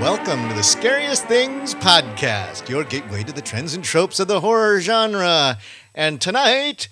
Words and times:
Welcome 0.00 0.48
to 0.48 0.54
the 0.54 0.62
Scariest 0.62 1.24
Things 1.26 1.74
podcast, 1.74 2.68
your 2.68 2.84
gateway 2.84 3.24
to 3.24 3.32
the 3.32 3.42
trends 3.42 3.74
and 3.74 3.82
tropes 3.82 4.20
of 4.20 4.28
the 4.28 4.40
horror 4.40 4.80
genre. 4.80 5.58
And 5.94 6.20
tonight, 6.20 6.88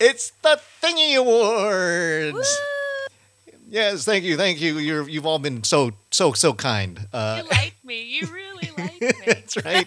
it's 0.00 0.30
the 0.42 0.60
Thingy 0.82 1.16
Awards. 1.16 2.58
Yes, 3.70 4.04
thank 4.04 4.24
you, 4.24 4.36
thank 4.36 4.60
you. 4.60 4.78
You're, 4.78 5.08
you've 5.08 5.24
all 5.26 5.38
been 5.38 5.62
so, 5.62 5.92
so, 6.10 6.32
so 6.32 6.52
kind. 6.52 7.06
Uh, 7.12 7.42
You 7.44 7.48
like 7.50 7.74
me. 7.84 8.02
You 8.02 8.26
really 8.26 8.70
like 8.78 9.00
me. 9.00 9.12
that's 9.24 9.56
right. 9.64 9.86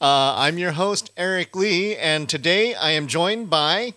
Uh, 0.00 0.34
I'm 0.36 0.58
your 0.58 0.72
host, 0.72 1.12
Eric 1.16 1.54
Lee, 1.54 1.94
and 1.96 2.28
today 2.28 2.74
I 2.74 2.90
am 2.90 3.06
joined 3.06 3.50
by 3.50 3.94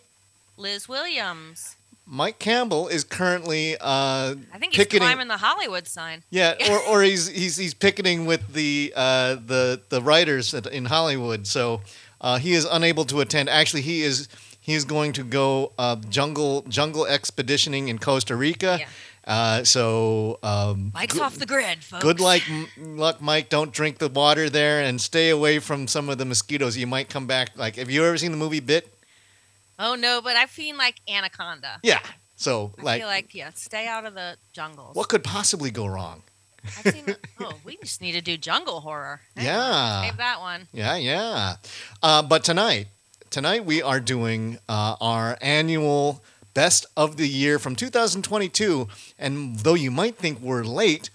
Liz 0.55 0.87
Williams. 0.87 1.77
Mike 2.11 2.39
Campbell. 2.39 2.89
Is 2.89 3.03
currently 3.05 3.77
uh, 3.77 4.35
I 4.53 4.57
think 4.59 4.73
he's 4.73 4.83
picketing. 4.83 5.07
climbing 5.07 5.29
the 5.29 5.37
Hollywood 5.37 5.87
sign. 5.87 6.23
Yeah, 6.29 6.55
or, 6.69 6.79
or 6.97 7.01
he's 7.01 7.27
he's 7.27 7.55
he's 7.55 7.73
picketing 7.73 8.25
with 8.25 8.53
the 8.53 8.93
uh, 8.95 9.35
the 9.35 9.81
the 9.89 10.01
writers 10.01 10.53
at, 10.53 10.67
in 10.67 10.85
Hollywood, 10.85 11.47
so 11.47 11.81
uh, 12.19 12.37
he 12.37 12.51
is 12.51 12.67
unable 12.69 13.05
to 13.05 13.21
attend. 13.21 13.49
Actually, 13.49 13.83
he 13.83 14.01
is 14.01 14.27
he 14.59 14.73
is 14.73 14.83
going 14.83 15.13
to 15.13 15.23
go 15.23 15.71
uh, 15.79 15.95
jungle 16.09 16.63
jungle 16.67 17.07
expeditioning 17.07 17.87
in 17.87 17.97
Costa 17.97 18.35
Rica. 18.35 18.77
Yeah. 18.79 18.87
Uh, 19.23 19.63
so 19.63 20.39
um, 20.43 20.91
Mike's 20.93 21.13
good, 21.13 21.21
off 21.21 21.35
the 21.35 21.45
grid, 21.45 21.83
folks. 21.83 22.03
good 22.03 22.19
luck, 22.19 22.41
luck, 22.77 23.21
Mike. 23.21 23.49
Don't 23.49 23.71
drink 23.71 23.99
the 23.99 24.09
water 24.09 24.49
there, 24.49 24.81
and 24.81 24.99
stay 24.99 25.29
away 25.29 25.59
from 25.59 25.87
some 25.87 26.09
of 26.09 26.17
the 26.17 26.25
mosquitoes. 26.25 26.75
You 26.75 26.87
might 26.87 27.07
come 27.07 27.27
back. 27.27 27.51
Like, 27.55 27.75
have 27.77 27.89
you 27.89 28.03
ever 28.03 28.17
seen 28.17 28.31
the 28.31 28.37
movie 28.37 28.59
Bit? 28.59 28.91
Oh 29.83 29.95
no, 29.95 30.21
but 30.21 30.35
I've 30.35 30.51
seen 30.51 30.77
like 30.77 30.95
Anaconda. 31.09 31.79
Yeah. 31.83 31.99
So, 32.35 32.71
I 32.79 32.81
like, 32.81 33.01
feel 33.01 33.07
like 33.07 33.35
yeah, 33.35 33.49
stay 33.53 33.85
out 33.87 34.05
of 34.05 34.13
the 34.15 34.35
jungles. 34.53 34.95
what 34.95 35.09
could 35.09 35.23
possibly 35.23 35.69
go 35.71 35.85
wrong? 35.85 36.23
I've 36.63 36.93
seen, 36.93 37.15
oh, 37.39 37.53
we 37.63 37.77
just 37.77 38.01
need 38.01 38.13
to 38.13 38.21
do 38.21 38.37
jungle 38.37 38.81
horror. 38.81 39.21
Yeah. 39.35 40.01
save 40.03 40.17
that 40.17 40.39
one. 40.39 40.67
Yeah, 40.73 40.95
yeah. 40.97 41.55
Uh, 42.01 42.21
but 42.23 42.43
tonight, 42.43 42.87
tonight 43.29 43.65
we 43.65 43.81
are 43.81 43.99
doing 43.99 44.57
uh, 44.69 44.95
our 45.01 45.37
annual 45.41 46.23
best 46.53 46.85
of 46.97 47.17
the 47.17 47.27
year 47.27 47.57
from 47.59 47.75
2022. 47.75 48.87
And 49.19 49.57
though 49.59 49.73
you 49.75 49.91
might 49.91 50.15
think 50.17 50.39
we're 50.41 50.63
late, 50.63 51.09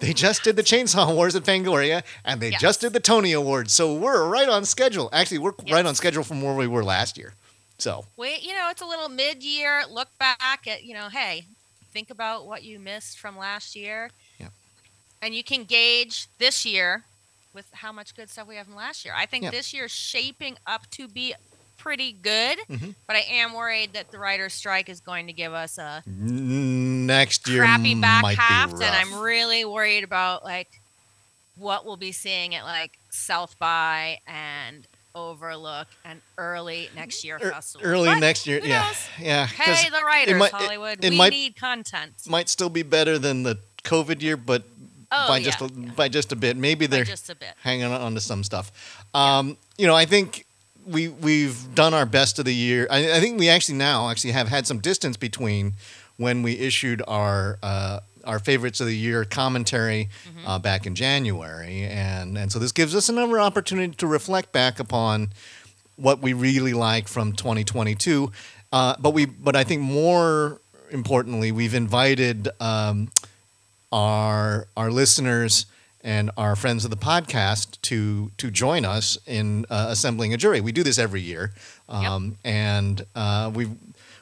they 0.00 0.12
just 0.12 0.44
did 0.44 0.56
the 0.56 0.62
Chainsaw 0.62 1.10
Awards 1.10 1.34
at 1.34 1.42
Fangoria, 1.44 2.02
and 2.24 2.40
they 2.40 2.50
Yes. 2.50 2.60
just 2.60 2.80
did 2.82 2.92
the 2.92 3.00
Tony 3.00 3.32
Awards. 3.32 3.72
So 3.72 3.94
we're 3.94 4.26
right 4.28 4.48
on 4.48 4.64
schedule. 4.64 5.08
Actually, 5.12 5.38
we're 5.38 5.52
right 5.70 5.84
on 5.84 5.94
schedule 5.94 6.22
from 6.24 6.40
where 6.42 6.54
we 6.54 6.66
were 6.66 6.84
last 6.84 7.18
year. 7.18 7.34
So 7.78 8.04
Wait, 8.16 8.42
you 8.42 8.52
know, 8.54 8.68
it's 8.70 8.82
a 8.82 8.86
little 8.86 9.08
mid-year 9.08 9.84
look 9.90 10.08
back 10.18 10.66
at 10.66 10.84
you 10.84 10.94
know, 10.94 11.08
hey, 11.08 11.44
think 11.92 12.10
about 12.10 12.46
what 12.46 12.62
you 12.62 12.78
missed 12.78 13.18
from 13.18 13.38
last 13.38 13.74
year. 13.76 14.10
Yeah. 14.38 14.48
And 15.22 15.34
you 15.34 15.42
can 15.44 15.64
gauge 15.64 16.26
this 16.38 16.64
year 16.66 17.04
with 17.54 17.66
how 17.72 17.92
much 17.92 18.14
good 18.14 18.30
stuff 18.30 18.46
we 18.46 18.56
have 18.56 18.66
from 18.66 18.76
last 18.76 19.04
year. 19.04 19.14
I 19.16 19.26
think 19.26 19.44
Yeah. 19.44 19.50
this 19.50 19.72
year's 19.72 19.90
shaping 19.90 20.56
up 20.66 20.88
to 20.92 21.08
be 21.08 21.34
pretty 21.76 22.12
good, 22.12 22.58
mm-hmm. 22.68 22.90
but 23.06 23.16
I 23.16 23.20
am 23.30 23.52
worried 23.52 23.92
that 23.94 24.10
the 24.10 24.18
writer's 24.18 24.52
strike 24.52 24.88
is 24.88 25.00
going 25.00 25.28
to 25.28 25.32
give 25.32 25.54
us 25.54 25.78
a 25.78 26.02
next 26.06 27.48
year 27.48 27.62
crappy 27.62 27.94
back 27.94 28.22
might 28.22 28.36
half, 28.38 28.72
and. 28.72 28.82
I'm 28.82 29.14
really 29.20 29.64
worried 29.64 30.04
about 30.04 30.44
like 30.44 30.80
what 31.56 31.86
we'll 31.86 31.96
be 31.96 32.12
seeing 32.12 32.54
at 32.54 32.64
like 32.64 32.98
South 33.10 33.58
by 33.58 34.18
and 34.26 34.86
Overlook 35.18 35.88
and 36.04 36.20
early 36.36 36.88
next 36.94 37.24
year 37.24 37.38
Er- 37.42 37.50
festival. 37.52 37.86
early 37.86 38.08
But 38.08 38.20
next 38.20 38.46
year. 38.46 38.58
yeah, 38.60 38.66
yeah, 38.68 38.86
knows? 38.86 38.96
yeah. 39.20 39.46
'cause 39.46 39.78
Hey, 39.80 39.90
the 39.90 40.04
writers, 40.04 40.38
might- 40.38 40.46
it- 40.46 40.52
Hollywood. 40.54 41.04
it 41.04 41.10
we 41.10 41.16
might- 41.16 41.30
need 41.32 41.56
content. 41.56 42.12
might 42.26 42.48
still 42.48 42.68
be 42.70 42.82
better 42.82 43.18
than 43.18 43.42
the 43.42 43.58
COVID 43.84 44.22
year, 44.22 44.36
but 44.36 44.62
Oh, 45.10 45.28
by 45.28 45.38
yeah, 45.38 45.44
just 45.46 45.60
a, 45.60 45.70
yeah. 45.74 45.90
by 45.92 46.08
just 46.08 46.32
a 46.32 46.36
bit. 46.36 46.56
Maybe 46.56 46.86
By 46.86 46.96
they're 46.96 47.04
just 47.04 47.30
a 47.30 47.34
bit. 47.34 47.54
hanging 47.62 47.86
on 47.86 48.14
to 48.14 48.20
some 48.20 48.44
stuff. 48.44 48.70
Um, 49.14 49.56
You 49.78 49.86
know, 49.86 49.94
I 49.94 50.04
think 50.06 50.44
we 50.86 51.08
we've 51.08 51.74
done 51.74 51.94
our 51.94 52.04
best 52.06 52.38
of 52.38 52.44
the 52.44 52.54
year. 52.54 52.86
I, 52.90 53.12
I 53.16 53.20
think 53.20 53.38
we 53.38 53.48
actually 53.48 53.76
now 53.78 54.08
actually 54.10 54.32
have 54.32 54.48
had 54.48 54.66
some 54.66 54.78
distance 54.80 55.16
between 55.16 55.74
when 56.16 56.42
we 56.42 56.58
issued 56.58 57.00
our 57.06 57.58
uh, 57.62 58.00
our 58.28 58.38
favorites 58.38 58.80
of 58.80 58.86
the 58.86 58.96
year 58.96 59.24
commentary 59.24 60.08
Mm-hmm. 60.28 60.46
uh, 60.48 60.58
back 60.58 60.86
in 60.86 60.94
January, 60.94 61.82
and 61.84 62.38
and 62.38 62.52
so 62.52 62.58
this 62.60 62.72
gives 62.72 62.94
us 62.94 63.08
another 63.08 63.40
opportunity 63.40 63.94
to 63.96 64.06
reflect 64.06 64.52
back 64.52 64.78
upon 64.78 65.30
what 65.96 66.20
we 66.20 66.32
really 66.32 66.72
like 66.74 67.08
from 67.08 67.32
2022. 67.32 68.30
Uh, 68.72 68.94
but 69.00 69.12
we 69.14 69.24
but 69.26 69.56
I 69.56 69.64
think 69.64 69.82
more 69.82 70.60
importantly, 70.90 71.50
we've 71.52 71.74
invited 71.74 72.48
um, 72.60 73.08
our 73.92 74.66
our 74.76 74.90
listeners 74.90 75.66
and 76.04 76.30
our 76.36 76.54
friends 76.56 76.84
of 76.84 76.90
the 76.90 76.96
podcast 76.96 77.80
to 77.82 78.30
to 78.36 78.50
join 78.50 78.84
us 78.84 79.18
in 79.26 79.64
uh, 79.70 79.86
assembling 79.90 80.32
a 80.34 80.36
jury. 80.36 80.60
We 80.60 80.72
do 80.72 80.82
this 80.82 80.98
every 80.98 81.20
year, 81.20 81.52
um, 81.88 82.36
and 82.44 83.04
uh, 83.14 83.50
we 83.54 83.68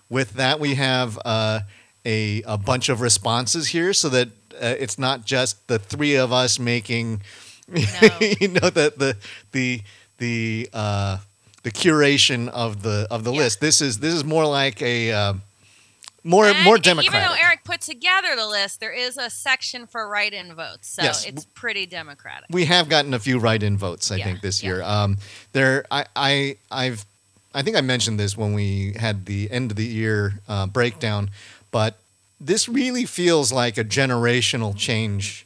with 0.08 0.34
that 0.34 0.60
we 0.60 0.74
have 0.76 1.18
uh, 1.24 1.60
a 2.06 2.42
a 2.46 2.56
bunch 2.56 2.88
of 2.88 3.00
responses 3.00 3.68
here, 3.68 3.92
so 3.92 4.08
that 4.10 4.28
uh, 4.54 4.74
it's 4.78 4.98
not 4.98 5.26
just 5.26 5.66
the 5.68 5.78
three 5.78 6.14
of 6.16 6.32
us 6.32 6.58
making 6.58 7.20
No. 7.68 7.82
you 8.40 8.48
know 8.48 8.70
the 8.70 8.92
the 8.96 9.16
the 9.52 9.82
the 10.18 10.68
uh, 10.72 11.18
the 11.64 11.70
curation 11.72 12.48
of 12.48 12.82
the 12.82 13.06
of 13.10 13.24
the 13.24 13.32
Yeah. 13.32 13.42
list. 13.42 13.60
This 13.60 13.80
is 13.80 13.98
this 13.98 14.14
is 14.14 14.24
more 14.24 14.46
like 14.46 14.80
a 14.82 15.12
uh, 15.12 15.34
more 16.24 16.46
And 16.48 16.64
more 16.64 16.76
Even 16.76 16.82
democratic. 16.82 17.28
though 17.28 17.36
Eric 17.46 17.60
put 17.64 17.80
together 17.80 18.34
the 18.36 18.46
list, 18.46 18.80
there 18.80 18.92
is 18.92 19.16
a 19.16 19.30
section 19.30 19.86
for 19.86 20.08
write-in 20.08 20.54
votes, 20.54 20.88
so 20.88 21.02
Yes. 21.02 21.24
it's 21.24 21.44
pretty 21.54 21.86
democratic. 21.86 22.46
we 22.50 22.64
have 22.66 22.88
gotten 22.88 23.14
a 23.14 23.18
few 23.20 23.38
write-in 23.38 23.76
votes, 23.78 24.10
I 24.10 24.16
Yeah, 24.16 24.24
think, 24.24 24.40
this 24.40 24.60
yeah. 24.62 24.68
year. 24.70 24.82
Um, 24.82 25.18
there, 25.52 25.84
I, 25.90 26.04
I, 26.16 26.56
I've, 26.70 27.04
I 27.54 27.62
think 27.62 27.76
I 27.76 27.80
mentioned 27.80 28.18
this 28.18 28.36
when 28.36 28.54
we 28.54 28.94
had 28.98 29.26
the 29.26 29.48
end 29.52 29.70
of 29.70 29.76
the 29.76 29.84
year 29.86 30.40
uh, 30.48 30.66
breakdown, 30.66 31.30
but 31.76 31.98
this 32.40 32.68
really 32.68 33.04
feels 33.04 33.52
like 33.52 33.76
a 33.78 33.84
generational 33.84 34.72
change 34.76 35.42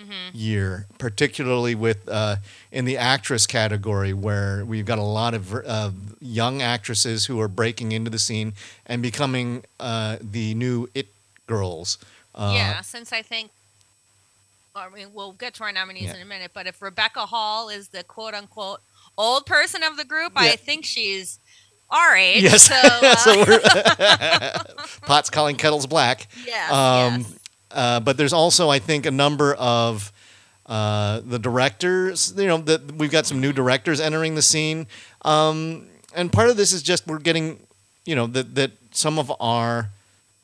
Mm-hmm. 0.00 0.30
year, 0.32 0.86
particularly 0.98 1.74
with 1.74 2.08
uh, 2.08 2.36
in 2.72 2.86
the 2.86 2.96
actress 2.96 3.46
category, 3.46 4.14
where 4.14 4.64
we've 4.64 4.86
got 4.86 4.98
a 4.98 5.02
lot 5.20 5.34
of 5.34 5.54
uh, 5.54 5.90
young 6.20 6.62
actresses 6.62 7.26
who 7.26 7.38
are 7.38 7.48
breaking 7.48 7.92
into 7.92 8.10
the 8.10 8.18
scene 8.18 8.54
and 8.86 9.02
becoming 9.02 9.62
uh, 9.78 10.16
the 10.22 10.54
new 10.54 10.88
it 10.94 11.08
girls. 11.46 11.98
Uh, 12.34 12.52
yeah, 12.56 12.80
since 12.80 13.12
I 13.12 13.20
think, 13.20 13.50
I 14.74 14.88
mean, 14.88 15.08
we'll 15.12 15.32
get 15.32 15.52
to 15.56 15.64
our 15.64 15.72
nominees 15.72 16.04
Yeah. 16.04 16.16
in 16.16 16.22
a 16.22 16.30
minute, 16.34 16.52
but 16.54 16.66
if 16.66 16.80
Rebecca 16.80 17.26
Hall 17.26 17.68
is 17.68 17.88
the 17.88 18.02
quote 18.02 18.32
unquote 18.32 18.80
old 19.18 19.44
person 19.44 19.82
of 19.82 19.98
the 19.98 20.06
group, 20.06 20.32
Yeah. 20.34 20.52
I 20.52 20.56
think 20.56 20.86
she's 20.86 21.38
our 21.90 22.16
age. 22.16 22.42
Yes. 22.44 22.62
So, 22.68 22.74
uh, 22.82 23.16
so 23.16 23.44
we're 23.46 23.60
pots 25.06 25.30
calling 25.30 25.56
kettles 25.56 25.86
black. 25.86 26.26
yes, 26.46 26.70
Um, 26.72 27.20
yes. 27.20 27.34
Uh, 27.72 28.00
but 28.00 28.16
there's 28.16 28.32
also, 28.32 28.68
I 28.68 28.78
think, 28.80 29.06
a 29.06 29.10
number 29.10 29.54
of 29.54 30.12
uh, 30.66 31.20
the 31.24 31.38
directors. 31.38 32.32
You 32.36 32.46
know, 32.48 32.58
that 32.58 32.92
we've 32.92 33.10
got 33.12 33.26
some 33.26 33.40
new 33.40 33.52
directors 33.52 34.00
entering 34.00 34.34
the 34.34 34.42
scene, 34.42 34.86
um, 35.22 35.86
and 36.14 36.32
part 36.32 36.50
of 36.50 36.56
this 36.56 36.72
is 36.72 36.82
just 36.82 37.06
we're 37.06 37.18
getting, 37.18 37.60
you 38.04 38.16
know, 38.16 38.26
that 38.28 38.54
that 38.56 38.72
some 38.90 39.18
of 39.20 39.32
our 39.40 39.90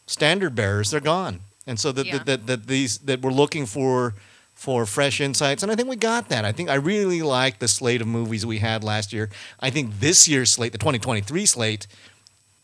standard 0.07 0.55
bearers 0.55 0.93
they're 0.93 1.01
gone, 1.01 1.41
and 1.67 1.81
so 1.81 1.91
that 1.93 2.07
Yeah. 2.07 2.19
that, 2.19 2.27
that 2.27 2.47
that 2.47 2.67
these 2.69 2.99
that 2.99 3.23
we're 3.23 3.33
looking 3.33 3.67
for 3.67 4.15
for 4.57 4.85
fresh 4.87 5.21
insights, 5.21 5.63
and 5.63 5.71
I 5.71 5.77
think 5.77 5.89
we 5.89 5.95
got 5.97 6.29
that. 6.31 6.45
I 6.45 6.51
think 6.51 6.69
I 6.71 6.75
really 6.75 7.23
like 7.23 7.61
the 7.61 7.69
slate 7.69 8.01
of 8.01 8.09
movies 8.09 8.45
we 8.45 8.59
had 8.59 8.83
last 8.83 9.13
year. 9.13 9.29
I 9.61 9.71
think 9.71 10.01
this 10.01 10.27
year's 10.27 10.51
slate, 10.51 10.73
the 10.73 10.79
2023 10.79 11.47
slate, 11.47 11.87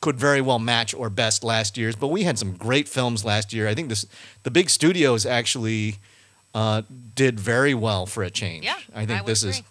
could 0.00 0.16
very 0.18 0.40
well 0.40 0.58
match 0.58 0.94
or 0.94 1.08
best 1.10 1.44
last 1.44 1.76
year's. 1.78 1.94
But 1.94 2.08
we 2.08 2.24
had 2.24 2.38
some 2.38 2.54
great 2.56 2.88
films 2.88 3.24
last 3.24 3.52
year. 3.52 3.68
I 3.68 3.74
think 3.74 3.88
this 3.88 4.04
the 4.42 4.50
big 4.50 4.68
studios 4.70 5.24
actually 5.26 5.96
uh, 6.54 6.82
did 7.14 7.38
very 7.38 7.74
well 7.74 8.06
for 8.06 8.22
a 8.24 8.30
change. 8.30 8.64
Yeah, 8.64 8.78
I 8.94 9.06
think 9.06 9.20
I 9.20 9.24
this 9.24 9.44
is. 9.44 9.62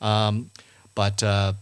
Um, 0.00 0.50
but 0.94 1.22
uh, 1.22 1.54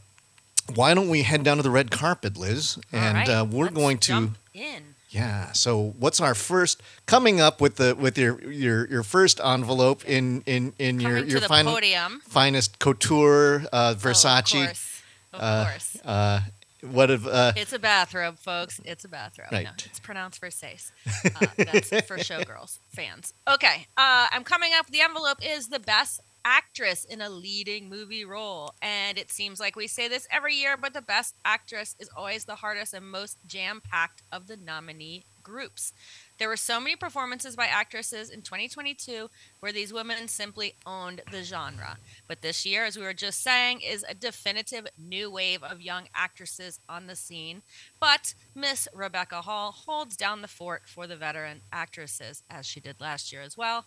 why 0.75 0.95
don't 0.95 1.09
we 1.09 1.23
head 1.23 1.43
down 1.45 1.57
to 1.59 1.63
the 1.63 1.71
red 1.71 1.91
carpet, 1.91 2.37
Liz? 2.37 2.77
All 2.93 2.99
And 3.01 3.17
right, 3.17 3.29
uh, 3.29 3.47
we're 3.49 3.71
going 3.71 3.99
to. 3.99 4.09
jump 4.09 4.39
in. 4.53 4.83
Yeah. 5.11 5.53
So, 5.53 5.95
what's 5.99 6.21
our 6.21 6.35
first 6.35 6.83
coming 7.07 7.41
up 7.41 7.61
with 7.61 7.77
the 7.77 7.95
with 7.95 8.19
your 8.19 8.41
your 8.51 8.87
your 8.89 9.03
first 9.03 9.41
envelope 9.41 10.05
in 10.05 10.43
in 10.47 10.75
in 10.79 11.01
your 11.01 11.17
Coming 11.17 11.31
your 11.31 11.41
the 11.41 11.49
final, 11.49 11.73
podium. 11.75 12.21
finest 12.29 12.79
couture 12.79 13.63
uh, 13.73 13.89
Oh, 13.89 13.91
of 13.93 14.03
Versace? 14.03 14.53
course. 14.65 15.03
Of 15.33 15.41
uh, 15.41 15.65
course. 15.65 15.97
uh, 16.05 16.41
what 16.83 17.11
if 17.11 17.27
uh, 17.27 17.53
It's 17.57 17.73
a 17.73 17.79
bathrobe, 17.79 18.39
folks. 18.39 18.81
It's 18.85 19.05
a 19.05 19.09
bathrobe. 19.09 19.49
No, 19.51 19.59
Right. 19.59 19.87
it's 19.87 19.99
pronounced 19.99 20.41
Versace. 20.41 20.93
Uh, 21.25 21.47
that's 21.57 21.89
for 22.07 22.17
showgirls 22.29 22.79
fans. 22.89 23.33
Okay, 23.51 23.87
uh, 23.97 24.27
I'm 24.31 24.45
coming 24.45 24.73
up. 24.79 24.87
The 24.91 25.01
envelope 25.01 25.39
is 25.43 25.69
the 25.69 25.81
best 25.81 26.21
actress 26.49 27.05
in 27.05 27.21
a 27.21 27.29
leading 27.29 27.91
movie 27.91 28.25
role, 28.25 28.73
and 28.81 29.19
it 29.19 29.31
seems 29.31 29.61
like 29.61 29.77
we 29.77 29.87
say 29.87 30.09
this 30.09 30.27
every 30.31 30.55
year, 30.55 30.79
but 30.79 30.95
the 30.95 31.03
best 31.03 31.35
actress 31.45 31.95
is 31.99 32.09
always 32.17 32.47
the 32.47 32.55
hardest 32.55 32.95
and 32.95 33.07
most 33.11 33.37
jam-packed 33.47 34.23
of 34.33 34.47
the 34.47 34.57
nominee 34.57 35.25
groups. 35.43 35.93
There 36.39 36.49
were 36.49 36.57
so 36.57 36.81
many 36.81 36.97
performances 36.97 37.55
by 37.55 37.67
actresses 37.67 38.31
in 38.31 38.41
2022 38.41 39.29
where 39.61 39.73
these 39.73 39.93
women 39.93 40.27
simply 40.27 40.75
owned 40.87 41.21
the 41.31 41.43
genre. 41.43 41.99
But 42.27 42.41
this 42.41 42.65
year, 42.65 42.87
as 42.87 42.97
we 42.97 43.03
were 43.03 43.13
just 43.13 43.43
saying, 43.43 43.83
is 43.83 44.05
a 44.09 44.15
definitive 44.15 44.87
new 44.97 45.31
wave 45.31 45.63
of 45.63 45.83
young 45.83 46.05
actresses 46.15 46.81
on 46.89 47.09
the 47.09 47.17
scene. 47.17 47.61
But 48.01 48.33
Miss 48.55 48.89
Rebecca 48.95 49.43
Hall 49.43 49.73
holds 49.73 50.17
down 50.17 50.41
the 50.41 50.49
fort 50.49 50.83
for 50.87 51.07
the 51.07 51.17
veteran 51.17 51.61
actresses, 51.73 52.43
as 52.49 52.65
she 52.65 52.81
did 52.81 53.01
last 53.01 53.33
year 53.33 53.43
as 53.43 53.57
well. 53.57 53.85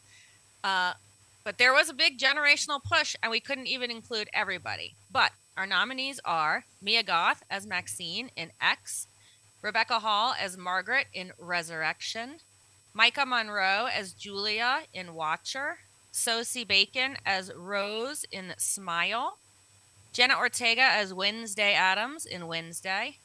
Uh, 0.64 0.94
but 1.44 1.58
there 1.58 1.74
was 1.74 1.90
a 1.90 1.94
big 1.94 2.20
generational 2.20 2.84
push, 2.84 3.16
and 3.22 3.32
we 3.32 3.40
couldn't 3.40 3.68
even 3.68 3.92
include 3.92 4.30
everybody. 4.34 4.96
But 5.12 5.32
our 5.58 5.66
nominees 5.66 6.20
are 6.24 6.66
Mia 6.82 7.04
Goth 7.04 7.44
as 7.50 7.68
Maxine 7.68 8.32
in 8.36 8.52
X, 8.62 9.08
Rebecca 9.62 10.00
Hall 10.00 10.34
as 10.40 10.58
Margaret 10.58 11.08
in 11.14 11.32
Resurrection, 11.38 12.38
Maika 12.98 13.26
Monroe 13.26 13.88
as 13.94 14.14
Julia 14.14 14.82
in 14.94 15.14
Watcher, 15.14 15.80
Sosie 16.12 16.64
Bacon 16.66 17.18
as 17.26 17.52
Rose 17.56 18.26
in 18.32 18.54
Smile, 18.58 19.38
Jenna 20.14 20.38
Ortega 20.38 20.82
as 20.82 21.14
Wednesday 21.14 21.74
Addams 21.74 22.26
in 22.26 22.48
Wednesday, 22.48 23.18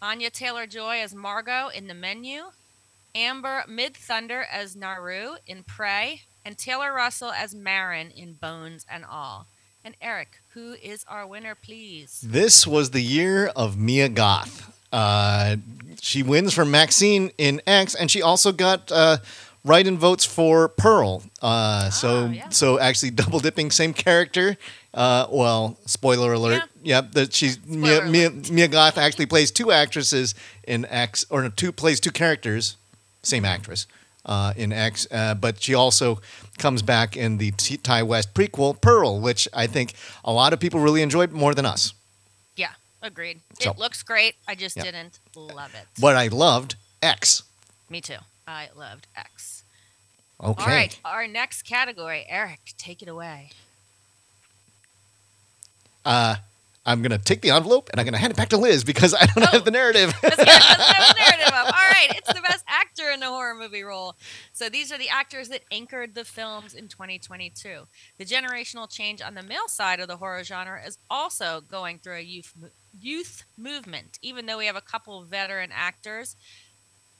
Anya 0.00 0.30
Taylor 0.30 0.66
Joy 0.66 1.00
as 1.00 1.14
Margot 1.14 1.68
in 1.68 1.88
The 1.88 1.94
Menu, 1.94 2.44
Amber 3.14 3.64
Midthunder 3.68 4.44
as 4.50 4.74
Naru 4.74 5.34
in 5.46 5.62
Prey, 5.62 6.22
and 6.44 6.56
Taylor 6.58 6.92
Russell 6.92 7.32
as 7.32 7.54
Marin 7.54 8.10
in 8.10 8.34
Bones 8.34 8.86
and 8.90 9.04
All. 9.04 9.46
And 9.84 9.96
Eric, 10.00 10.38
who 10.54 10.74
is 10.82 11.04
our 11.08 11.26
winner, 11.26 11.54
please? 11.56 12.20
This 12.24 12.66
was 12.66 12.90
the 12.90 13.00
year 13.02 13.46
of 13.56 13.76
Mia 13.76 14.08
Goth. 14.08 14.68
Uh, 14.92 15.56
she 16.00 16.22
wins 16.22 16.54
for 16.54 16.64
Maxine 16.64 17.30
in 17.38 17.60
X, 17.66 17.94
and 17.94 18.10
she 18.10 18.22
also 18.22 18.52
got 18.52 18.92
uh, 18.92 19.16
write-in 19.64 19.98
votes 19.98 20.24
for 20.24 20.68
Pearl. 20.68 21.22
Uh, 21.40 21.90
so, 21.90 22.26
Ah, 22.26 22.30
yeah. 22.30 22.48
so 22.50 22.78
actually 22.78 23.10
double 23.22 23.40
dipping, 23.40 23.70
same 23.70 23.92
character. 23.94 24.56
Uh, 24.94 25.26
well, 25.30 25.78
spoiler 25.86 26.32
alert. 26.34 26.62
Yeah. 26.82 26.96
Yep, 27.00 27.12
that 27.12 27.32
she's 27.32 27.64
Mia, 27.66 28.04
Mia. 28.04 28.30
Mia 28.30 28.68
Goth 28.68 28.98
actually 28.98 29.26
plays 29.26 29.50
two 29.50 29.72
actresses 29.72 30.34
in 30.64 30.84
X, 30.84 31.24
or 31.30 31.42
no, 31.42 31.48
two 31.48 31.72
plays 31.72 31.98
two 32.00 32.10
characters, 32.10 32.76
same 33.22 33.44
actress. 33.44 33.86
Uh, 34.24 34.52
in 34.56 34.72
X, 34.72 35.08
uh, 35.10 35.34
but 35.34 35.60
she 35.60 35.74
also 35.74 36.20
comes 36.56 36.80
back 36.80 37.16
in 37.16 37.38
the 37.38 37.50
Ti 37.50 38.02
West 38.02 38.32
prequel 38.34 38.80
Pearl, 38.80 39.18
which 39.20 39.48
I 39.52 39.66
think 39.66 39.94
a 40.24 40.32
lot 40.32 40.52
of 40.52 40.60
people 40.60 40.78
really 40.78 41.02
enjoyed 41.02 41.32
more 41.32 41.54
than 41.56 41.66
us. 41.66 41.92
Yeah, 42.54 42.70
agreed. 43.02 43.40
So- 43.58 43.72
it 43.72 43.78
looks 43.78 44.04
great. 44.04 44.36
I 44.46 44.54
just 44.54 44.76
Yeah. 44.76 44.84
didn't 44.84 45.18
love 45.34 45.74
it. 45.74 45.88
But 46.00 46.14
I 46.14 46.28
loved 46.28 46.76
X. 47.02 47.42
Me 47.90 48.00
too. 48.00 48.18
I 48.46 48.68
loved 48.76 49.08
X. 49.16 49.64
Okay. 50.40 50.62
All 50.62 50.68
right, 50.68 50.96
our 51.04 51.26
next 51.26 51.62
category, 51.62 52.24
Eric, 52.28 52.74
take 52.78 53.02
it 53.02 53.08
away. 53.08 53.50
Uh, 56.04 56.36
I'm 56.84 57.00
going 57.00 57.12
to 57.12 57.18
take 57.18 57.42
the 57.42 57.50
envelope 57.50 57.90
and 57.90 58.00
I'm 58.00 58.04
going 58.04 58.14
to 58.14 58.18
hand 58.18 58.32
it 58.32 58.36
back 58.36 58.48
to 58.50 58.56
Liz 58.56 58.82
because 58.84 59.14
I 59.14 59.26
don't 59.26 59.44
Oh. 59.44 59.50
have 59.52 59.64
the 59.64 59.70
narrative. 59.70 60.12
Let's 60.22 60.36
get 60.36 60.46
the 60.46 61.14
narrative 61.18 61.54
up. 61.54 61.66
All 61.66 61.72
right, 61.72 62.08
it's 62.10 62.32
the 62.32 62.40
best 62.40 62.64
actor 62.66 63.10
in 63.12 63.20
the 63.20 63.26
horror 63.26 63.54
movie 63.54 63.82
role. 63.84 64.16
So 64.52 64.68
these 64.68 64.90
are 64.90 64.98
the 64.98 65.08
actors 65.08 65.48
that 65.50 65.62
anchored 65.70 66.14
the 66.14 66.24
films 66.24 66.74
in 66.74 66.88
2022. 66.88 67.84
The 68.18 68.24
generational 68.24 68.90
change 68.90 69.22
on 69.22 69.34
the 69.34 69.42
male 69.44 69.68
side 69.68 70.00
of 70.00 70.08
the 70.08 70.16
horror 70.16 70.42
genre 70.42 70.80
is 70.84 70.98
also 71.08 71.60
going 71.60 71.98
through 72.00 72.16
a 72.16 72.20
youth 72.22 72.52
youth 73.00 73.44
movement. 73.56 74.18
Even 74.20 74.46
though 74.46 74.58
we 74.58 74.66
have 74.66 74.76
a 74.76 74.80
couple 74.80 75.20
of 75.22 75.28
veteran 75.28 75.70
actors 75.72 76.36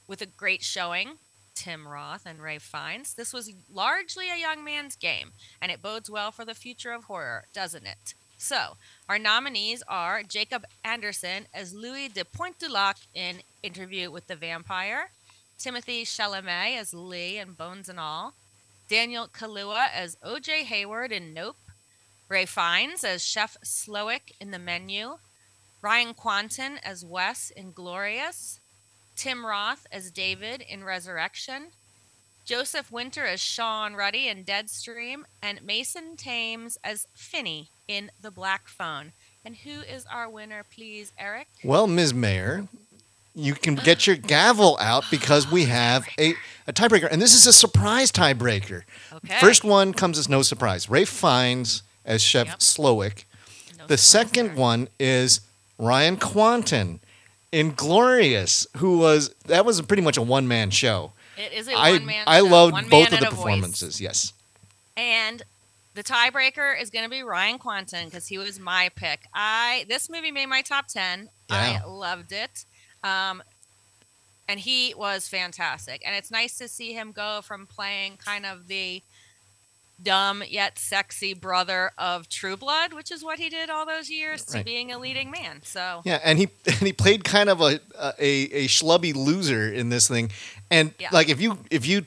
with 0.09 0.20
a 0.23 0.26
great 0.26 0.62
showing, 0.62 1.19
Tim 1.55 1.87
Roth 1.87 2.23
and 2.26 2.43
Ralph 2.43 2.62
Fiennes, 2.62 3.14
this 3.14 3.32
was 3.32 3.53
largely 3.73 4.29
a 4.31 4.37
young 4.41 4.64
man's 4.64 4.97
game, 4.97 5.32
and 5.61 5.70
it 5.70 5.81
bodes 5.82 6.11
well 6.11 6.32
for 6.32 6.44
the 6.44 6.55
future 6.55 6.93
of 6.93 7.05
horror, 7.05 7.44
doesn't 7.55 7.87
it? 7.87 8.14
So, 8.43 8.77
our 9.09 9.21
nominees 9.21 9.85
are 9.87 10.25
Jacob 10.25 10.65
Anderson 10.85 11.47
as 11.55 11.73
Louis 11.73 12.09
de 12.09 12.25
Pointe-du-Lac 12.25 12.97
in 13.15 13.37
Interview 13.62 14.11
with 14.11 14.27
the 14.27 14.35
Vampire, 14.35 15.11
Timothée 15.61 16.03
Chalamet 16.03 16.77
as 16.77 16.93
Lee 16.93 17.39
in 17.39 17.53
Bones 17.53 17.89
and 17.89 18.00
All, 18.00 18.35
Daniel 18.89 19.29
Kaluuya 19.29 19.87
as 19.94 20.17
O.J. 20.25 20.65
Hayward 20.65 21.12
in 21.12 21.33
Nope, 21.33 21.56
Ralph 22.29 22.49
Fiennes 22.49 23.05
as 23.05 23.25
Chef 23.25 23.56
Slowik 23.65 24.33
in 24.41 24.50
The 24.50 24.59
Menu, 24.59 25.19
Ryan 25.81 26.12
Kwanten 26.12 26.79
as 26.83 27.05
Wes 27.05 27.50
in 27.50 27.71
Glorious, 27.71 28.59
Tim 29.15 29.47
Roth 29.47 29.87
as 29.93 30.11
David 30.11 30.65
in 30.69 30.83
Resurrection, 30.83 31.69
Joseph 32.44 32.91
Winter 32.91 33.25
as 33.25 33.41
Sean 33.41 33.94
Ruddy 33.94 34.29
in 34.29 34.44
Deadstream, 34.44 35.23
and 35.43 35.62
Mason 35.65 36.17
Thames 36.17 36.77
as 36.83 37.06
Finney 37.15 37.71
in 37.87 38.11
The 38.21 38.31
Black 38.31 38.69
Phone. 38.69 39.12
And 39.44 39.56
who 39.56 39.81
is 39.81 40.05
our 40.12 40.29
winner, 40.29 40.65
please, 40.75 41.12
Eric? 41.19 41.49
well, 41.65 41.87
Ms. 41.87 42.12
Mayor, 42.15 42.69
you 43.35 43.55
can 43.55 43.75
get 43.77 44.06
your 44.06 44.17
gavel 44.17 44.77
out 44.81 45.05
because 45.11 45.50
we 45.50 45.65
have 45.65 46.06
a, 46.19 46.35
a 46.67 46.73
tiebreaker. 46.73 47.09
And 47.11 47.21
this 47.23 47.35
is 47.35 47.47
a 47.47 47.53
surprise 47.53 48.12
tiebreaker. 48.12 48.83
Okay. 49.15 49.38
First 49.41 49.65
one 49.65 49.93
comes 49.95 50.19
as 50.19 50.29
no 50.29 50.43
surprise. 50.43 50.88
Ralph 50.91 51.09
Fiennes 51.09 51.83
as 52.05 52.23
Chef 52.23 52.47
Yep. 52.49 52.59
Slowik. 52.59 53.25
No 53.79 53.87
The 53.87 53.97
second 53.99 54.49
there. 54.49 54.56
one 54.56 54.88
is 55.00 55.41
Ryan 55.79 56.17
Kwanten 56.19 56.99
in 57.50 57.73
Glorious, 57.75 58.67
who 58.79 58.99
was, 58.99 59.31
that 59.47 59.65
was 59.65 59.81
pretty 59.83 60.03
much 60.03 60.17
a 60.17 60.23
one 60.23 60.47
man 60.47 60.71
show. 60.71 61.12
It 61.43 61.53
is 61.53 61.69
a 61.69 61.75
I, 61.75 61.93
one 61.93 62.06
man 62.06 62.25
I 62.27 62.41
loved 62.41 62.73
one 62.73 62.89
both 62.89 63.12
of 63.12 63.19
the 63.21 63.29
a 63.29 63.31
voice. 63.31 63.39
performances, 63.41 64.00
yes. 64.00 64.33
And 64.97 65.43
the 65.94 66.03
tiebreaker 66.03 66.81
is 66.81 66.91
going 66.91 67.05
to 67.05 67.11
be 67.11 67.23
Ryan 67.23 67.59
Kwanten 67.59 68.05
because 68.06 68.29
he 68.29 68.39
was 68.39 68.59
my 68.61 68.91
pick. 68.94 69.21
I 69.35 69.85
this 69.89 70.09
movie 70.09 70.31
made 70.31 70.47
my 70.47 70.62
top 70.62 70.87
ten. 70.87 71.29
Yeah. 71.50 71.81
I 71.85 71.87
loved 71.87 72.33
it, 72.33 72.65
um, 73.03 73.43
and 74.49 74.61
he 74.61 74.94
was 74.97 75.29
fantastic. 75.29 76.03
And 76.06 76.15
it's 76.15 76.31
nice 76.31 76.56
to 76.59 76.69
see 76.69 76.93
him 76.93 77.12
go 77.12 77.41
from 77.43 77.67
playing 77.67 78.19
kind 78.19 78.47
of 78.47 78.69
the 78.69 79.03
dumb 80.03 80.43
yet 80.49 80.79
sexy 80.79 81.35
brother 81.35 81.93
of 81.97 82.29
True 82.29 82.56
Blood, 82.56 82.93
which 82.93 83.11
is 83.11 83.23
what 83.23 83.38
he 83.38 83.49
did 83.49 83.71
all 83.71 83.87
those 83.87 84.11
years, 84.11 84.45
to 84.47 84.65
being 84.65 84.91
a 84.93 84.99
leading 84.99 85.31
man. 85.31 85.61
So 85.62 86.03
Yeah, 86.05 86.21
and 86.25 86.38
he 86.38 86.49
and 86.67 86.77
he 86.77 86.93
played 86.93 87.25
kind 87.25 87.49
of 87.49 87.61
a 87.61 87.81
a, 87.99 88.14
a 88.19 88.66
schlubby 88.69 89.14
loser 89.14 89.71
in 89.73 89.90
this 89.90 90.09
thing, 90.09 90.31
and 90.73 90.95
Yeah. 90.99 91.09
like 91.12 91.29
if 91.29 91.41
you 91.41 91.59
if 91.71 91.87
you 91.87 92.07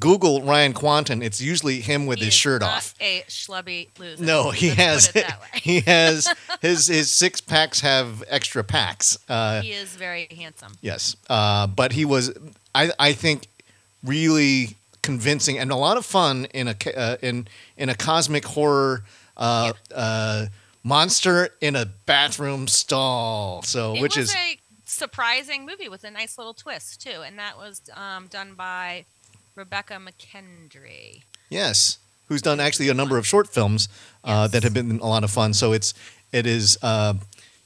Google 0.00 0.42
Ryan 0.42 0.72
Kwanten, 0.72 1.22
it's 1.22 1.40
usually 1.40 1.80
him 1.80 2.06
with 2.06 2.18
he 2.18 2.24
his 2.26 2.34
is 2.34 2.40
shirt 2.40 2.62
off. 2.62 2.94
A 3.00 3.22
schlubby 3.28 3.88
loser. 3.98 4.24
No, 4.24 4.50
he 4.50 4.68
has 4.70 5.08
Put 5.08 5.16
it 5.16 5.26
that 5.28 5.40
way. 5.40 5.46
he 5.62 5.80
has 5.80 6.28
his 6.62 6.86
his 6.88 7.10
six 7.10 7.40
packs 7.40 7.80
have 7.80 8.24
extra 8.28 8.64
packs. 8.64 9.18
Uh, 9.28 9.60
he 9.60 9.72
is 9.72 9.94
very 9.96 10.26
handsome. 10.36 10.72
yes, 10.80 11.16
uh, 11.28 11.66
but 11.66 11.92
he 11.92 12.04
was 12.04 12.32
I 12.74 12.90
I 12.98 13.12
think 13.12 13.46
really 14.02 14.76
convincing 15.02 15.58
and 15.58 15.70
a 15.70 15.76
lot 15.76 15.96
of 15.96 16.04
fun 16.06 16.46
in 16.54 16.68
a 16.68 16.76
uh, 16.96 17.16
in 17.22 17.46
in 17.76 17.88
a 17.88 17.94
cosmic 17.94 18.44
horror 18.46 19.04
uh, 19.36 19.72
uh, 19.94 20.46
monster 20.82 21.50
in 21.60 21.76
a 21.76 21.84
bathroom 22.06 22.68
stall. 22.68 23.62
So 23.62 23.94
It 23.94 24.02
which 24.02 24.16
is 24.16 24.34
a 24.34 24.58
surprising 24.94 25.66
movie 25.66 25.88
with 25.88 26.04
a 26.04 26.10
nice 26.10 26.38
little 26.38 26.54
twist 26.54 27.02
too, 27.02 27.22
and 27.26 27.38
that 27.38 27.56
was 27.56 27.82
um, 27.94 28.26
done 28.28 28.54
by 28.54 29.04
Rebecca 29.54 29.94
McKendry. 29.94 31.22
Yes, 31.48 31.98
who's 32.28 32.42
done 32.42 32.60
actually 32.60 32.88
a 32.88 32.94
number 32.94 33.18
of 33.18 33.26
short 33.26 33.48
films 33.48 33.88
uh, 34.24 34.42
Yes. 34.44 34.52
that 34.52 34.62
have 34.62 34.74
been 34.74 34.98
a 35.00 35.06
lot 35.06 35.24
of 35.24 35.30
fun. 35.30 35.52
So 35.54 35.72
it's 35.72 35.94
it 36.32 36.46
is 36.46 36.78
uh, 36.82 37.14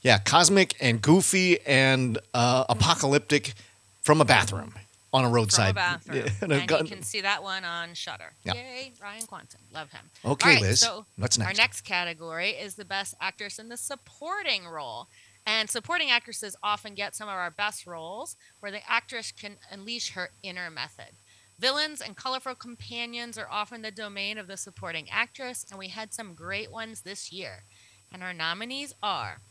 yeah, 0.01 0.19
cosmic 0.19 0.75
and 0.81 1.01
goofy 1.01 1.59
and 1.65 2.17
uh, 2.33 2.65
apocalyptic 2.69 3.53
from 4.01 4.21
a 4.21 4.25
bathroom 4.25 4.73
on 5.11 5.25
a 5.25 5.29
roadside. 5.29 5.73
From 5.75 6.15
a 6.15 6.19
bathroom, 6.21 6.51
and 6.61 6.71
you 6.71 6.95
can 6.95 7.03
see 7.03 7.21
that 7.21 7.41
one 7.43 7.63
on 7.65 7.93
Shutter. 7.95 8.33
Yeah. 8.43 8.53
Yay, 8.53 8.91
Ryan 9.01 9.23
Kwanten, 9.23 9.55
love 9.73 9.91
him. 9.91 10.09
Okay, 10.23 10.53
right, 10.53 10.61
Liz, 10.61 10.79
So 10.81 11.05
what's 11.17 11.37
our 11.39 11.45
next? 11.45 11.57
next 11.57 11.81
category 11.81 12.51
is 12.51 12.75
the 12.75 12.85
best 12.85 13.15
actress 13.19 13.57
in 13.59 13.69
the 13.69 13.77
supporting 13.77 14.67
role. 14.67 15.07
And 15.45 15.69
supporting 15.69 16.11
actresses 16.11 16.55
often 16.61 16.93
get 16.93 17.15
some 17.15 17.27
of 17.27 17.33
our 17.33 17.51
best 17.51 17.87
roles 17.87 18.35
where 18.59 18.71
the 18.71 18.87
actress 18.87 19.31
can 19.31 19.57
unleash 19.71 20.11
her 20.11 20.29
inner 20.43 20.69
method. 20.69 21.15
Villains 21.59 22.01
and 22.01 22.15
colorful 22.15 22.55
companions 22.55 23.37
are 23.37 23.49
often 23.49 23.81
the 23.81 23.91
domain 23.91 24.37
of 24.37 24.47
the 24.47 24.55
supporting 24.55 25.09
actress, 25.09 25.65
and 25.69 25.77
we 25.77 25.89
had 25.89 26.13
some 26.13 26.33
great 26.33 26.71
ones 26.71 27.01
this 27.01 27.33
year. 27.33 27.63
And 28.13 28.23
our 28.23 28.33
nominees 28.33 28.93
are 29.03 29.41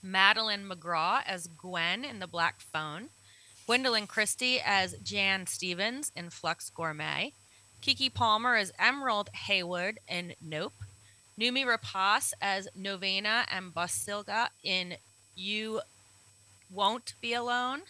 Madeleine 0.00 0.68
McGraw 0.68 1.22
as 1.26 1.48
Gwen 1.48 2.04
in 2.04 2.20
The 2.20 2.26
Black 2.26 2.60
Phone, 2.60 3.08
Gwendoline 3.66 4.06
Christie 4.06 4.60
as 4.64 4.94
Jan 5.02 5.46
Stevens 5.46 6.12
in 6.14 6.30
Flux 6.30 6.70
Gourmet, 6.70 7.32
Keke 7.82 8.12
Palmer 8.12 8.54
as 8.54 8.72
Emerald 8.78 9.30
Hayward 9.32 9.98
in 10.08 10.34
Nope, 10.40 10.74
Noomi 11.40 11.64
Rapace 11.66 12.32
as 12.40 12.68
Novena 12.76 13.44
and 13.50 13.74
Bosilka 13.74 14.48
in 14.62 14.94
You 15.34 15.80
Won't 16.70 17.14
Be 17.20 17.34
Alone, 17.34 17.82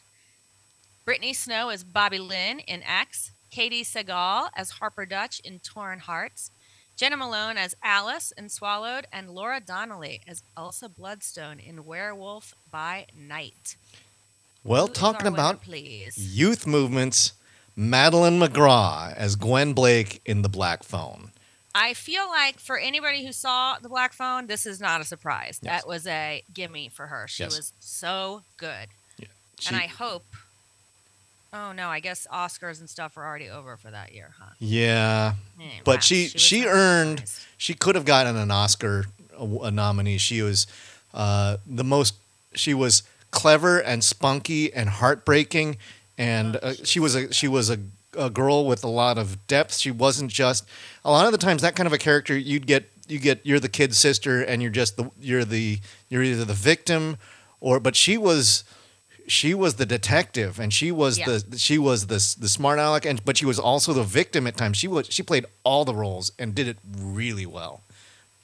Brittany 1.04 1.34
Snow 1.34 1.68
as 1.68 1.84
Bobby 1.84 2.18
Lynn 2.18 2.60
in 2.60 2.82
X, 2.82 3.32
Katey 3.54 3.82
Sagal 3.82 4.48
as 4.56 4.70
Harper 4.70 5.04
Dutch 5.04 5.40
in 5.40 5.58
Torn 5.58 5.98
Hearts, 5.98 6.50
Jena 6.96 7.18
Malone 7.18 7.58
as 7.58 7.74
Alice 7.82 8.32
in 8.38 8.48
Swallowed, 8.48 9.06
and 9.12 9.28
Laura 9.28 9.60
Donnelly 9.60 10.22
as 10.26 10.42
Elsa 10.56 10.88
Bloodstone 10.88 11.60
in 11.60 11.84
Werewolf 11.84 12.54
by 12.70 13.06
Night. 13.14 13.76
Well, 14.62 14.86
Who 14.86 14.94
talking 14.94 15.24
winner, 15.24 15.36
about 15.36 15.62
please. 15.62 16.16
youth 16.16 16.66
movements, 16.66 17.34
Madeleine 17.76 18.40
McGraw 18.40 19.12
as 19.14 19.36
Gwen 19.36 19.74
Blake 19.74 20.22
in 20.24 20.40
The 20.40 20.48
Black 20.48 20.82
Phone. 20.82 21.32
I 21.74 21.94
feel 21.94 22.28
like 22.28 22.60
for 22.60 22.78
anybody 22.78 23.24
who 23.26 23.32
saw 23.32 23.78
the 23.80 23.88
Black 23.88 24.12
Phone, 24.12 24.46
this 24.46 24.64
is 24.64 24.80
not 24.80 25.00
a 25.00 25.04
surprise. 25.04 25.58
Yes. 25.62 25.82
That 25.82 25.88
was 25.88 26.06
a 26.06 26.42
gimme 26.52 26.88
for 26.88 27.06
her. 27.08 27.26
She 27.28 27.42
Yes. 27.42 27.56
was 27.56 27.72
so 27.80 28.42
good, 28.56 28.88
She, 29.58 29.68
and 29.68 29.76
I 29.76 29.86
hope. 29.86 30.24
Oh 31.52 31.72
no, 31.72 31.88
I 31.88 32.00
guess 32.00 32.26
Oscars 32.32 32.80
and 32.80 32.90
stuff 32.90 33.16
are 33.16 33.24
already 33.24 33.48
over 33.48 33.76
for 33.76 33.90
that 33.90 34.12
year, 34.12 34.34
huh? 34.38 34.50
yeah, 34.58 35.34
Eh, 35.60 35.64
But 35.84 35.96
wow, 35.96 36.00
she- 36.00 36.30
was 36.32 36.42
she 36.42 36.66
earned- 36.66 37.20
surprised. 37.20 37.40
she 37.56 37.74
could 37.74 37.94
have 37.94 38.04
gotten 38.04 38.36
an 38.36 38.50
Oscar 38.50 39.04
a, 39.38 39.44
a 39.44 39.70
nominee. 39.70 40.18
She 40.18 40.42
was 40.42 40.66
uh, 41.12 41.56
the 41.66 41.84
most. 41.84 42.14
She 42.56 42.74
was 42.74 43.02
clever 43.30 43.78
and 43.80 44.02
spunky 44.02 44.72
and 44.72 44.88
heartbreaking, 44.88 45.76
and 46.18 46.56
uh, 46.56 46.74
she 46.84 46.98
was 47.00 47.14
a 47.14 47.32
she 47.32 47.46
was 47.48 47.70
a, 47.70 47.78
a 48.18 48.30
girl 48.30 48.66
with 48.66 48.84
a 48.84 48.88
lot 48.88 49.18
of 49.18 49.46
depth. 49.46 49.76
She 49.76 49.90
wasn't 49.90 50.30
just 50.30 50.68
a 51.04 51.10
lot 51.10 51.26
of 51.26 51.32
the 51.32 51.38
times 51.38 51.62
that 51.62 51.74
kind 51.76 51.86
of 51.86 51.92
a 51.92 51.98
character 51.98 52.36
you'd 52.36 52.66
get 52.66 52.90
you 53.08 53.18
get 53.18 53.44
you're 53.44 53.60
the 53.60 53.68
kid's 53.68 53.98
sister 53.98 54.40
and 54.42 54.62
you're 54.62 54.70
just 54.70 54.96
the 54.96 55.10
you're 55.20 55.44
the 55.44 55.78
you're 56.08 56.22
either 56.22 56.44
the 56.44 56.54
victim 56.54 57.16
or 57.60 57.78
but 57.78 57.94
she 57.94 58.16
was 58.16 58.64
she 59.26 59.52
was 59.54 59.74
the 59.74 59.86
detective 59.86 60.58
and 60.58 60.72
she 60.72 60.90
was 60.90 61.18
Yeah. 61.18 61.26
the 61.38 61.58
she 61.58 61.76
was 61.78 62.06
the 62.06 62.14
the 62.40 62.48
smart 62.48 62.78
aleck 62.78 63.04
and 63.04 63.22
but 63.24 63.36
she 63.36 63.44
was 63.46 63.58
also 63.58 63.92
the 63.92 64.02
victim 64.04 64.46
at 64.46 64.56
times 64.56 64.76
she 64.78 64.88
was 64.88 65.06
she 65.10 65.22
played 65.22 65.44
all 65.64 65.84
the 65.84 65.94
roles 65.94 66.30
and 66.38 66.54
did 66.54 66.66
it 66.68 66.78
really 66.98 67.44
well 67.46 67.82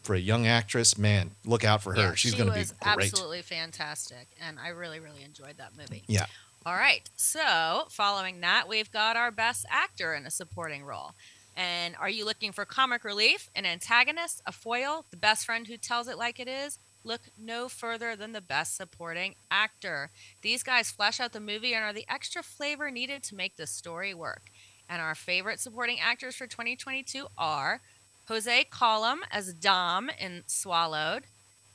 for 0.03 0.15
a 0.15 0.19
young 0.19 0.47
actress 0.47 0.97
man 0.99 1.31
look 1.47 1.65
out 1.65 1.83
for 1.83 1.95
her 1.95 2.01
Yeah, 2.01 2.15
she's 2.15 2.33
she 2.33 2.39
going 2.39 2.51
to 2.51 2.59
be 2.59 2.65
great 2.95 3.07
absolutely 3.13 3.43
fantastic, 3.43 4.29
and 4.47 4.59
I 4.59 4.69
really, 4.69 5.01
really 5.01 5.23
enjoyed 5.23 5.57
that 5.59 5.73
movie. 5.77 6.03
yeah 6.07 6.27
All 6.67 6.75
right. 6.77 7.09
So, 7.17 7.87
following 7.89 8.43
that, 8.43 8.69
we've 8.69 8.93
got 8.93 9.17
our 9.17 9.31
best 9.31 9.65
actor 9.71 10.15
in 10.15 10.27
a 10.27 10.31
supporting 10.31 10.85
role. 10.85 11.13
And 11.57 11.97
are 11.99 12.11
you 12.11 12.27
looking 12.27 12.53
for 12.53 12.67
comic 12.67 13.03
relief, 13.03 13.49
an 13.57 13.65
antagonist, 13.65 14.43
a 14.47 14.53
foil, 14.53 15.07
the 15.11 15.17
best 15.17 15.47
friend 15.47 15.67
who 15.67 15.79
tells 15.79 16.07
it 16.07 16.19
like 16.19 16.39
it 16.39 16.49
is? 16.49 16.79
Look 17.03 17.23
no 17.39 17.71
further 17.71 18.15
than 18.15 18.33
the 18.33 18.43
best 18.43 18.77
supporting 18.77 19.37
actor. 19.51 20.11
These 20.43 20.63
guys 20.63 20.91
flesh 20.91 21.19
out 21.19 21.33
the 21.33 21.41
movie 21.41 21.73
and 21.73 21.83
are 21.83 21.95
the 21.95 22.05
extra 22.11 22.43
flavor 22.43 22.91
needed 22.91 23.23
to 23.25 23.35
make 23.35 23.57
the 23.57 23.67
story 23.67 24.13
work. 24.13 24.51
And 24.87 25.01
our 25.01 25.15
favorite 25.15 25.61
supporting 25.61 25.99
actors 25.99 26.37
for 26.37 26.47
2022 26.47 27.27
are 27.39 27.81
Jose 28.29 28.65
Colon 28.71 29.21
as 29.31 29.55
Dom 29.55 30.11
in 30.21 30.43
Swallowed, 30.47 31.23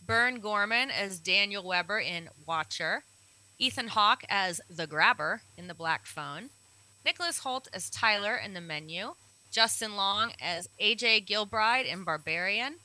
Burn 0.06 0.40
Gorman 0.40 0.92
as 0.92 1.20
Daniel 1.20 1.64
Weber 1.64 2.00
in 2.00 2.30
Watcher, 2.46 3.04
Ethan 3.58 3.88
Hawke 3.88 4.24
as 4.30 4.62
the 4.70 4.88
Grabber 4.88 5.42
in 5.58 5.68
The 5.68 5.74
Black 5.74 6.06
Phone, 6.06 6.50
Nicholas 7.06 7.40
Hoult 7.42 7.68
as 7.74 7.90
Tyler 7.90 8.36
in 8.36 8.54
The 8.54 8.62
Menu, 8.62 9.14
Justin 9.52 9.96
Long 9.96 10.34
as 10.42 10.68
AJ 10.82 11.26
Gilbride 11.28 11.86
in 11.86 12.04
Barbarian, 12.04 12.76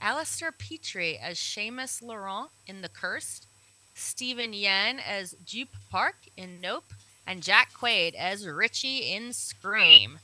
Alistair 0.00 0.52
Petrie 0.52 1.18
as 1.18 1.38
Seamus 1.38 2.02
Laurent 2.02 2.50
in 2.66 2.82
The 2.82 2.88
Cursed, 2.88 3.46
Steven 3.94 4.52
Yeun 4.52 4.98
as 5.06 5.36
Jupe 5.44 5.74
Park 5.90 6.16
in 6.36 6.60
Nope, 6.60 6.92
and 7.26 7.42
Jack 7.42 7.72
Quaid 7.72 8.14
as 8.14 8.46
Richie 8.46 9.12
in 9.12 9.32
Scream. 9.32 10.18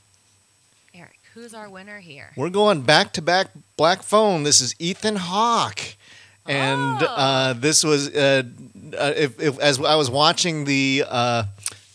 Eric, 0.93 1.19
who's 1.33 1.53
our 1.53 1.69
winner 1.69 1.99
here? 1.99 2.31
we're 2.35 2.49
going 2.49 2.81
back 2.81 3.11
to 3.13 3.21
back 3.21 3.47
black 3.75 4.01
phone 4.01 4.43
this 4.43 4.61
is 4.61 4.73
ethan 4.79 5.17
hawke 5.17 5.95
and 6.45 7.01
Oh. 7.01 7.05
uh, 7.05 7.53
this 7.53 7.83
was 7.83 8.09
uh, 8.15 8.43
uh, 8.97 9.13
if, 9.15 9.39
if 9.41 9.59
as 9.59 9.79
i 9.79 9.95
was 9.95 10.09
watching 10.09 10.65
the 10.65 11.03
uh, 11.07 11.43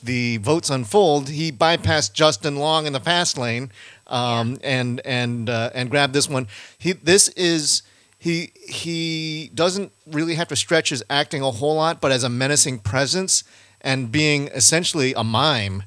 the 0.03 0.39
votes 0.39 0.71
unfold 0.71 1.29
he 1.29 1.53
bypassed 1.53 2.13
justin 2.15 2.57
long 2.57 2.87
in 2.87 2.93
the 2.93 3.01
fast 3.01 3.39
lane 3.39 3.71
um, 4.09 4.59
and 4.65 5.01
and 5.05 5.49
uh, 5.49 5.71
and 5.73 5.89
grabbed 5.89 6.13
this 6.15 6.29
one. 6.29 6.49
He 6.79 6.93
this 6.95 7.29
is 7.29 7.83
he 8.19 8.51
he 8.69 9.51
doesn't 9.55 9.93
really 10.07 10.35
have 10.35 10.49
to 10.49 10.57
stretch 10.57 10.89
his 10.91 11.03
acting 11.09 11.43
a 11.43 11.51
whole 11.53 11.77
lot 11.77 12.01
but 12.01 12.11
as 12.11 12.25
a 12.25 12.29
menacing 12.29 12.81
presence 12.81 13.45
and 13.81 14.11
being 14.11 14.49
essentially 14.49 15.15
a 15.15 15.23
mime 15.23 15.85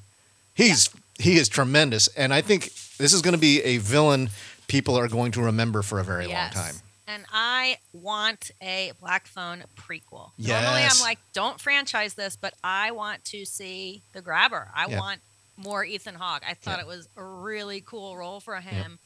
he's 0.54 0.90
he 1.20 1.36
is 1.36 1.50
tremendous. 1.50 2.08
And 2.16 2.34
i 2.34 2.40
think 2.42 2.72
this 2.98 3.12
is 3.12 3.22
going 3.22 3.34
to 3.36 3.40
be 3.42 3.62
a 3.64 3.78
villain 3.80 4.30
people 4.68 4.98
are 4.98 5.10
going 5.10 5.34
to 5.34 5.42
remember 5.42 5.82
for 5.82 6.00
a 6.00 6.04
very 6.04 6.28
Yes. 6.28 6.56
long 6.56 6.64
time 6.64 6.76
And 7.08 7.26
I 7.34 7.78
want 7.92 8.52
a 8.62 8.94
Black 9.00 9.28
Phone 9.28 9.64
prequel. 9.76 10.32
Normally, 10.38 10.84
I'm 10.84 11.00
like, 11.02 11.20
don't 11.34 11.60
franchise 11.60 12.14
this, 12.14 12.36
but 12.38 12.54
I 12.64 12.92
want 12.92 13.26
to 13.26 13.44
see 13.46 14.02
The 14.14 14.22
Grabber. 14.22 14.70
I 14.74 14.88
Yeah. 14.88 15.00
want 15.00 15.20
more 15.58 15.84
Ethan 15.84 16.16
Hawke. 16.16 16.44
I 16.48 16.54
thought 16.54 16.78
Yeah. 16.78 16.84
it 16.84 16.88
was 16.88 17.08
a 17.18 17.24
really 17.24 17.82
cool 17.82 18.16
role 18.16 18.40
for 18.40 18.60
him, 18.62 19.00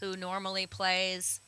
who 0.00 0.16
normally 0.16 0.66
plays, 0.66 1.40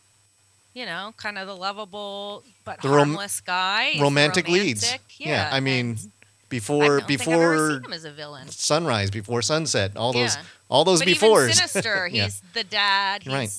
you 0.74 0.86
know, 0.86 1.12
kind 1.16 1.36
of 1.38 1.48
the 1.48 1.56
lovable 1.56 2.44
but 2.64 2.80
The 2.82 2.88
rom- 2.88 3.08
harmless 3.14 3.40
guy. 3.40 3.90
He's 3.90 4.00
romantic 4.00 4.46
leads. 4.48 4.84
romantic. 4.84 5.18
Yeah, 5.18 5.48
I 5.52 5.58
mean, 5.58 5.90
and 5.90 6.12
before 6.48 6.84
I 6.84 6.86
don't 6.86 7.06
think 7.08 7.20
I've 7.22 7.28
ever 7.28 7.40
before 7.58 7.70
seen 7.74 7.84
him 7.84 7.92
as 7.92 8.04
a 8.04 8.12
villain. 8.12 8.48
sunrise 8.50 9.10
before 9.10 9.42
sunset 9.42 9.96
all 9.96 10.12
those 10.12 10.36
all 10.68 10.84
those 10.84 11.00
but 11.00 11.08
befores 11.08 11.50
even 11.50 11.54
Sinister, 11.68 12.06
Yeah. 12.06 12.24
he's 12.26 12.40
the 12.54 12.62
dad. 12.64 13.24
He's, 13.24 13.32
Right. 13.32 13.50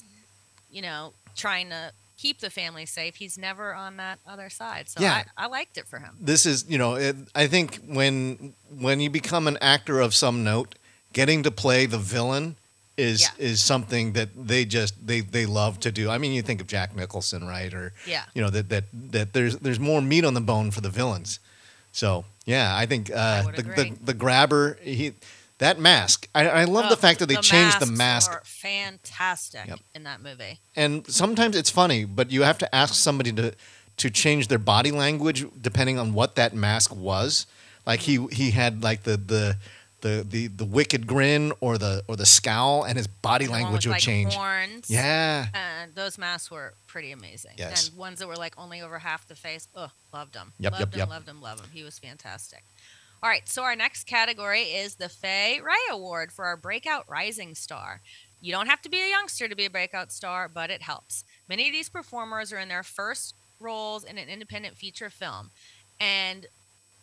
you 0.71 0.81
know, 0.81 1.13
trying 1.35 1.69
to 1.69 1.91
keep 2.21 2.39
the 2.39 2.49
family 2.49 2.85
safe. 2.85 3.15
He's 3.15 3.37
never 3.37 3.73
on 3.73 3.97
that 3.97 4.19
other 4.27 4.49
side. 4.49 4.87
So 4.89 5.01
Yeah. 5.01 5.23
I, 5.37 5.45
I 5.45 5.47
liked 5.47 5.77
it 5.77 5.87
for 5.87 5.99
him. 5.99 6.13
this 6.19 6.45
is 6.45 6.57
you 6.69 6.77
know 6.77 6.93
it, 6.95 7.15
i 7.43 7.47
think 7.47 7.79
when 7.99 8.53
when 8.85 8.99
you 9.03 9.09
become 9.09 9.47
an 9.47 9.57
actor 9.61 9.99
of 10.05 10.13
some 10.13 10.43
note 10.43 10.75
getting 11.13 11.43
to 11.43 11.51
play 11.51 11.85
the 11.87 11.97
villain 12.15 12.55
is 12.97 13.21
Yeah. 13.21 13.49
is 13.49 13.57
something 13.73 14.13
that 14.13 14.29
they 14.51 14.65
just 14.65 14.93
they 15.09 15.21
they 15.21 15.45
love 15.45 15.79
to 15.85 15.91
do 15.91 16.03
i 16.15 16.17
mean 16.21 16.31
you 16.37 16.41
think 16.43 16.61
of 16.61 16.67
jack 16.67 16.89
nicholson 16.95 17.41
right 17.47 17.73
or 17.73 17.85
Yeah. 18.05 18.23
you 18.35 18.41
know 18.43 18.51
that 18.51 18.67
that 18.69 18.83
that 19.17 19.27
there's 19.33 19.53
there's 19.65 19.79
more 19.79 20.01
meat 20.01 20.25
on 20.25 20.33
the 20.35 20.45
bone 20.53 20.69
for 20.71 20.81
the 20.81 20.89
villains 20.99 21.39
so 21.91 22.23
yeah 22.45 22.75
i 22.81 22.85
think 22.85 23.09
uh 23.13 23.41
would 23.45 23.55
the, 23.55 23.63
the 23.63 23.85
the 24.09 24.13
grabber 24.13 24.77
he 24.83 25.13
that 25.61 25.79
mask 25.79 26.27
i, 26.35 26.43
I 26.61 26.63
love 26.65 26.85
the 26.89 26.97
Oh, 26.99 27.05
fact 27.07 27.19
that 27.19 27.29
they 27.31 27.35
changed 27.53 27.79
the 27.79 27.85
mask 28.05 28.31
were 28.31 28.41
fantastic 28.43 29.65
Yep. 29.67 29.79
in 29.95 30.03
that 30.03 30.21
movie. 30.21 30.59
and 30.75 31.05
sometimes 31.07 31.55
it's 31.55 31.69
funny, 31.69 32.05
but 32.05 32.31
you 32.31 32.41
have 32.43 32.57
to 32.59 32.75
ask 32.75 32.93
somebody 32.93 33.31
to 33.33 33.53
to 33.97 34.09
change 34.09 34.47
their 34.47 34.57
body 34.73 34.91
language 34.91 35.45
depending 35.61 35.97
on 35.99 36.13
what 36.13 36.35
that 36.35 36.53
mask 36.55 36.95
was. 36.95 37.45
Like 37.85 37.99
he 38.01 38.25
he 38.31 38.51
had 38.51 38.83
like 38.83 39.03
the 39.03 39.17
the 39.17 39.57
the 40.01 40.25
the, 40.27 40.47
the 40.47 40.65
wicked 40.65 41.05
grin 41.05 41.51
or 41.59 41.77
the 41.77 42.03
or 42.07 42.15
the 42.15 42.25
scowl, 42.25 42.83
and 42.87 42.97
his 42.97 43.05
body 43.07 43.45
The 43.45 43.51
language 43.51 43.85
would 43.85 43.91
like, 43.93 44.01
change. 44.01 44.33
Horns. 44.33 44.89
Yeah, 44.89 45.45
And 45.53 45.93
those 45.93 46.17
masks 46.17 46.49
were 46.49 46.73
pretty 46.87 47.11
amazing. 47.11 47.51
Yes. 47.57 47.89
And 47.89 47.97
ones 47.97 48.17
that 48.19 48.27
were 48.27 48.35
like 48.45 48.55
only 48.57 48.81
over 48.81 48.97
half 48.97 49.27
the 49.27 49.35
face. 49.35 49.67
Oh, 49.75 49.91
loved 50.11 50.33
them. 50.33 50.53
Yep, 50.57 50.71
loved 50.71 50.81
yep, 50.81 50.93
him, 50.93 50.99
yep. 50.99 51.09
loved 51.09 51.27
him, 51.29 51.41
loved 51.41 51.61
him. 51.65 51.69
He 51.71 51.83
was 51.83 51.99
fantastic. 51.99 52.63
All 53.23 53.29
right, 53.29 53.47
so 53.47 53.61
our 53.61 53.75
next 53.75 54.05
category 54.05 54.63
is 54.63 54.95
the 54.95 55.07
Fay 55.07 55.59
Wray 55.63 55.73
Award 55.91 56.31
for 56.31 56.45
our 56.45 56.57
breakout 56.57 57.07
rising 57.07 57.53
star. 57.53 58.01
You 58.41 58.51
don't 58.51 58.65
have 58.65 58.81
to 58.81 58.89
be 58.89 58.99
a 58.99 59.09
youngster 59.09 59.47
to 59.47 59.55
be 59.55 59.65
a 59.65 59.69
breakout 59.69 60.11
star, 60.11 60.49
but 60.49 60.71
it 60.71 60.81
helps. 60.81 61.23
Many 61.47 61.67
of 61.67 61.71
these 61.71 61.87
performers 61.87 62.51
are 62.51 62.57
in 62.57 62.67
their 62.67 62.81
first 62.81 63.35
roles 63.59 64.03
in 64.03 64.17
an 64.17 64.27
independent 64.27 64.75
feature 64.75 65.11
film. 65.11 65.51
And 65.99 66.47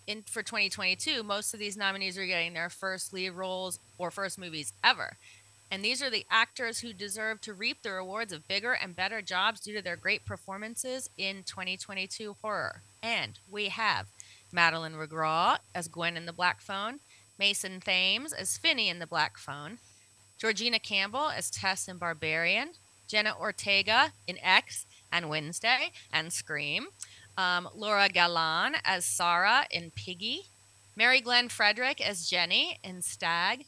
in 0.08 0.22
for 0.22 0.42
2022, 0.42 1.22
most 1.22 1.54
of 1.54 1.60
these 1.60 1.76
nominees 1.76 2.18
are 2.18 2.26
getting 2.26 2.52
their 2.52 2.68
first 2.68 3.12
lead 3.12 3.30
roles 3.30 3.78
or 3.96 4.10
first 4.10 4.40
movies 4.40 4.72
ever. 4.82 5.12
And 5.70 5.84
these 5.84 6.02
are 6.02 6.10
the 6.10 6.26
actors 6.32 6.80
who 6.80 6.92
deserve 6.92 7.40
to 7.42 7.54
reap 7.54 7.82
the 7.82 7.92
rewards 7.92 8.32
of 8.32 8.48
bigger 8.48 8.72
and 8.72 8.96
better 8.96 9.22
jobs 9.22 9.60
due 9.60 9.76
to 9.76 9.82
their 9.82 9.94
great 9.94 10.26
performances 10.26 11.10
in 11.16 11.44
2022 11.44 12.34
horror. 12.42 12.82
And 13.04 13.38
we 13.48 13.68
have 13.68 14.06
Madeleine 14.52 14.94
McGraw 14.94 15.58
as 15.74 15.88
Gwen 15.88 16.16
in 16.16 16.26
The 16.26 16.32
Black 16.32 16.60
Phone, 16.60 17.00
Mason 17.38 17.80
Thames 17.80 18.32
as 18.32 18.58
Finney 18.58 18.88
in 18.88 18.98
The 18.98 19.06
Black 19.06 19.38
Phone, 19.38 19.78
Georgina 20.38 20.78
Campbell 20.78 21.28
as 21.28 21.50
Tess 21.50 21.88
in 21.88 21.98
Barbarian, 21.98 22.70
Jenna 23.06 23.34
Ortega 23.38 24.12
in 24.26 24.38
X 24.42 24.86
and 25.12 25.28
Wednesday 25.28 25.92
and 26.12 26.32
Scream, 26.32 26.88
um, 27.36 27.68
Laura 27.74 28.08
Galan 28.08 28.76
as 28.84 29.04
Sarah 29.04 29.66
in 29.70 29.90
Piggy, 29.92 30.42
Mary 30.96 31.20
Glenn 31.20 31.48
Frederick 31.48 32.00
as 32.00 32.28
Jenny 32.28 32.78
in 32.82 33.02
Stag, 33.02 33.66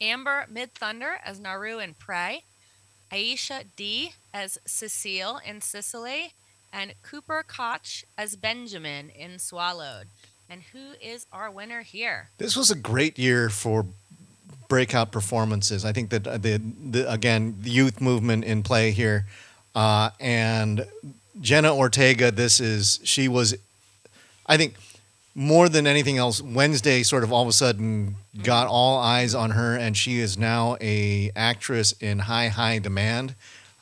Amber 0.00 0.46
Midthunder 0.52 1.16
as 1.24 1.38
Naru 1.38 1.78
in 1.78 1.94
Prey, 1.94 2.44
Aisha 3.12 3.64
Dee 3.76 4.14
as 4.32 4.58
Cecile 4.66 5.40
in 5.46 5.60
Sicily, 5.60 6.32
and 6.72 6.94
Cooper 7.02 7.44
Koch 7.46 8.04
as 8.16 8.36
Benjamin 8.36 9.10
in 9.10 9.38
Swallowed. 9.38 10.06
And 10.48 10.62
who 10.72 10.92
is 11.00 11.26
our 11.32 11.50
winner 11.50 11.82
here? 11.82 12.28
This 12.38 12.56
was 12.56 12.70
a 12.70 12.74
great 12.74 13.18
year 13.18 13.48
for 13.48 13.86
breakout 14.68 15.12
performances. 15.12 15.84
I 15.84 15.92
think 15.92 16.10
that 16.10 16.26
uh, 16.26 16.38
the, 16.38 16.56
the 16.90 17.10
again 17.10 17.56
the 17.60 17.70
youth 17.70 18.00
movement 18.00 18.44
in 18.44 18.62
play 18.62 18.90
here, 18.90 19.26
uh, 19.74 20.10
and 20.20 20.86
Jenna 21.40 21.74
Ortega. 21.74 22.30
This 22.30 22.60
is 22.60 23.00
she 23.02 23.28
was, 23.28 23.54
I 24.46 24.56
think, 24.56 24.74
more 25.34 25.68
than 25.68 25.86
anything 25.86 26.18
else. 26.18 26.42
Wednesday 26.42 27.02
sort 27.02 27.24
of 27.24 27.32
all 27.32 27.42
of 27.42 27.48
a 27.48 27.52
sudden 27.52 28.16
got 28.42 28.66
all 28.66 28.98
eyes 28.98 29.34
on 29.34 29.52
her, 29.52 29.76
and 29.76 29.96
she 29.96 30.18
is 30.18 30.36
now 30.36 30.76
a 30.80 31.30
actress 31.34 31.92
in 32.00 32.18
high 32.20 32.48
high 32.48 32.78
demand. 32.78 33.34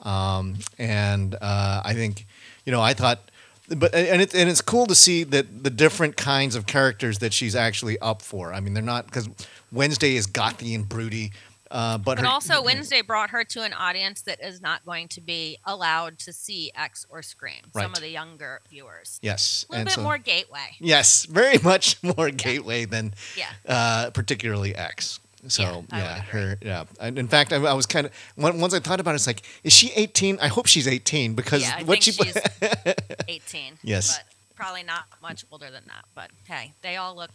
Um, 0.03 0.57
and 0.79 1.35
uh, 1.41 1.83
I 1.85 1.95
think, 1.95 2.27
you 2.65 2.73
know, 2.73 2.81
I 2.81 2.95
thought 2.95 3.21
but 3.69 3.95
and 3.95 4.21
it's 4.21 4.35
and 4.35 4.51
it's 4.51 4.61
cool 4.61 4.87
to 4.87 4.95
see 4.97 5.23
that 5.25 5.63
the 5.63 5.71
different 5.71 6.17
kinds 6.17 6.57
of 6.57 6.67
characters 6.67 7.19
that 7.21 7.33
she's 7.33 7.55
actually 7.55 7.99
up 8.01 8.21
for. 8.21 8.53
I 8.53 8.59
mean, 8.61 8.75
they're 8.75 8.83
not 8.83 9.07
because 9.07 9.29
Wednesday 9.71 10.17
is 10.17 10.27
gothy 10.27 10.75
and 10.75 10.89
broody, 10.89 11.31
uh, 11.71 11.97
but, 11.99 12.17
But 12.17 12.19
her, 12.19 12.27
also, 12.27 12.61
Wednesday 12.65 13.01
brought 13.01 13.31
her 13.31 13.45
to 13.45 13.63
an 13.63 13.73
audience 13.73 14.23
that 14.23 14.43
is 14.45 14.61
not 14.61 14.85
going 14.85 15.07
to 15.09 15.21
be 15.21 15.59
allowed 15.65 16.19
to 16.21 16.33
see 16.33 16.73
X 16.75 17.07
or 17.09 17.23
Scream. 17.23 17.63
Some 17.73 17.93
of 17.93 18.01
the 18.01 18.09
younger 18.09 18.61
viewers. 18.69 19.21
yes, 19.23 19.65
A 19.69 19.73
little 19.73 19.81
and 19.83 19.87
bit 19.89 19.95
so- 19.95 20.03
more 20.03 20.19
gateway. 20.19 20.75
Yes, 20.81 21.27
very 21.27 21.59
much 21.63 21.97
more 22.03 22.31
gateway 22.31 22.87
than 22.87 23.15
Yeah. 23.37 23.51
uh, 23.69 24.11
particularly 24.11 24.75
X. 24.75 25.21
So 25.49 25.63
Yeah, 25.63 25.99
yeah, 25.99 26.21
her 26.23 26.59
yeah. 26.63 26.85
And 27.01 27.19
in 27.19 27.29
fact, 27.29 27.53
I, 27.53 27.57
I 27.57 27.73
was 27.73 27.87
kind 27.87 28.07
of 28.07 28.13
once 28.37 28.75
I 28.75 28.81
thought 28.81 29.01
about 29.01 29.13
it, 29.13 29.17
it's 29.17 29.27
like, 29.27 29.43
is 29.65 29.73
she 29.73 29.91
eighteen? 29.97 30.39
I 30.41 30.49
hope 30.49 30.67
she's 30.67 30.87
eighteen 30.87 31.35
because 31.35 31.63
Yeah, 31.63 31.83
what 31.85 32.03
she 32.03 32.13
she's 32.13 32.37
18. 33.29 33.79
Yes. 33.83 34.17
But 34.19 34.25
probably 34.55 34.83
not 34.83 35.05
much 35.23 35.45
older 35.51 35.71
than 35.71 35.85
that. 35.87 36.05
But 36.15 36.31
hey, 36.47 36.75
they 36.83 36.97
all 36.97 37.17
look 37.17 37.31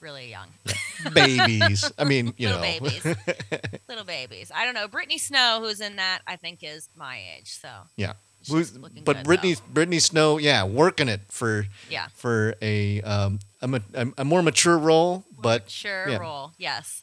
really 0.00 0.30
young. 0.30 0.48
babies. 1.14 1.90
I 1.98 2.04
mean, 2.04 2.34
you 2.36 2.48
Little 2.48 2.62
know, 2.62 2.78
babies. 2.80 3.04
Little 3.88 4.04
babies. 4.04 4.50
I 4.54 4.64
don't 4.64 4.74
know. 4.74 4.88
Brittany 4.88 5.18
Snow, 5.18 5.60
who's 5.62 5.80
in 5.80 5.96
that, 5.96 6.20
I 6.26 6.36
think 6.36 6.60
is 6.62 6.88
my 6.96 7.18
age. 7.38 7.58
So 7.58 7.68
yeah. 7.96 8.14
She's 8.42 8.70
but 8.70 9.22
Brittany, 9.24 9.54
though. 9.54 9.60
Brittany 9.72 9.98
Snow, 9.98 10.38
yeah, 10.38 10.64
working 10.64 11.08
it 11.08 11.20
for 11.28 11.66
Yeah. 11.90 12.08
for 12.14 12.54
a 12.62 13.00
um, 13.02 13.38
a, 13.60 13.80
a, 13.94 14.06
a 14.18 14.24
more 14.24 14.42
mature 14.42 14.76
role, 14.78 15.24
but 15.40 15.70
Sure 15.70 16.08
yeah. 16.08 16.16
role. 16.18 16.52
Yes. 16.58 17.02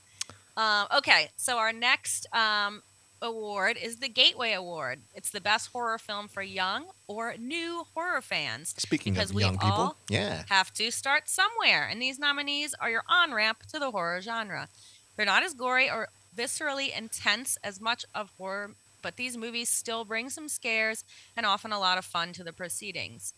Um, 0.58 0.88
okay, 0.98 1.29
so 1.38 1.58
our 1.58 1.72
next 1.72 2.27
um, 2.36 2.81
award 3.22 3.77
is 3.81 3.98
the 3.98 4.10
Gateway 4.10 4.51
Award. 4.53 5.00
It's 5.15 5.29
the 5.29 5.39
best 5.39 5.69
horror 5.72 5.98
film 5.98 6.27
for 6.27 6.41
young 6.41 6.86
or 7.08 7.36
new 7.39 7.86
horror 7.93 8.22
fans. 8.22 8.74
speaking 8.77 9.13
Because 9.13 9.29
of 9.29 9.36
we 9.36 9.43
young 9.43 9.58
people, 9.58 9.69
all 9.72 9.98
yeah, 10.10 10.43
Have 10.50 10.74
to 10.74 10.91
start 10.91 11.29
somewhere, 11.29 11.88
and 11.89 12.01
these 12.01 12.19
nominees 12.19 12.74
are 12.79 12.89
your 12.89 13.03
on 13.08 13.34
ramp 13.34 13.60
to 13.72 13.79
the 13.79 13.91
horror 13.91 14.19
genre. 14.22 14.67
They're 15.15 15.25
not 15.25 15.43
as 15.43 15.53
gory 15.53 15.89
or 15.89 16.10
viscerally 16.38 16.96
intense 16.98 17.58
as 17.63 17.79
much 17.81 18.05
of 18.13 18.31
horror, 18.38 18.75
but 19.01 19.18
these 19.18 19.38
movies 19.38 19.70
still 19.70 20.06
bring 20.06 20.29
some 20.29 20.48
scares 20.48 21.03
and 21.36 21.46
often 21.46 21.72
a 21.72 21.79
lot 21.79 21.98
of 21.98 22.06
fun 22.06 22.34
to 22.34 22.44
the 22.44 22.53
proceedings. 22.53 23.34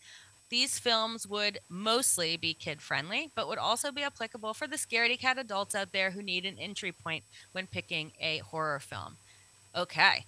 These 0.52 0.78
films 0.78 1.26
would 1.26 1.60
mostly 1.70 2.36
be 2.36 2.52
kid 2.52 2.82
friendly, 2.82 3.30
but 3.34 3.48
would 3.48 3.58
also 3.58 3.90
be 3.90 4.02
applicable 4.02 4.52
for 4.52 4.66
the 4.66 4.76
scaredy 4.76 5.18
cat 5.18 5.38
adults 5.38 5.74
out 5.74 5.92
there 5.92 6.10
who 6.10 6.22
need 6.22 6.44
an 6.44 6.58
entry 6.58 6.92
point 6.92 7.24
when 7.52 7.66
picking 7.66 8.12
a 8.20 8.38
horror 8.38 8.78
film. 8.78 9.16
Okay, 9.74 10.26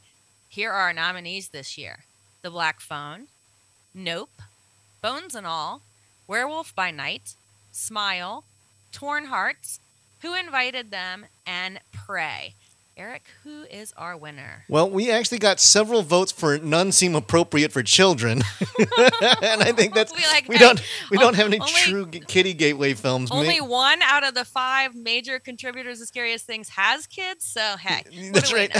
here 0.49 0.73
are 0.73 0.81
our 0.87 0.93
nominees 0.95 1.49
this 1.49 1.77
year 1.77 2.05
The 2.41 2.51
Black 2.51 2.81
Phone, 2.81 3.27
Nope, 3.93 4.41
Bones 5.03 5.35
and 5.35 5.47
All, 5.47 5.83
Werewolf 6.27 6.75
by 6.75 6.91
Night, 6.91 7.35
Smile, 7.71 8.45
Torn 8.93 9.27
Hearts, 9.27 9.81
Who 10.23 10.35
Invited 10.35 10.91
Them, 10.91 11.27
and 11.47 11.81
Prey. 11.93 12.55
Eric, 12.97 13.25
who 13.43 13.65
is 13.65 13.93
our 13.97 14.17
winner? 14.17 14.65
Well, 14.69 14.89
we 14.89 15.11
actually 15.11 15.39
got 15.39 15.59
several 15.59 16.03
votes 16.03 16.31
for 16.31 16.59
none 16.59 16.93
seem 16.93 17.17
appropriate 17.17 17.73
for 17.73 17.83
children, 17.83 18.43
and 19.43 19.63
I 19.63 19.73
think 19.75 19.95
that's 19.95 20.13
We 20.17 20.23
like, 20.27 20.49
we 20.49 20.59
don't 20.59 20.81
we 21.11 21.19
don't 21.19 21.35
have 21.35 21.47
any 21.47 21.59
only- 21.59 21.73
true 21.73 22.07
kitty 22.07 22.55
gateway 22.55 22.95
films. 22.95 23.31
Ma- 23.31 23.37
Only 23.37 23.61
one 23.61 24.01
out 24.03 24.23
of 24.25 24.35
the 24.35 24.45
five 24.45 24.95
major 24.95 25.41
contributors 25.41 25.99
to 25.99 26.07
Scariest 26.07 26.47
Things 26.47 26.69
has 26.71 27.09
kids, 27.09 27.45
so 27.45 27.77
hey, 27.81 28.05
That's 28.33 28.53
right. 28.53 28.71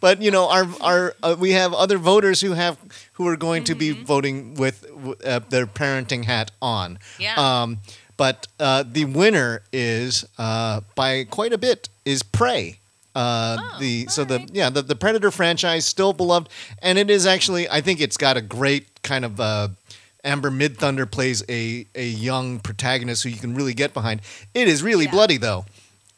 but 0.00 0.22
you 0.22 0.30
know, 0.30 0.48
our 0.48 0.66
our 0.80 1.14
uh, 1.22 1.36
we 1.38 1.52
have 1.52 1.72
other 1.74 1.98
voters 1.98 2.40
who 2.40 2.52
have 2.52 2.78
who 3.14 3.26
are 3.26 3.36
going 3.36 3.64
to 3.64 3.74
be 3.74 3.88
Mm-hmm. 3.88 4.04
voting 4.04 4.54
with 4.54 4.84
uh, 5.24 5.40
their 5.48 5.66
parenting 5.66 6.24
hat 6.24 6.50
on. 6.60 6.98
Yeah. 7.18 7.34
Um, 7.62 7.78
but 8.18 8.46
uh, 8.60 8.84
the 8.86 9.06
winner 9.06 9.62
is 9.72 10.26
uh, 10.36 10.82
by 10.94 11.24
quite 11.24 11.54
a 11.54 11.58
bit 11.58 11.88
is 12.04 12.22
Prey. 12.22 12.80
Uh, 13.14 13.56
Oh, 13.58 13.78
the 13.80 14.06
so 14.08 14.24
the 14.24 14.46
yeah 14.52 14.68
the, 14.68 14.82
the 14.82 14.94
Predator 14.94 15.30
franchise 15.30 15.86
still 15.86 16.12
beloved, 16.12 16.50
and 16.82 16.98
it 16.98 17.08
is 17.08 17.26
actually 17.26 17.66
I 17.70 17.80
think 17.80 18.00
it's 18.02 18.18
got 18.18 18.36
a 18.36 18.42
great 18.42 19.02
kind 19.02 19.24
of 19.24 19.40
uh, 19.40 19.68
Amber 20.22 20.50
Midthunder 20.50 21.10
plays 21.10 21.42
a 21.48 21.86
a 21.94 22.06
young 22.06 22.60
protagonist 22.60 23.22
who 23.24 23.30
you 23.30 23.38
can 23.38 23.54
really 23.54 23.74
get 23.74 23.94
behind. 23.94 24.20
It 24.54 24.68
is 24.68 24.82
really 24.82 25.06
Yeah. 25.06 25.12
bloody 25.12 25.38
though. 25.38 25.64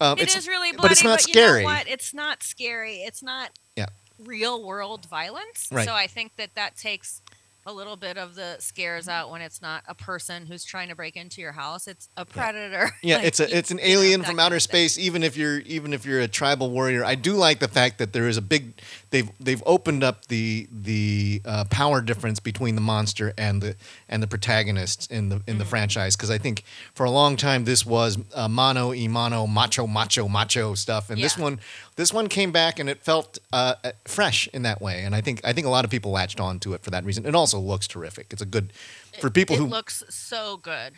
Um, 0.01 0.19
It 0.19 0.35
is 0.35 0.49
really 0.49 0.73
bloody, 0.73 0.83
but 0.83 0.93
it's 0.93 1.05
not 1.05 1.27
you 1.29 1.35
know 1.35 1.41
scary. 1.47 1.65
what? 1.65 1.87
It's 1.89 2.13
not 2.13 2.43
scary. 2.43 2.97
It's 3.03 3.23
not 3.23 3.51
Yeah. 3.77 3.87
real 4.19 4.63
world 4.65 5.07
violence. 5.07 5.69
Right. 5.71 5.87
So 5.87 5.95
I 5.95 6.07
think 6.07 6.37
that 6.37 6.55
that 6.55 6.77
takes 6.77 7.21
a 7.67 7.73
little 7.73 7.97
bit 7.97 8.17
of 8.17 8.35
the 8.35 8.57
scares 8.59 9.09
out 9.09 9.31
when 9.31 9.41
it's 9.43 9.61
not 9.61 9.83
a 9.87 9.95
person 9.95 10.47
who's 10.47 10.65
trying 10.65 10.89
to 10.89 10.95
break 10.97 11.17
into 11.17 11.41
your 11.41 11.53
house. 11.53 11.87
It's 11.87 12.09
a 12.17 12.25
predator. 12.25 12.91
Yeah, 13.03 13.17
Like, 13.17 13.27
it's 13.27 13.41
a 13.41 13.57
it's 13.57 13.71
an 13.71 13.81
alien 13.83 14.23
from 14.25 14.39
outer 14.39 14.57
of 14.57 14.63
thing. 14.63 14.89
space. 14.89 14.99
Even 14.99 15.23
if 15.23 15.37
you're 15.37 15.59
even 15.61 15.93
if 15.93 16.05
you're 16.05 16.21
a 16.21 16.29
tribal 16.29 16.71
warrior, 16.71 17.05
I 17.05 17.15
do 17.15 17.35
like 17.35 17.59
the 17.61 17.69
fact 17.69 17.99
that 17.99 18.13
there 18.13 18.29
is 18.29 18.37
a 18.37 18.43
big 18.43 18.81
they've 19.11 19.31
they've 19.41 19.63
opened 19.67 20.03
up 20.05 20.27
the 20.27 20.69
the 20.73 21.43
uh, 21.45 21.65
power 21.71 22.01
difference 22.01 22.41
between 22.41 22.75
the 22.75 22.81
monster 22.81 23.33
and 23.39 23.63
the 23.63 23.77
and 24.09 24.23
the 24.23 24.27
protagonists 24.27 25.07
in 25.07 25.29
the 25.29 25.37
in 25.47 25.59
the 25.59 25.65
Mm-hmm. 25.65 25.71
franchise 25.71 26.17
because 26.17 26.31
I 26.31 26.39
think 26.39 26.65
for 26.95 27.05
a 27.05 27.11
long 27.11 27.37
time 27.37 27.65
this 27.65 27.85
was 27.87 28.19
uh, 28.35 28.49
mano 28.49 28.89
y 28.91 29.07
mano 29.09 29.47
macho 29.47 29.87
macho 29.87 30.27
macho 30.29 30.75
stuff, 30.75 31.11
and 31.11 31.23
this 31.23 31.37
one 31.39 31.61
this 32.01 32.15
one 32.15 32.29
came 32.29 32.51
back 32.51 32.79
and 32.79 32.89
it 32.89 33.05
felt 33.05 33.39
uh, 33.53 33.75
uh, 33.85 33.93
fresh 34.07 34.49
in 34.55 34.63
that 34.63 34.81
way, 34.81 35.05
and 35.05 35.15
I 35.15 35.21
think 35.21 35.43
I 35.45 35.53
think 35.53 35.67
a 35.67 35.71
lot 35.71 35.85
of 35.85 35.91
people 35.91 36.11
latched 36.11 36.41
on 36.41 36.59
to 36.61 36.73
it 36.73 36.83
for 36.83 36.91
that 36.91 37.05
reason. 37.05 37.27
It 37.27 37.35
also 37.35 37.59
looks 37.59 37.87
terrific. 37.87 38.29
It's 38.31 38.41
a 38.41 38.47
good 38.47 38.73
for 39.21 39.29
people 39.29 39.57
it 39.57 39.59
who 39.59 39.67
looks 39.67 40.03
so 40.09 40.57
good. 40.57 40.95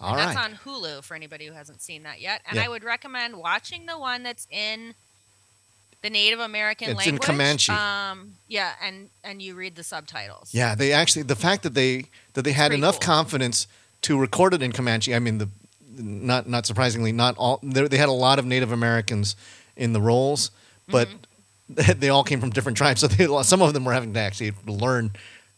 all 0.00 0.10
and 0.10 0.16
right. 0.16 0.34
That's 0.34 0.36
on 0.36 0.54
Hulu 0.64 1.02
for 1.02 1.16
anybody 1.16 1.46
who 1.46 1.52
hasn't 1.52 1.82
seen 1.82 2.04
that 2.04 2.20
yet. 2.20 2.42
And 2.46 2.56
Yeah. 2.56 2.64
I 2.64 2.68
would 2.68 2.84
recommend 2.84 3.36
watching 3.36 3.86
the 3.86 3.98
one 3.98 4.22
that's 4.22 4.46
in 4.50 4.94
the 6.02 6.10
Native 6.10 6.38
American 6.38 6.88
language. 6.88 7.06
It's 7.08 7.12
in. 7.14 7.18
Comanche. 7.18 7.72
Um, 7.72 8.34
yeah, 8.46 8.74
and 8.80 9.10
and 9.24 9.42
you 9.42 9.56
read 9.56 9.74
the 9.74 9.84
subtitles. 9.84 10.54
Yeah, 10.54 10.76
they 10.76 10.92
actually 10.92 11.22
the 11.24 11.36
fact 11.36 11.64
that 11.64 11.74
they 11.74 12.04
that 12.34 12.42
they 12.42 12.52
had 12.52 12.72
enough 12.72 13.00
cool. 13.00 13.14
confidence 13.14 13.66
to 14.02 14.16
record 14.16 14.54
it 14.54 14.62
in 14.62 14.70
Comanche. 14.70 15.12
I 15.12 15.18
mean, 15.18 15.38
the 15.38 15.48
not 15.96 16.48
not 16.48 16.66
surprisingly, 16.66 17.10
not 17.10 17.36
all 17.36 17.58
they 17.64 17.96
had 17.96 18.08
a 18.08 18.12
lot 18.12 18.38
of 18.38 18.46
Native 18.46 18.70
Americans 18.70 19.34
in 19.76 19.92
the 19.92 20.00
roles, 20.00 20.50
but 20.88 21.08
Mm-hmm. 21.08 21.18
they 22.00 22.10
all 22.10 22.24
came 22.24 22.38
from 22.40 22.50
different 22.50 22.76
tribes. 22.76 23.00
So 23.00 23.06
they, 23.06 23.26
some 23.44 23.62
of 23.62 23.72
them 23.72 23.84
were 23.86 23.94
having 23.94 24.12
to 24.12 24.20
actually 24.20 24.52
learn 24.66 25.12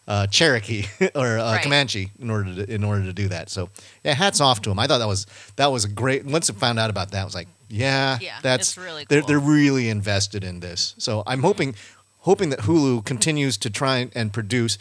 uh, 0.07 0.27
Cherokee 0.29 0.85
or 1.15 1.39
uh, 1.39 1.53
Right. 1.55 1.63
Comanche 1.63 2.11
in 2.21 2.31
order 2.31 2.55
to 2.55 2.73
in 2.73 2.85
order 2.85 3.03
to 3.05 3.13
do 3.13 3.27
that. 3.29 3.51
So 3.51 3.69
yeah, 4.05 4.15
hats 4.15 4.41
off 4.41 4.61
to 4.63 4.71
them. 4.71 4.79
I 4.79 4.87
thought 4.87 4.99
that 4.99 5.09
was 5.09 5.27
that 5.57 5.73
was 5.73 5.85
a 5.85 5.89
great. 5.89 6.25
Once 6.25 6.49
I 6.51 6.53
found 6.53 6.79
out 6.79 6.91
about 6.91 7.11
that, 7.13 7.23
I 7.23 7.25
was 7.25 7.35
like, 7.35 7.49
yeah, 7.69 8.19
Yeah, 8.21 8.39
that's 8.43 8.77
really 8.77 9.07
they're 9.09 9.23
they're 9.23 9.41
really 9.41 9.89
invested 9.89 10.45
in 10.45 10.61
this. 10.61 10.95
So 10.99 11.23
I'm 11.27 11.43
hoping 11.43 11.75
hoping 12.19 12.51
that 12.51 12.61
Hulu 12.61 13.05
continues 13.05 13.57
to 13.59 13.71
try 13.71 14.09
and 14.15 14.33
produce 14.33 14.79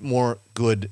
more 0.00 0.38
good 0.54 0.90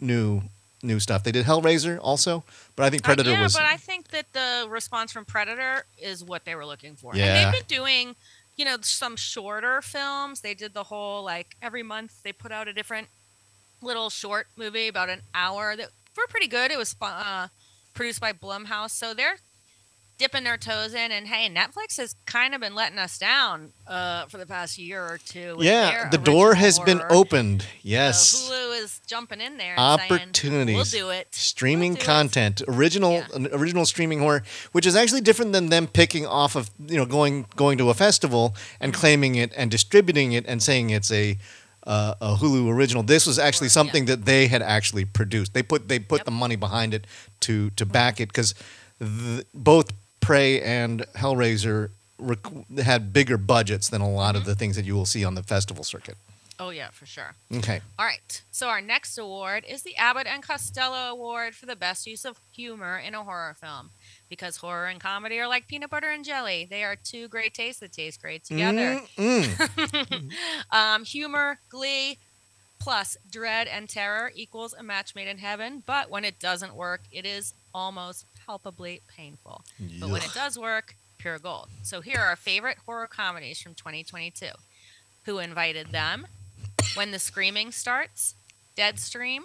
new 0.00 0.42
new 0.86 1.00
stuff. 1.00 1.22
They 1.24 1.32
did 1.32 1.46
Hellraiser 1.46 1.98
also, 2.00 2.44
but 2.76 2.84
I 2.84 2.90
think 2.90 3.04
Uh, 3.04 3.08
Predator 3.08 3.32
yeah, 3.32 3.42
was 3.42 3.54
but 3.54 3.64
I 3.64 3.76
think 3.76 4.08
that 4.08 4.32
the 4.32 4.66
response 4.68 5.12
from 5.12 5.24
Predator 5.24 5.84
is 5.98 6.24
what 6.24 6.44
they 6.44 6.54
were 6.54 6.66
looking 6.66 6.96
for. 6.96 7.14
Yeah. 7.14 7.24
And 7.26 7.54
they've 7.54 7.60
been 7.60 7.76
doing, 7.78 8.16
you 8.56 8.64
know, 8.64 8.76
some 8.82 9.16
shorter 9.16 9.82
films. 9.82 10.40
They 10.40 10.54
did 10.54 10.74
the 10.74 10.84
whole 10.84 11.22
like 11.24 11.56
every 11.60 11.82
month 11.82 12.22
they 12.22 12.32
put 12.32 12.52
out 12.52 12.68
a 12.68 12.72
different 12.72 13.08
little 13.82 14.08
short 14.10 14.46
movie 14.56 14.88
about 14.88 15.08
an 15.08 15.22
hour 15.34 15.76
that 15.76 15.90
were 16.16 16.26
pretty 16.28 16.48
good. 16.48 16.70
It 16.70 16.78
was 16.78 16.96
uh, 17.00 17.48
produced 17.94 18.20
by 18.20 18.32
Blumhouse, 18.32 18.90
so 18.90 19.12
they're 19.14 19.38
dipping 20.18 20.44
their 20.44 20.56
toes 20.56 20.94
in. 20.94 21.12
And 21.12 21.26
hey, 21.26 21.48
Netflix 21.50 21.98
has 21.98 22.14
kind 22.24 22.54
of 22.54 22.60
been 22.60 22.74
letting 22.74 22.98
us 22.98 23.18
down 23.18 23.72
uh, 23.86 24.26
for 24.26 24.38
the 24.38 24.46
past 24.46 24.78
year 24.78 25.02
or 25.04 25.18
two. 25.18 25.56
yeah, 25.60 26.08
the 26.08 26.18
door 26.18 26.54
has 26.54 26.78
been 26.78 26.98
horror. 26.98 27.12
opened. 27.12 27.62
So 27.62 27.68
Yes. 27.82 28.48
Hulu 28.50 28.82
is 28.82 29.00
jumping 29.06 29.40
in 29.40 29.56
there. 29.58 29.74
And 29.78 30.00
saying, 30.00 30.12
Opportunities. 30.22 30.74
we'll 30.74 30.84
do 30.84 31.10
it. 31.10 31.34
Streaming 31.34 31.92
We'll 31.92 31.96
do 31.96 32.02
it." 32.02 32.04
content, 32.06 32.62
original 32.68 33.12
Yeah. 33.38 33.48
original 33.52 33.84
streaming 33.86 34.20
horror, 34.20 34.42
which 34.72 34.86
is 34.86 34.96
actually 34.96 35.20
different 35.20 35.52
than 35.52 35.68
them 35.68 35.86
picking 35.86 36.26
off 36.26 36.56
of 36.56 36.70
you 36.86 36.96
know 36.96 37.06
going 37.06 37.46
going 37.56 37.76
to 37.78 37.90
a 37.90 37.94
festival 37.94 38.54
and 38.80 38.92
Mm-hmm. 38.92 39.00
claiming 39.00 39.34
it 39.34 39.52
and 39.56 39.70
distributing 39.70 40.32
it 40.32 40.44
and 40.46 40.62
saying 40.62 40.90
it's 40.90 41.10
a 41.12 41.38
uh, 41.86 42.14
a 42.20 42.34
Hulu 42.36 42.68
original. 42.68 43.02
This 43.04 43.26
was 43.26 43.38
actually 43.38 43.68
something 43.68 44.06
that 44.06 44.24
they 44.24 44.48
had 44.48 44.60
actually 44.62 45.04
produced. 45.04 45.54
They 45.54 45.62
put 45.62 45.88
they 45.88 45.98
put 46.00 46.20
Yep. 46.20 46.24
the 46.24 46.30
money 46.32 46.56
behind 46.56 46.94
it 46.94 47.06
to 47.40 47.70
to 47.70 47.84
back 47.86 48.20
it 48.20 48.28
because 48.28 48.54
both 49.54 49.90
Prey 50.26 50.60
and 50.60 51.02
Hellraiser 51.14 51.90
rec- 52.18 52.78
had 52.78 53.12
bigger 53.12 53.36
budgets 53.38 53.88
than 53.88 54.00
a 54.00 54.10
lot 54.10 54.34
Mm-hmm. 54.34 54.40
of 54.40 54.44
the 54.46 54.54
things 54.56 54.74
that 54.74 54.84
you 54.84 54.94
will 54.94 55.06
see 55.06 55.24
on 55.24 55.34
the 55.36 55.42
festival 55.42 55.84
circuit. 55.84 56.16
Oh 56.58 56.70
yeah, 56.70 56.88
for 56.90 57.04
sure. 57.06 57.34
Okay. 57.54 57.80
All 57.98 58.06
right. 58.06 58.42
So 58.50 58.68
our 58.68 58.80
next 58.80 59.18
award 59.18 59.64
is 59.68 59.82
the 59.82 59.94
Abbott 59.96 60.26
and 60.26 60.42
Costello 60.42 61.10
Award 61.12 61.54
for 61.54 61.66
the 61.66 61.76
best 61.76 62.06
use 62.06 62.24
of 62.24 62.40
humor 62.52 62.96
in 62.98 63.14
a 63.14 63.22
horror 63.22 63.54
film. 63.60 63.90
Because 64.30 64.56
horror 64.56 64.86
and 64.86 64.98
comedy 64.98 65.38
are 65.38 65.46
like 65.46 65.68
peanut 65.68 65.90
butter 65.90 66.10
and 66.10 66.24
jelly. 66.24 66.66
They 66.68 66.82
are 66.82 66.96
two 66.96 67.28
great 67.28 67.52
tastes 67.54 67.80
that 67.80 67.92
taste 67.92 68.20
great 68.22 68.42
together. 68.44 69.00
Um, 70.72 71.04
humor, 71.04 71.58
glee, 71.68 72.18
plus 72.80 73.16
dread 73.30 73.68
and 73.68 73.88
terror 73.88 74.32
equals 74.34 74.74
a 74.74 74.82
match 74.82 75.14
made 75.14 75.28
in 75.28 75.38
heaven. 75.38 75.82
But 75.86 76.10
when 76.10 76.24
it 76.24 76.40
doesn't 76.40 76.74
work, 76.74 77.02
it 77.12 77.24
is 77.26 77.54
almost 77.74 78.24
palpably 78.46 79.02
painful. 79.08 79.64
But 80.00 80.08
when 80.08 80.22
it 80.22 80.32
does 80.32 80.58
work, 80.58 80.94
pure 81.18 81.38
gold. 81.38 81.68
So 81.82 82.00
here 82.00 82.18
are 82.18 82.28
our 82.28 82.36
favorite 82.36 82.78
horror 82.86 83.08
comedies 83.08 83.60
from 83.60 83.74
2022. 83.74 84.46
Who 85.24 85.38
invited 85.38 85.88
them? 85.88 86.26
When 86.94 87.10
the 87.10 87.18
Screaming 87.18 87.72
Starts, 87.72 88.34
Deadstream, 88.76 89.40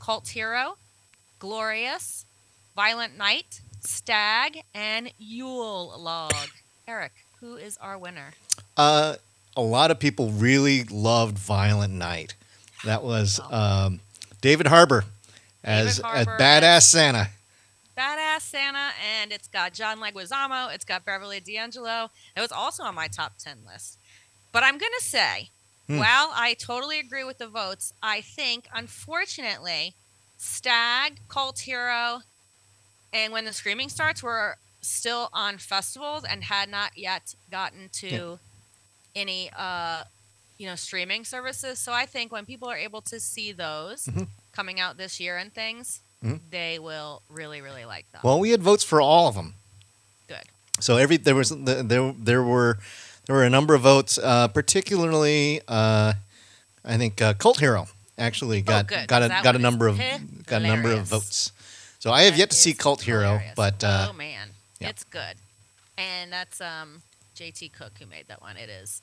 Cult 0.00 0.28
Hero, 0.28 0.76
Glorious, 1.38 2.24
Violent 2.74 3.16
Night, 3.18 3.60
Stag, 3.80 4.62
and 4.74 5.12
Yule 5.18 5.94
Log. 5.98 6.32
Eric, 6.88 7.12
who 7.40 7.56
is 7.56 7.76
our 7.78 7.98
winner? 7.98 8.32
Uh, 8.76 9.16
a 9.56 9.60
lot 9.62 9.90
of 9.90 9.98
people 9.98 10.30
really 10.30 10.84
loved 10.84 11.38
Violent 11.38 11.92
Night. 11.92 12.34
That 12.84 13.02
was 13.02 13.40
um, 13.50 14.00
David 14.40 14.66
Harbour 14.66 15.04
as, 15.62 15.96
David 15.98 16.10
Harbour 16.10 16.38
badass 16.38 16.62
as- 16.78 16.88
Santa. 16.88 17.28
Badass 18.04 18.40
Santa, 18.40 18.92
and 19.06 19.30
it's 19.30 19.46
got 19.48 19.74
John 19.74 19.98
Leguizamo, 19.98 20.72
it's 20.74 20.86
got 20.86 21.04
Beverly 21.04 21.38
D'Angelo. 21.40 22.10
It 22.34 22.40
was 22.40 22.50
also 22.50 22.82
on 22.82 22.94
my 22.94 23.08
top 23.08 23.34
10 23.38 23.58
list. 23.66 23.98
But 24.52 24.62
I'm 24.64 24.78
going 24.78 24.92
to 24.98 25.04
say, 25.04 25.50
Hmm. 25.86 25.98
while 25.98 26.30
I 26.34 26.54
totally 26.54 26.98
agree 27.00 27.24
with 27.24 27.38
the 27.38 27.48
votes, 27.48 27.92
I 28.02 28.20
think, 28.22 28.68
unfortunately, 28.72 29.94
Stag, 30.38 31.18
Cult 31.28 31.58
Hero, 31.60 32.22
and 33.12 33.32
When 33.32 33.44
the 33.44 33.52
Screaming 33.52 33.88
Starts 33.90 34.22
were 34.22 34.56
still 34.80 35.28
on 35.34 35.58
festivals 35.58 36.24
and 36.24 36.44
had 36.44 36.70
not 36.70 36.96
yet 36.96 37.34
gotten 37.50 37.88
to 37.94 38.38
any, 39.14 39.50
uh, 39.54 40.04
you 40.58 40.66
know, 40.66 40.76
streaming 40.76 41.24
services. 41.24 41.78
So 41.78 41.92
I 41.92 42.06
think 42.06 42.32
when 42.32 42.46
people 42.46 42.68
are 42.70 42.76
able 42.78 43.02
to 43.02 43.18
see 43.20 43.52
those 43.52 44.06
Mhm. 44.06 44.28
coming 44.52 44.78
out 44.80 44.96
this 44.96 45.18
year 45.20 45.36
and 45.36 45.52
things, 45.52 46.00
Mhm. 46.24 46.40
they 46.50 46.78
will 46.78 47.22
really, 47.30 47.60
really 47.60 47.84
like 47.84 48.10
them. 48.12 48.20
Well, 48.22 48.38
we 48.38 48.50
had 48.50 48.62
votes 48.62 48.84
for 48.84 49.00
all 49.00 49.28
of 49.28 49.34
them. 49.34 49.54
Good. 50.28 50.44
So 50.78 50.96
every 50.96 51.16
there 51.16 51.34
was 51.34 51.50
there 51.50 52.12
there 52.18 52.42
were 52.42 52.78
there 53.26 53.36
were 53.36 53.44
a 53.44 53.50
number 53.50 53.74
of 53.74 53.82
votes, 53.82 54.18
uh, 54.18 54.48
particularly 54.48 55.60
uh, 55.66 56.12
I 56.84 56.96
think 56.96 57.20
uh, 57.22 57.34
Cult 57.34 57.58
Hero 57.60 57.88
actually 58.18 58.60
got 58.60 58.90
Oh, 58.92 59.04
got 59.06 59.22
a 59.22 59.28
got 59.42 59.56
a 59.56 59.58
number 59.58 59.88
of 59.88 59.98
got 60.46 60.62
a 60.62 60.66
number 60.66 60.92
of 60.92 61.06
votes. 61.06 61.52
So 61.98 62.12
I 62.12 62.22
have 62.22 62.34
That 62.34 62.38
yet 62.38 62.50
to 62.50 62.56
see 62.56 62.72
Cult 62.74 63.02
Hero, 63.02 63.40
but 63.56 63.82
uh, 63.84 64.08
oh 64.10 64.12
man, 64.12 64.48
yeah. 64.78 64.88
it's 64.88 65.04
good, 65.04 65.36
and 65.98 66.32
that's 66.32 66.60
um 66.60 67.02
JT 67.36 67.72
Cook 67.72 67.92
who 67.98 68.06
made 68.06 68.26
that 68.28 68.40
one. 68.42 68.56
It 68.56 68.68
is 68.68 69.02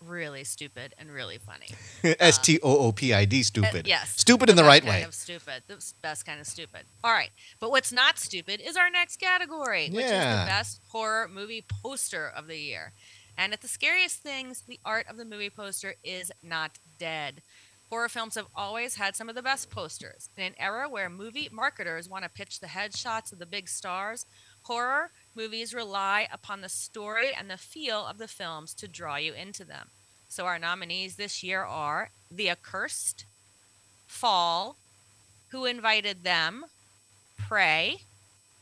really 0.00 0.44
stupid 0.44 0.94
and 0.98 1.10
really 1.10 1.38
funny. 1.38 1.68
S 2.20 2.38
T 2.38 2.58
O 2.62 2.78
O 2.86 2.92
P 2.92 3.12
I 3.12 3.24
D 3.24 3.40
Uh, 3.40 3.42
stupid. 3.42 3.86
yes, 3.86 4.10
Stupid 4.16 4.48
in 4.50 4.56
the 4.56 4.64
right 4.64 4.82
kind 4.82 4.94
way. 4.94 5.02
Of 5.02 5.14
stupid, 5.14 5.62
the 5.66 5.84
best 6.02 6.24
kind 6.26 6.40
of 6.40 6.46
stupid. 6.46 6.82
All 7.02 7.12
right, 7.12 7.30
but 7.60 7.70
what's 7.70 7.92
not 7.92 8.18
stupid 8.18 8.60
is 8.60 8.76
our 8.76 8.90
next 8.90 9.18
category, 9.18 9.88
which 9.90 10.04
is 10.04 10.10
the 10.10 10.16
best 10.46 10.80
horror 10.90 11.28
movie 11.28 11.64
poster 11.82 12.26
of 12.28 12.46
the 12.46 12.58
year. 12.58 12.92
And 13.36 13.52
at 13.52 13.60
the 13.60 13.68
scariest 13.68 14.18
things, 14.22 14.62
the 14.66 14.80
art 14.84 15.06
of 15.08 15.16
the 15.16 15.24
movie 15.24 15.50
poster 15.50 15.94
is 16.02 16.32
not 16.42 16.78
dead. 16.98 17.42
Horror 17.88 18.08
films 18.08 18.34
have 18.34 18.48
always 18.54 18.96
had 18.96 19.16
some 19.16 19.28
of 19.30 19.34
the 19.34 19.42
best 19.42 19.70
posters. 19.70 20.28
In 20.36 20.42
an 20.44 20.54
era 20.58 20.88
where 20.88 21.08
movie 21.08 21.48
marketers 21.50 22.08
want 22.08 22.24
to 22.24 22.30
pitch 22.30 22.60
the 22.60 22.66
headshots 22.66 23.32
of 23.32 23.38
the 23.38 23.46
big 23.46 23.68
stars, 23.68 24.26
horror 24.62 25.10
movies 25.38 25.72
rely 25.72 26.26
upon 26.32 26.60
the 26.62 26.68
story 26.68 27.28
and 27.38 27.48
the 27.48 27.56
feel 27.56 28.04
of 28.04 28.18
the 28.18 28.26
films 28.26 28.74
to 28.74 28.88
draw 28.88 29.14
you 29.16 29.32
into 29.32 29.64
them. 29.64 29.88
So 30.28 30.44
our 30.46 30.58
nominees 30.58 31.14
this 31.14 31.42
year 31.44 31.62
are 31.62 32.10
The 32.30 32.50
Accursed, 32.50 33.24
Fall, 34.08 34.76
Who 35.50 35.64
Invited 35.64 36.24
Them, 36.24 36.64
Prey, 37.38 37.98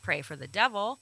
Prey 0.03 0.21
for 0.21 0.35
the 0.35 0.47
Devil, 0.47 0.99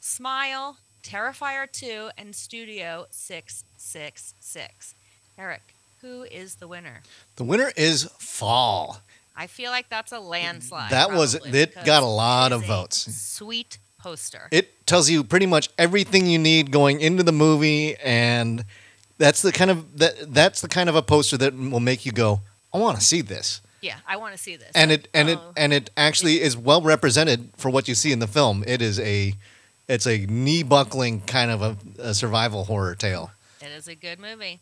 Smile, 0.00 0.78
Terrifier 1.02 1.70
2, 1.70 2.10
and 2.16 2.34
Studio 2.34 3.04
666. 3.10 4.94
Eric, 5.38 5.74
who 6.00 6.22
is 6.22 6.54
the 6.56 6.66
winner? 6.66 7.02
The 7.36 7.44
winner 7.44 7.70
is 7.76 8.04
Fall. 8.18 9.02
I 9.36 9.46
feel 9.46 9.70
like 9.70 9.88
that's 9.90 10.10
a 10.10 10.18
landslide. 10.20 10.90
That 10.90 11.12
was- 11.12 11.34
it 11.34 11.74
got 11.84 12.02
a 12.02 12.06
lot 12.06 12.50
of 12.52 12.64
votes. 12.64 13.14
Sweet 13.14 13.78
poster. 13.98 14.48
It 14.50 14.86
tells 14.86 15.10
you 15.10 15.24
pretty 15.24 15.46
much 15.46 15.68
everything 15.78 16.26
you 16.26 16.38
need 16.38 16.70
going 16.70 17.00
into 17.00 17.22
the 17.22 17.32
movie, 17.32 17.96
and 17.96 18.64
that's 19.18 19.42
the 19.42 19.52
kind 19.52 19.70
of 19.70 19.98
that 19.98 20.32
that's 20.32 20.60
the 20.60 20.68
kind 20.68 20.88
of 20.88 20.96
a 20.96 21.02
poster 21.02 21.36
that 21.36 21.54
will 21.54 21.80
make 21.80 22.06
you 22.06 22.12
go, 22.12 22.40
"I 22.72 22.78
want 22.78 22.98
to 22.98 23.04
see 23.04 23.20
this." 23.20 23.60
yeah, 23.80 23.96
I 24.06 24.16
want 24.16 24.34
to 24.34 24.38
see 24.38 24.56
this. 24.56 24.70
And 24.74 24.90
it 24.90 25.08
and 25.14 25.28
it 25.28 25.38
Oh, 25.40 25.52
and 25.56 25.72
it 25.72 25.90
actually 25.96 26.40
is 26.40 26.56
well 26.56 26.82
represented 26.82 27.50
for 27.56 27.70
what 27.70 27.88
you 27.88 27.94
see 27.94 28.12
in 28.12 28.18
the 28.18 28.26
film. 28.26 28.64
It 28.66 28.82
is 28.82 28.98
a 29.00 29.34
it's 29.88 30.06
a 30.06 30.26
knee 30.26 30.62
buckling 30.62 31.20
kind 31.22 31.50
of 31.50 31.62
a, 31.62 31.76
a 31.98 32.14
survival 32.14 32.64
horror 32.64 32.94
tale. 32.94 33.30
It 33.60 33.68
is 33.68 33.88
a 33.88 33.94
good 33.94 34.18
movie. 34.18 34.60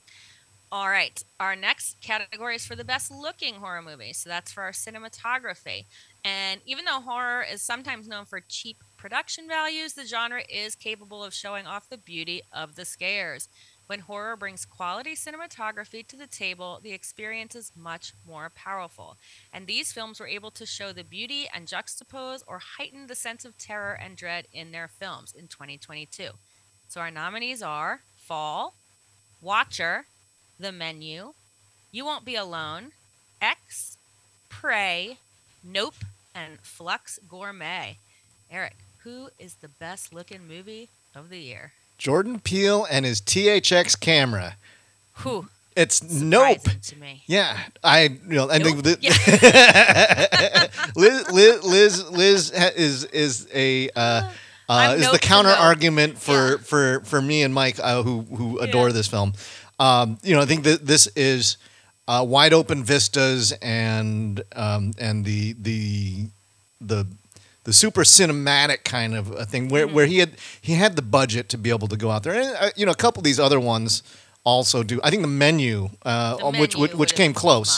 All 0.70 0.88
right. 0.88 1.22
Our 1.38 1.54
next 1.54 2.00
category 2.00 2.56
is 2.56 2.66
for 2.66 2.74
the 2.74 2.84
best 2.84 3.10
looking 3.10 3.54
horror 3.54 3.82
movie. 3.82 4.12
So 4.12 4.28
that's 4.28 4.52
for 4.52 4.62
our 4.62 4.72
cinematography. 4.72 5.86
And 6.24 6.60
even 6.66 6.84
though 6.84 7.00
horror 7.00 7.44
is 7.50 7.62
sometimes 7.62 8.08
known 8.08 8.24
for 8.24 8.40
cheap 8.40 8.78
production 8.96 9.48
values, 9.48 9.92
the 9.92 10.06
genre 10.06 10.42
is 10.48 10.74
capable 10.74 11.22
of 11.22 11.34
showing 11.34 11.66
off 11.66 11.88
the 11.88 11.98
beauty 11.98 12.42
of 12.52 12.74
the 12.74 12.84
scares. 12.84 13.48
When 13.86 14.00
horror 14.00 14.36
brings 14.36 14.64
quality 14.64 15.14
cinematography 15.14 16.06
to 16.08 16.16
the 16.16 16.26
table, 16.26 16.80
the 16.82 16.92
experience 16.92 17.54
is 17.54 17.70
much 17.76 18.14
more 18.26 18.50
powerful. 18.54 19.16
And 19.52 19.66
these 19.66 19.92
films 19.92 20.18
were 20.18 20.26
able 20.26 20.50
to 20.52 20.66
show 20.66 20.92
the 20.92 21.04
beauty 21.04 21.48
and 21.54 21.68
juxtapose 21.68 22.42
or 22.48 22.58
heighten 22.58 23.06
the 23.06 23.14
sense 23.14 23.44
of 23.44 23.56
terror 23.58 23.92
and 23.92 24.16
dread 24.16 24.48
in 24.52 24.72
their 24.72 24.88
films 24.88 25.34
in 25.38 25.46
2022. 25.46 26.30
So 26.88 27.00
our 27.00 27.10
nominees 27.12 27.62
are 27.62 28.00
Fall, 28.16 28.74
Watcher, 29.40 30.06
The 30.58 30.72
Menu, 30.72 31.34
You 31.92 32.04
Won't 32.04 32.24
Be 32.24 32.34
Alone, 32.34 32.90
X, 33.40 33.98
Prey, 34.48 35.18
Nope, 35.62 35.94
and 36.34 36.58
Flux 36.60 37.20
Gourmet. 37.28 37.98
Eric, 38.50 38.76
who 39.06 39.28
is 39.38 39.54
the 39.54 39.68
best 39.68 40.12
looking 40.12 40.48
movie 40.48 40.88
of 41.14 41.30
the 41.30 41.38
year? 41.38 41.72
Jordan 41.96 42.40
Peele 42.40 42.84
and 42.90 43.04
his 43.04 43.20
THX 43.20 43.98
camera. 44.00 44.56
Whew. 45.22 45.46
It's 45.76 46.02
nope. 46.02 46.58
To 46.82 46.96
me. 46.96 47.22
Yeah, 47.26 47.56
I 47.84 48.02
you 48.04 48.18
know 48.34 48.50
I 48.50 48.58
think 48.58 48.82
Nope. 48.84 48.98
that 49.00 50.70
Liz, 50.96 51.30
Liz 51.30 51.62
Liz 51.64 52.10
Liz 52.10 52.50
is 52.76 53.04
is 53.04 53.46
a 53.54 53.88
uh, 53.94 54.30
uh, 54.68 54.96
is 54.98 55.10
the 55.12 55.18
counter 55.18 55.50
argument 55.50 56.18
for 56.18 56.52
Yeah. 56.52 56.56
for 56.58 57.00
for 57.04 57.20
me 57.22 57.42
and 57.42 57.52
Mike 57.54 57.78
uh, 57.82 58.02
who 58.02 58.22
who 58.22 58.58
adore 58.58 58.88
Yeah. 58.88 58.94
this 58.94 59.06
film. 59.06 59.34
Um, 59.78 60.18
you 60.22 60.34
know, 60.34 60.40
I 60.40 60.46
think 60.46 60.64
that 60.64 60.86
this 60.86 61.06
is 61.14 61.58
uh, 62.08 62.24
wide 62.26 62.52
open 62.54 62.82
vistas 62.82 63.52
and 63.62 64.40
um, 64.56 64.92
and 64.98 65.24
the 65.24 65.52
the 65.60 66.26
the 66.80 67.06
the 67.66 67.72
super 67.72 68.04
cinematic 68.04 68.80
kind 68.84 69.12
of 69.20 69.24
a 69.32 69.44
thing 69.44 69.68
where, 69.68 69.86
Mm-hmm. 69.86 69.94
where 69.96 70.06
he 70.06 70.18
had 70.22 70.30
he 70.68 70.72
had 70.74 70.92
the 70.96 71.02
budget 71.18 71.48
to 71.52 71.58
be 71.58 71.70
able 71.76 71.88
to 71.88 71.96
go 72.04 72.08
out 72.14 72.22
there 72.24 72.34
and 72.42 72.56
uh, 72.60 72.70
you 72.78 72.84
know 72.86 72.92
a 72.92 73.00
couple 73.04 73.20
of 73.20 73.24
these 73.24 73.40
other 73.46 73.60
ones 73.60 74.02
also 74.44 74.82
do 74.82 75.00
I 75.06 75.10
think 75.10 75.22
the 75.22 75.34
menu 75.46 75.76
uh, 76.04 76.36
The 76.38 76.44
um, 76.46 76.58
which 76.62 76.74
which, 76.82 76.94
which 77.00 77.14
came 77.20 77.32
close. 77.34 77.72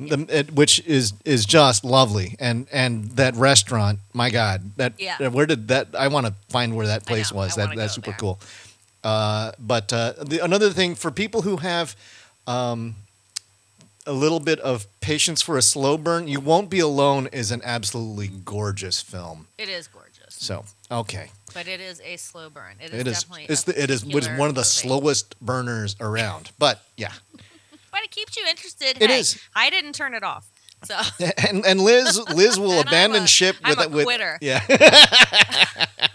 Yeah. 0.00 0.16
the, 0.16 0.38
it, 0.38 0.46
which 0.60 0.74
is 0.86 1.12
is 1.24 1.44
just 1.58 1.84
lovely 1.84 2.28
and 2.40 2.66
and 2.72 2.92
that 3.16 3.34
restaurant 3.36 3.98
my 4.22 4.30
god 4.30 4.58
that 4.80 4.92
Yeah. 4.98 5.16
uh, 5.26 5.30
where 5.36 5.46
did 5.52 5.60
that 5.68 5.86
i 6.04 6.06
want 6.14 6.24
to 6.28 6.32
find 6.48 6.68
where 6.76 6.86
that 6.94 7.02
place 7.10 7.28
know, 7.32 7.38
was 7.40 7.50
that 7.56 7.68
that's 7.76 7.94
super 7.94 8.10
there. 8.12 8.18
cool 8.22 8.36
uh, 9.12 9.50
but 9.72 9.92
uh, 9.92 10.12
the, 10.30 10.38
another 10.44 10.70
thing 10.70 10.94
for 10.96 11.10
people 11.10 11.40
who 11.42 11.56
have 11.70 11.86
um, 12.46 12.94
a 14.08 14.12
little 14.12 14.40
bit 14.40 14.58
of 14.60 14.86
patience 15.00 15.40
for 15.42 15.56
a 15.56 15.62
slow 15.62 15.96
burn 15.98 16.26
you 16.28 16.40
won't 16.40 16.68
be 16.70 16.80
alone 16.80 17.28
is 17.32 17.50
an 17.50 17.60
absolutely 17.64 18.28
gorgeous 18.28 19.00
film 19.00 19.46
It 19.58 19.68
is 19.68 19.86
gorgeous, 19.86 20.34
so 20.34 20.64
okay 20.90 21.30
but 21.54 21.66
it 21.66 21.80
is 21.80 22.00
a 22.04 22.16
slow 22.16 22.50
burn. 22.50 22.74
It 22.80 22.92
is 22.92 23.00
it 23.00 23.06
is 23.06 23.22
definitely 23.22 23.46
it's 23.48 23.62
a 23.62 23.66
the, 23.72 23.82
it 23.82 23.90
is 23.90 24.02
particular 24.04 24.36
one 24.38 24.48
of 24.48 24.54
the 24.54 24.60
movie. 24.60 24.68
slowest 24.82 25.38
burners 25.40 25.96
around 26.00 26.50
but 26.58 26.82
yeah 26.96 27.12
But 27.90 28.02
it 28.04 28.10
keeps 28.10 28.36
you 28.36 28.44
interested. 28.48 29.02
It 29.02 29.10
hey, 29.10 29.20
is. 29.20 29.40
I 29.56 29.70
didn't 29.70 29.94
turn 29.94 30.12
it 30.14 30.22
off. 30.22 30.46
So 30.84 30.94
And 31.48 31.64
and 31.66 31.80
Liz 31.80 32.20
Liz 32.34 32.60
will 32.60 32.70
And 32.72 32.80
I'm 32.80 32.86
abandon 32.86 33.22
a- 33.24 33.26
ship 33.26 33.56
I'm 33.64 33.76
with 33.76 33.86
a 33.86 33.88
with 33.88 34.04
quitter. 34.04 34.38
yeah. 34.40 34.60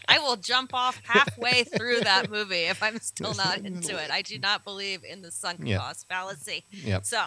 I 0.07 0.19
will 0.19 0.35
jump 0.37 0.73
off 0.73 1.01
halfway 1.03 1.63
through 1.63 2.01
that 2.01 2.29
movie 2.29 2.65
if 2.65 2.81
I'm 2.83 2.99
still 2.99 3.33
not 3.33 3.57
into 3.59 3.97
it. 3.97 4.11
I 4.11 4.21
do 4.21 4.37
not 4.39 4.63
believe 4.63 5.03
in 5.03 5.21
the 5.21 5.31
sunk 5.31 5.61
Yeah. 5.63 5.77
cost 5.79 6.07
fallacy. 6.07 6.63
Yep. 6.71 7.05
So 7.05 7.21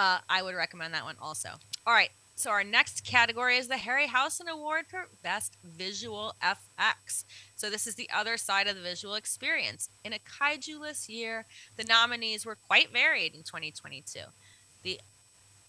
uh, 0.00 0.18
I 0.30 0.42
would 0.42 0.54
recommend 0.54 0.94
that 0.94 1.04
one 1.04 1.16
also. 1.20 1.50
All 1.86 1.92
right. 1.92 2.08
So 2.34 2.48
our 2.48 2.64
next 2.64 3.04
category 3.04 3.58
is 3.58 3.68
the 3.68 3.74
Harryhausen 3.74 4.48
Award 4.50 4.86
for 4.88 5.08
Best 5.22 5.58
Visual 5.62 6.34
FX. 6.42 7.24
So 7.54 7.68
this 7.68 7.86
is 7.86 7.96
the 7.96 8.08
other 8.08 8.38
side 8.38 8.66
of 8.66 8.76
the 8.76 8.82
visual 8.82 9.14
experience. 9.14 9.90
In 10.02 10.14
a 10.14 10.18
kaiju-less 10.18 11.10
year, 11.10 11.44
the 11.76 11.84
nominees 11.84 12.46
were 12.46 12.54
quite 12.54 12.90
varied 12.90 13.34
in 13.34 13.42
2022. 13.42 14.20
The 14.82 15.00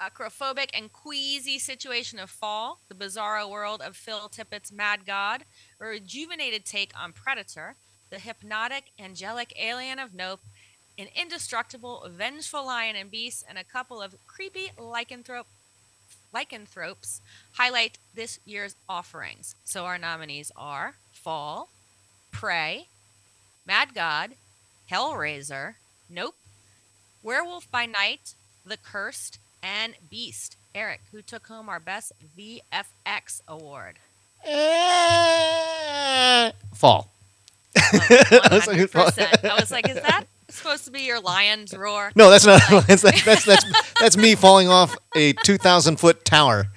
acrophobic 0.01 0.69
and 0.73 0.93
queasy 0.93 1.59
situation 1.59 2.17
of 2.17 2.29
Fall, 2.29 2.79
the 2.87 2.95
bizarro 2.95 3.49
world 3.49 3.81
of 3.81 3.97
Phil 3.97 4.29
Tippett's 4.29 4.71
Mad 4.71 5.05
God, 5.05 5.43
a 5.81 5.85
rejuvenated 5.85 6.63
take 6.63 6.93
on 6.97 7.11
Predator, 7.11 7.75
the 8.09 8.19
hypnotic, 8.19 8.91
angelic 8.97 9.53
alien 9.61 9.99
of 9.99 10.13
Nope, 10.13 10.39
an 10.97 11.07
indestructible, 11.15 12.07
vengeful 12.09 12.65
lion 12.65 12.95
and 12.95 13.09
beast, 13.11 13.43
and 13.47 13.57
a 13.57 13.63
couple 13.63 14.01
of 14.01 14.15
creepy 14.27 14.71
lycanthrope 14.77 15.45
lycanthropes 16.33 17.21
highlight 17.53 17.97
this 18.15 18.39
year's 18.45 18.75
offerings. 18.87 19.55
So 19.65 19.85
our 19.85 19.97
nominees 19.97 20.51
are 20.55 20.95
Fall, 21.11 21.69
Prey, 22.31 22.87
Mad 23.65 23.93
God, 23.93 24.31
Hellraiser, 24.89 25.75
Nope, 26.09 26.35
Werewolf 27.23 27.69
by 27.69 27.85
Night, 27.85 28.35
The 28.65 28.77
Cursed, 28.77 29.39
and 29.61 29.95
Beast. 30.09 30.55
Eric, 30.73 31.01
who 31.11 31.21
took 31.21 31.47
home 31.47 31.67
our 31.67 31.79
best 31.79 32.13
VFX 32.37 33.41
award. 33.47 33.97
Fall. 36.73 37.11
Oh, 37.77 37.99
one 38.49 38.61
hundred 38.61 38.91
percent. 38.91 39.43
I 39.45 39.55
was 39.59 39.71
like, 39.71 39.89
is 39.89 39.95
that 39.95 40.25
supposed 40.61 40.85
to 40.85 40.91
be 40.91 41.01
your 41.01 41.19
lion's 41.19 41.75
roar? 41.75 42.11
No, 42.15 42.29
that's 42.29 42.45
not. 42.45 42.61
That's 42.87 43.01
that's 43.01 43.45
that's, 43.45 43.93
that's, 43.99 44.17
me 44.17 44.35
falling 44.35 44.67
off 44.69 44.95
a 45.15 45.33
two 45.33 45.57
thousand 45.57 45.97
foot 45.99 46.23
tower. 46.25 46.67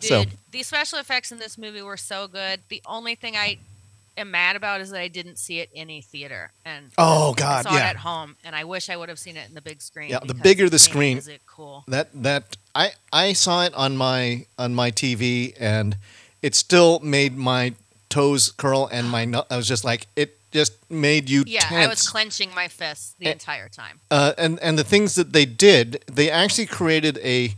Dude, 0.00 0.08
So 0.08 0.24
the 0.50 0.62
special 0.62 0.98
effects 0.98 1.32
in 1.32 1.38
this 1.38 1.58
movie 1.58 1.82
were 1.82 1.96
so 1.96 2.28
good. 2.28 2.60
The 2.68 2.82
only 2.86 3.14
thing 3.14 3.36
I 3.36 3.58
am 4.16 4.30
mad 4.30 4.54
about 4.56 4.80
is 4.80 4.90
that 4.90 5.00
I 5.00 5.08
didn't 5.08 5.38
see 5.38 5.58
it 5.60 5.70
in 5.72 5.90
a 5.90 6.00
theater. 6.00 6.52
And 6.64 6.90
Oh, 6.98 7.34
god, 7.34 7.66
I 7.66 7.70
saw 7.70 7.76
it 7.76 7.80
at 7.82 7.96
home, 7.96 8.36
and 8.44 8.54
I 8.54 8.64
wish 8.64 8.88
I 8.88 8.96
would 8.96 9.08
have 9.08 9.18
seen 9.18 9.36
it 9.36 9.48
in 9.48 9.54
the 9.54 9.60
big 9.62 9.82
screen. 9.82 10.10
Yeah, 10.10 10.20
the 10.24 10.34
bigger 10.34 10.68
the 10.68 10.78
screen- 10.78 11.18
is 11.18 11.28
it 11.28 11.42
cool? 11.46 11.84
that 11.88 12.08
that 12.14 12.56
I 12.74 12.92
I 13.12 13.32
saw 13.32 13.64
it 13.64 13.74
on 13.74 13.96
my 13.96 14.46
on 14.58 14.74
my 14.74 14.90
TV 14.90 15.54
and 15.58 15.96
it 16.42 16.54
still 16.54 17.00
made 17.00 17.36
my 17.36 17.74
toes 18.08 18.52
curl 18.52 18.88
and 18.92 19.10
my 19.10 19.22
I 19.50 19.56
was 19.56 19.66
just 19.66 19.84
like 19.84 20.06
it 20.14 20.38
just 20.54 20.72
made 20.90 21.28
you 21.28 21.44
Yeah, 21.46 21.60
tense. 21.60 21.86
I 21.86 21.88
was 21.88 22.08
clenching 22.08 22.54
my 22.54 22.68
fists 22.68 23.14
the 23.18 23.26
Eh, 23.26 23.32
entire 23.32 23.68
time. 23.68 24.00
uh, 24.10 24.32
and 24.38 24.58
and 24.60 24.78
the 24.78 24.84
things 24.84 25.14
that 25.16 25.32
they 25.32 25.44
did, 25.44 26.02
they 26.10 26.30
actually 26.30 26.66
created 26.66 27.18
a 27.22 27.54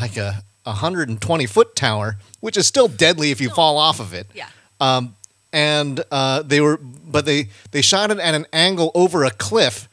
like 0.00 0.16
a 0.16 0.42
120 0.64 1.46
foot 1.46 1.74
tower, 1.76 2.16
which 2.40 2.56
is 2.56 2.66
still 2.66 2.88
deadly 2.88 3.30
if 3.30 3.40
you 3.40 3.50
fall 3.50 3.76
off 3.78 4.00
of 4.00 4.14
it. 4.14 4.26
Yeah. 4.34 4.46
Um, 4.80 5.16
and 5.52 6.02
uh, 6.10 6.42
they 6.42 6.60
were, 6.60 6.78
but 6.78 7.26
they 7.26 7.48
they 7.72 7.82
shot 7.82 8.10
it 8.10 8.18
at 8.18 8.34
an 8.34 8.46
angle 8.52 8.90
over 8.94 9.24
a 9.24 9.30
cliff, 9.30 9.88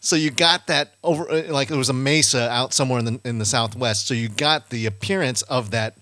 so 0.00 0.14
you 0.16 0.30
got 0.30 0.66
that 0.68 0.92
over 1.02 1.28
uh, 1.30 1.42
like 1.48 1.68
there 1.68 1.78
was 1.78 1.88
a 1.88 1.92
mesa 1.94 2.48
out 2.50 2.72
somewhere 2.72 2.98
in 3.00 3.04
the 3.06 3.20
in 3.24 3.38
the 3.38 3.44
southwest, 3.46 4.06
so 4.06 4.14
you 4.14 4.28
got 4.28 4.70
the 4.70 4.86
appearance 4.86 5.42
of 5.42 5.70
that 5.72 5.96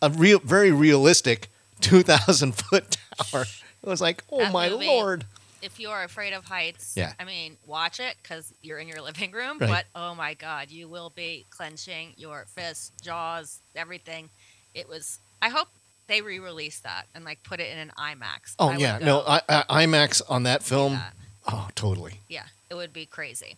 a 0.00 0.08
real 0.08 0.38
very 0.38 0.70
realistic 0.72 1.48
2,000 1.80 2.52
foot 2.54 2.96
tower. 3.32 3.44
It 3.82 3.88
was 3.88 4.00
like, 4.00 4.22
oh 4.30 4.38
That 4.38 4.52
my 4.52 4.68
movie- 4.68 4.86
lord! 4.86 5.24
If 5.62 5.78
you're 5.78 6.02
afraid 6.04 6.32
of 6.32 6.44
heights, 6.46 6.94
Yeah. 6.96 7.12
I 7.20 7.24
mean, 7.24 7.58
watch 7.66 8.00
it 8.00 8.16
because 8.22 8.50
you're 8.62 8.78
in 8.78 8.88
your 8.88 9.02
living 9.02 9.30
room. 9.32 9.58
Right. 9.58 9.68
But 9.68 9.84
oh 9.94 10.14
my 10.14 10.32
God, 10.34 10.70
you 10.70 10.88
will 10.88 11.10
be 11.10 11.44
clenching 11.50 12.14
your 12.16 12.46
fists, 12.54 12.92
jaws, 13.02 13.58
everything. 13.76 14.30
It 14.74 14.88
was. 14.88 15.18
I 15.42 15.48
hope 15.50 15.68
they 16.06 16.22
re-release 16.22 16.80
that 16.80 17.06
and 17.14 17.24
like 17.24 17.42
put 17.42 17.60
it 17.60 17.70
in 17.70 17.78
an 17.78 17.92
IMAX. 17.98 18.54
Oh 18.58 18.70
I 18.70 18.76
yeah, 18.76 18.98
no, 19.02 19.20
I, 19.26 19.40
I, 19.48 19.86
IMAX 19.86 20.22
on 20.28 20.44
that 20.44 20.62
film. 20.62 20.94
that. 20.94 21.12
Oh, 21.46 21.68
totally. 21.74 22.20
Yeah, 22.28 22.44
it 22.70 22.74
would 22.74 22.92
be 22.92 23.04
crazy. 23.06 23.56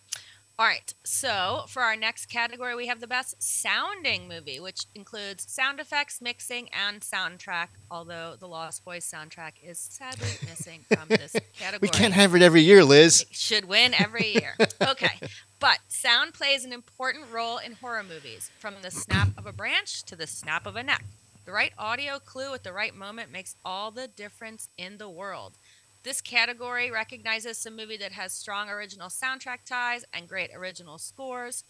All 0.58 0.66
right, 0.66 0.92
so 1.02 1.64
for 1.66 1.82
our 1.82 1.96
next 1.96 2.26
category, 2.26 2.76
we 2.76 2.86
have 2.86 3.00
the 3.00 3.06
best 3.06 3.42
sounding 3.42 4.28
movie, 4.28 4.60
which 4.60 4.84
includes 4.94 5.50
sound 5.50 5.80
effects, 5.80 6.20
mixing, 6.20 6.68
and 6.72 7.00
soundtrack. 7.00 7.68
Although 7.90 8.36
the 8.38 8.46
Lost 8.46 8.84
Boys 8.84 9.10
soundtrack 9.10 9.52
is 9.64 9.78
sadly 9.78 10.28
missing 10.48 10.84
from 10.88 11.08
this 11.08 11.34
category. 11.58 11.80
We 11.80 11.88
can't 11.88 12.12
have 12.12 12.34
it 12.34 12.42
every 12.42 12.60
year, 12.60 12.84
Liz. 12.84 13.22
It 13.22 13.34
should 13.34 13.64
win 13.64 13.94
every 13.94 14.32
year. 14.34 14.56
Okay. 14.82 15.18
But 15.58 15.78
sound 15.88 16.34
plays 16.34 16.64
an 16.64 16.72
important 16.72 17.26
role 17.32 17.58
in 17.58 17.72
horror 17.72 18.02
movies, 18.02 18.50
from 18.58 18.74
the 18.82 18.90
snap 18.90 19.28
of 19.38 19.46
a 19.46 19.52
branch 19.52 20.02
to 20.04 20.16
the 20.16 20.26
snap 20.26 20.66
of 20.66 20.76
a 20.76 20.82
neck. 20.82 21.04
The 21.44 21.52
right 21.52 21.72
audio 21.78 22.18
clue 22.18 22.52
at 22.54 22.62
the 22.62 22.72
right 22.72 22.94
moment 22.94 23.32
makes 23.32 23.56
all 23.64 23.90
the 23.90 24.06
difference 24.06 24.68
in 24.76 24.98
the 24.98 25.08
world. 25.08 25.56
This 26.04 26.20
category 26.20 26.90
recognizes 26.90 27.58
some 27.58 27.76
movie 27.76 27.96
that 27.98 28.10
has 28.12 28.32
strong 28.32 28.68
original 28.68 29.08
soundtrack 29.08 29.58
ties 29.64 30.04
and 30.12 30.28
great 30.28 30.50
original 30.52 30.98
scores. 30.98 31.62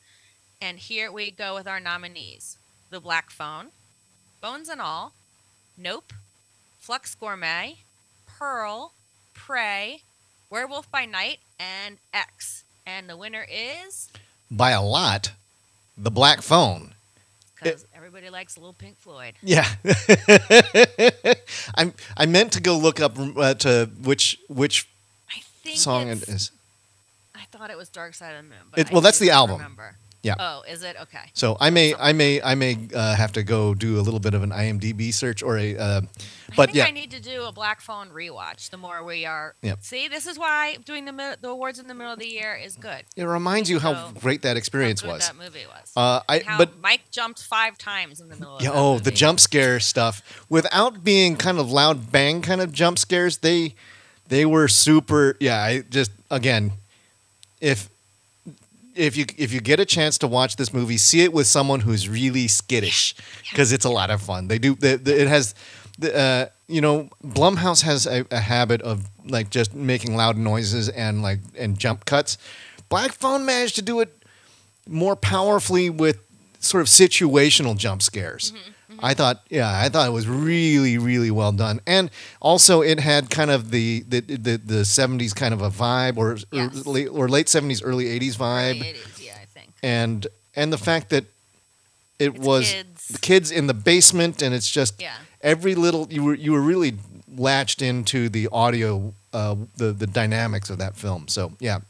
And 0.60 0.78
here 0.78 1.12
we 1.12 1.30
go 1.30 1.54
with 1.54 1.66
our 1.66 1.80
nominees 1.80 2.56
The 2.88 3.00
Black 3.00 3.30
Phone, 3.30 3.68
Bones 4.40 4.70
and 4.70 4.80
All, 4.80 5.12
Nope, 5.76 6.14
Flux 6.78 7.14
Gourmet, 7.14 7.80
Pearl, 8.26 8.94
Prey, 9.34 10.02
Werewolf 10.48 10.90
by 10.90 11.04
Night, 11.04 11.40
and 11.60 11.98
X. 12.14 12.64
And 12.86 13.10
the 13.10 13.18
winner 13.18 13.46
is 13.50 14.08
By 14.50 14.70
a 14.70 14.82
lot, 14.82 15.32
the 15.96 16.10
Black 16.10 16.40
Phone. 16.40 16.94
Because 17.62 17.86
everybody 17.94 18.30
likes 18.30 18.56
a 18.56 18.60
Little 18.60 18.72
Pink 18.74 18.96
Floyd. 18.98 19.34
Yeah, 19.42 19.66
I 21.76 21.92
I 22.16 22.26
meant 22.26 22.52
to 22.52 22.60
go 22.60 22.76
look 22.78 23.00
up 23.00 23.18
uh, 23.18 23.54
to 23.54 23.90
which 24.02 24.38
which 24.48 24.88
I 25.30 25.40
think 25.62 25.78
song 25.78 26.08
it's. 26.08 26.50
I 27.34 27.44
thought 27.50 27.70
it 27.70 27.76
was 27.76 27.88
Dark 27.88 28.14
Side 28.14 28.32
of 28.36 28.44
the 28.44 28.48
Moon. 28.50 28.58
But 28.70 28.80
It- 28.80 28.92
well, 28.92 29.00
that's 29.00 29.18
the 29.18 29.30
album. 29.30 29.56
Remember. 29.58 29.96
Yeah. 30.22 30.34
Oh, 30.38 30.62
is 30.68 30.84
it 30.84 30.94
okay? 31.02 31.30
So 31.34 31.56
I 31.60 31.70
may 31.70 31.94
I 31.96 32.12
may 32.12 32.40
I 32.40 32.54
may 32.54 32.78
uh, 32.94 33.16
have 33.16 33.32
to 33.32 33.42
go 33.42 33.74
do 33.74 33.98
a 33.98 34.02
little 34.02 34.20
bit 34.20 34.34
of 34.34 34.42
an 34.44 34.50
IMDb 34.50 35.12
search 35.12 35.42
or 35.42 35.58
a. 35.58 35.76
Uh, 35.76 36.00
I 36.52 36.54
but 36.54 36.66
think 36.66 36.76
yeah, 36.76 36.84
I 36.84 36.90
need 36.92 37.10
to 37.12 37.20
do 37.20 37.44
a 37.44 37.50
Black 37.52 37.80
Phone 37.80 38.10
rewatch. 38.10 38.70
The 38.70 38.76
more 38.76 39.02
we 39.02 39.24
are, 39.26 39.54
Yep. 39.62 39.78
see, 39.82 40.06
this 40.06 40.26
is 40.26 40.38
why 40.38 40.76
doing 40.84 41.06
the 41.06 41.36
the 41.40 41.48
awards 41.48 41.78
in 41.80 41.88
the 41.88 41.94
middle 41.94 42.12
of 42.12 42.18
the 42.20 42.28
year 42.28 42.54
is 42.54 42.76
good. 42.76 43.02
it 43.16 43.24
reminds 43.24 43.68
you 43.68 43.78
how 43.80 43.94
So, 43.94 44.12
great 44.20 44.42
that 44.42 44.50
How 44.50 44.58
experience 44.58 45.02
good 45.02 45.08
was. 45.10 45.26
that 45.26 45.36
movie 45.36 45.66
was. 45.66 45.90
Uh, 45.96 46.20
I 46.28 46.40
how 46.46 46.58
but 46.58 46.78
Mike 46.80 47.10
jumped 47.10 47.42
five 47.42 47.76
times 47.78 48.20
in 48.20 48.28
the 48.28 48.36
middle 48.36 48.56
of 48.58 48.62
Yeah, 48.62 48.70
oh, 48.72 48.98
the 49.00 49.10
jump 49.10 49.40
scare 49.40 49.80
stuff 49.80 50.44
without 50.48 51.02
being 51.02 51.36
kind 51.36 51.58
of 51.58 51.72
loud 51.72 52.12
bang 52.12 52.42
kind 52.42 52.60
of 52.60 52.70
jump 52.72 52.98
scares. 52.98 53.38
They 53.38 53.74
they 54.28 54.46
were 54.46 54.68
super. 54.68 55.36
Yeah, 55.40 55.60
I 55.60 55.80
just 55.80 56.12
again, 56.30 56.72
if 57.60 57.88
if 58.94 59.16
you 59.16 59.26
if 59.36 59.52
you 59.52 59.60
get 59.60 59.80
a 59.80 59.84
chance 59.84 60.18
to 60.18 60.26
watch 60.26 60.56
this 60.56 60.72
movie, 60.72 60.96
see 60.96 61.22
it 61.22 61.32
with 61.32 61.46
someone 61.46 61.80
who's 61.80 62.08
really 62.08 62.48
skittish 62.48 63.14
because 63.50 63.72
it's 63.72 63.84
a 63.84 63.90
lot 63.90 64.10
of 64.10 64.20
fun. 64.22 64.48
They 64.48 64.58
do. 64.58 64.74
The, 64.74 64.96
the, 64.96 65.22
it 65.22 65.28
has. 65.28 65.54
The, 65.98 66.16
uh, 66.16 66.46
you 66.68 66.80
know, 66.80 67.10
Blumhouse 67.22 67.82
has 67.82 68.06
a, 68.06 68.24
a 68.30 68.40
habit 68.40 68.80
of 68.80 69.06
like 69.26 69.50
just 69.50 69.74
making 69.74 70.16
loud 70.16 70.38
noises 70.38 70.88
and 70.88 71.22
like 71.22 71.40
and 71.56 71.78
jump 71.78 72.06
cuts. 72.06 72.38
Black 72.88 73.12
Phone 73.12 73.44
managed 73.44 73.76
to 73.76 73.82
do 73.82 74.00
it 74.00 74.24
more 74.88 75.14
powerfully 75.14 75.90
with 75.90 76.18
sort 76.60 76.80
of 76.80 76.86
situational 76.86 77.76
jump 77.76 78.02
scares. 78.02 78.52
I 79.02 79.14
thought, 79.14 79.42
yeah, 79.50 79.68
I 79.84 79.88
thought 79.88 80.06
it 80.06 80.12
was 80.12 80.28
really, 80.28 80.96
really 80.98 81.30
well 81.30 81.52
done, 81.52 81.80
and 81.86 82.10
also 82.40 82.82
it 82.82 83.00
had 83.00 83.30
kind 83.30 83.50
of 83.50 83.70
the 83.70 84.04
the 84.08 84.20
the, 84.20 84.56
the 84.64 84.84
seventies 84.84 85.32
kind 85.34 85.52
of 85.54 85.60
a 85.62 85.70
vibe, 85.70 86.16
or 86.16 86.36
Yes. 86.52 86.86
or, 86.86 86.92
late, 86.92 87.08
or 87.08 87.28
late 87.28 87.48
seventies, 87.48 87.82
early 87.82 88.06
eighties 88.08 88.36
vibe, 88.36 88.76
Early 88.80 88.92
80s, 88.94 89.24
yeah, 89.26 89.32
I 89.42 89.44
think. 89.46 89.70
and 89.82 90.26
and 90.54 90.72
the 90.72 90.78
fact 90.78 91.10
that 91.10 91.24
it 92.18 92.34
It's 92.36 92.38
was 92.38 92.72
kids. 92.72 93.08
the 93.08 93.18
kids 93.18 93.50
in 93.50 93.66
the 93.66 93.74
basement, 93.74 94.42
and 94.42 94.54
it's 94.54 94.70
just 94.70 95.00
Yeah. 95.00 95.14
every 95.40 95.74
little 95.74 96.06
you 96.10 96.22
were 96.22 96.34
you 96.34 96.52
were 96.52 96.60
really 96.62 96.94
latched 97.36 97.82
into 97.82 98.28
the 98.28 98.48
audio, 98.52 99.14
uh, 99.32 99.56
the 99.76 99.92
the 99.92 100.06
dynamics 100.06 100.70
of 100.70 100.78
that 100.78 100.96
film. 100.96 101.26
So 101.28 101.52
yeah, 101.58 101.80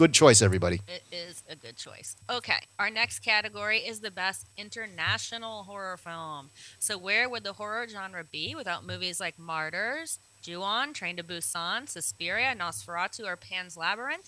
good 0.00 0.14
choice, 0.14 0.40
everybody. 0.40 0.80
It 0.88 1.02
is 1.12 1.42
a 1.50 1.54
good 1.54 1.76
choice. 1.76 2.16
Okay, 2.30 2.60
our 2.78 2.88
next 2.88 3.18
category 3.18 3.80
is 3.80 4.00
the 4.00 4.10
best 4.10 4.46
international 4.56 5.64
horror 5.64 5.98
film. 5.98 6.48
So, 6.78 6.96
where 6.96 7.28
would 7.28 7.44
the 7.44 7.52
horror 7.52 7.86
genre 7.86 8.24
be 8.24 8.54
without 8.54 8.86
movies 8.86 9.20
like 9.20 9.38
Martyrs, 9.38 10.18
Ju-on, 10.40 10.94
Train 10.94 11.18
to 11.18 11.22
Busan, 11.22 11.86
Suspiria, 11.86 12.54
Nosferatu, 12.58 13.26
or 13.26 13.36
Pan's 13.36 13.76
Labyrinth? 13.76 14.26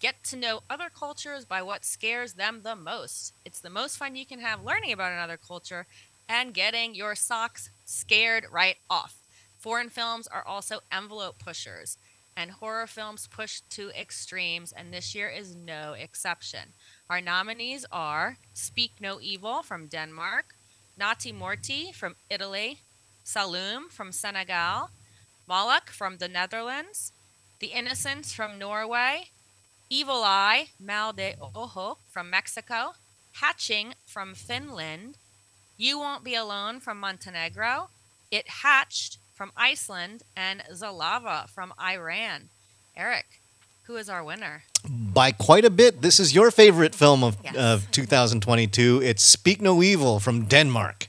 Get 0.00 0.22
to 0.24 0.36
know 0.36 0.60
other 0.68 0.90
cultures 0.94 1.46
by 1.46 1.62
what 1.62 1.86
scares 1.86 2.34
them 2.34 2.60
the 2.62 2.76
most. 2.76 3.32
It's 3.46 3.60
the 3.60 3.70
most 3.70 3.96
fun 3.96 4.16
you 4.16 4.26
can 4.26 4.40
have 4.40 4.66
learning 4.66 4.92
about 4.92 5.12
another 5.12 5.38
culture 5.38 5.86
and 6.28 6.52
getting 6.52 6.94
your 6.94 7.14
socks 7.14 7.70
scared 7.86 8.44
right 8.52 8.76
off. 8.90 9.14
Foreign 9.56 9.88
films 9.88 10.26
are 10.26 10.46
also 10.46 10.80
envelope 10.92 11.38
pushers, 11.38 11.96
and 12.36 12.50
horror 12.50 12.86
films 12.86 13.26
pushed 13.26 13.68
to 13.70 13.90
extremes, 13.98 14.72
and 14.72 14.92
this 14.92 15.14
year 15.14 15.28
is 15.28 15.56
no 15.56 15.94
exception. 15.94 16.74
Our 17.08 17.20
nominees 17.20 17.86
are 17.90 18.36
Speak 18.52 18.92
No 19.00 19.18
Evil 19.20 19.62
from 19.62 19.86
Denmark, 19.86 20.54
Nati 20.98 21.32
Morti 21.32 21.92
from 21.92 22.16
Italy, 22.28 22.80
Saloum 23.24 23.90
from 23.90 24.12
Senegal, 24.12 24.90
Moloch 25.48 25.90
from 25.90 26.18
the 26.18 26.28
Netherlands, 26.28 27.12
The 27.60 27.68
Innocents 27.68 28.32
from 28.32 28.58
Norway, 28.58 29.30
Evil 29.88 30.22
Eye, 30.24 30.68
Mal 30.78 31.12
de 31.12 31.36
Ojo 31.40 31.98
from 32.10 32.28
Mexico, 32.28 32.94
Hatching 33.32 33.94
from 34.06 34.34
Finland, 34.34 35.16
You 35.76 35.98
Won't 35.98 36.24
Be 36.24 36.34
Alone 36.34 36.80
from 36.80 37.00
Montenegro, 37.00 37.88
It 38.30 38.48
Hatched 38.48 39.18
from 39.36 39.52
Iceland, 39.56 40.22
and 40.34 40.62
Zalava 40.72 41.48
from 41.50 41.72
Iran. 41.80 42.48
Eric, 42.96 43.26
who 43.84 43.96
is 43.96 44.08
our 44.08 44.24
winner? 44.24 44.62
By 44.88 45.30
quite 45.32 45.64
a 45.66 45.70
bit. 45.70 46.00
This 46.00 46.18
is 46.18 46.34
your 46.34 46.50
favorite 46.50 46.94
film 46.94 47.22
of, 47.22 47.36
Yes. 47.44 47.54
of 47.54 47.90
2022. 47.92 49.02
It's 49.04 49.22
Speak 49.22 49.60
No 49.60 49.82
Evil 49.82 50.18
from 50.20 50.46
Denmark. 50.46 51.08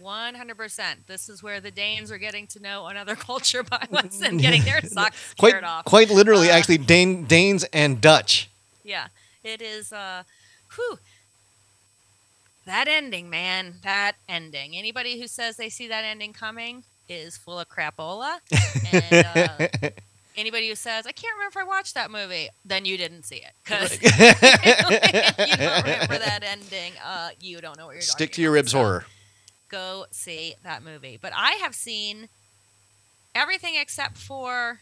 100%. 0.00 1.06
This 1.06 1.28
is 1.30 1.42
where 1.42 1.60
the 1.60 1.70
Danes 1.70 2.10
are 2.10 2.18
getting 2.18 2.46
to 2.48 2.60
know 2.60 2.86
another 2.88 3.14
culture 3.30 3.62
by 3.62 3.86
us 3.92 4.20
and 4.20 4.38
getting 4.40 4.62
their 4.64 4.80
socks 4.86 5.34
Quite, 5.38 5.50
scared 5.50 5.64
off. 5.64 5.84
quite 5.86 6.10
literally, 6.10 6.50
Uh, 6.50 6.56
actually, 6.56 6.78
Dane, 6.78 7.24
Danes 7.24 7.64
and 7.72 8.00
Dutch. 8.00 8.50
Yeah, 8.84 9.06
it 9.42 9.62
is. 9.62 9.92
Uh, 9.92 10.24
whew. 10.74 10.98
That 12.66 12.86
ending, 12.88 13.30
man. 13.30 13.76
That 13.82 14.16
ending. 14.28 14.76
Anybody 14.76 15.18
who 15.20 15.26
says 15.26 15.56
they 15.56 15.68
see 15.70 15.88
that 15.88 16.04
ending 16.04 16.32
coming 16.32 16.84
is 17.12 17.36
full 17.36 17.58
of 17.58 17.68
crapola. 17.68 18.38
And 18.92 19.26
uh, 19.26 19.88
anybody 20.36 20.68
who 20.68 20.74
says 20.74 21.06
I 21.06 21.12
can't 21.12 21.34
remember 21.36 21.58
if 21.58 21.64
I 21.64 21.68
watched 21.68 21.94
that 21.94 22.10
movie, 22.10 22.48
then 22.64 22.84
you 22.84 22.96
didn't 22.96 23.24
see 23.24 23.36
it 23.36 23.52
because 23.64 23.92
you 24.02 24.08
don't 24.10 25.84
remember 25.84 26.18
that 26.18 26.40
ending. 26.42 26.92
Uh, 27.04 27.30
you 27.40 27.60
don't 27.60 27.76
know 27.78 27.86
what 27.86 27.92
you're 27.92 28.02
Stick 28.02 28.32
to 28.32 28.42
your 28.42 28.50
about. 28.52 28.56
ribs 28.56 28.72
So 28.72 28.78
horror. 28.78 29.06
Go 29.68 30.06
see 30.10 30.54
that 30.64 30.82
movie. 30.82 31.18
But 31.20 31.32
I 31.34 31.52
have 31.62 31.74
seen 31.74 32.28
everything 33.34 33.74
except 33.80 34.18
for 34.18 34.80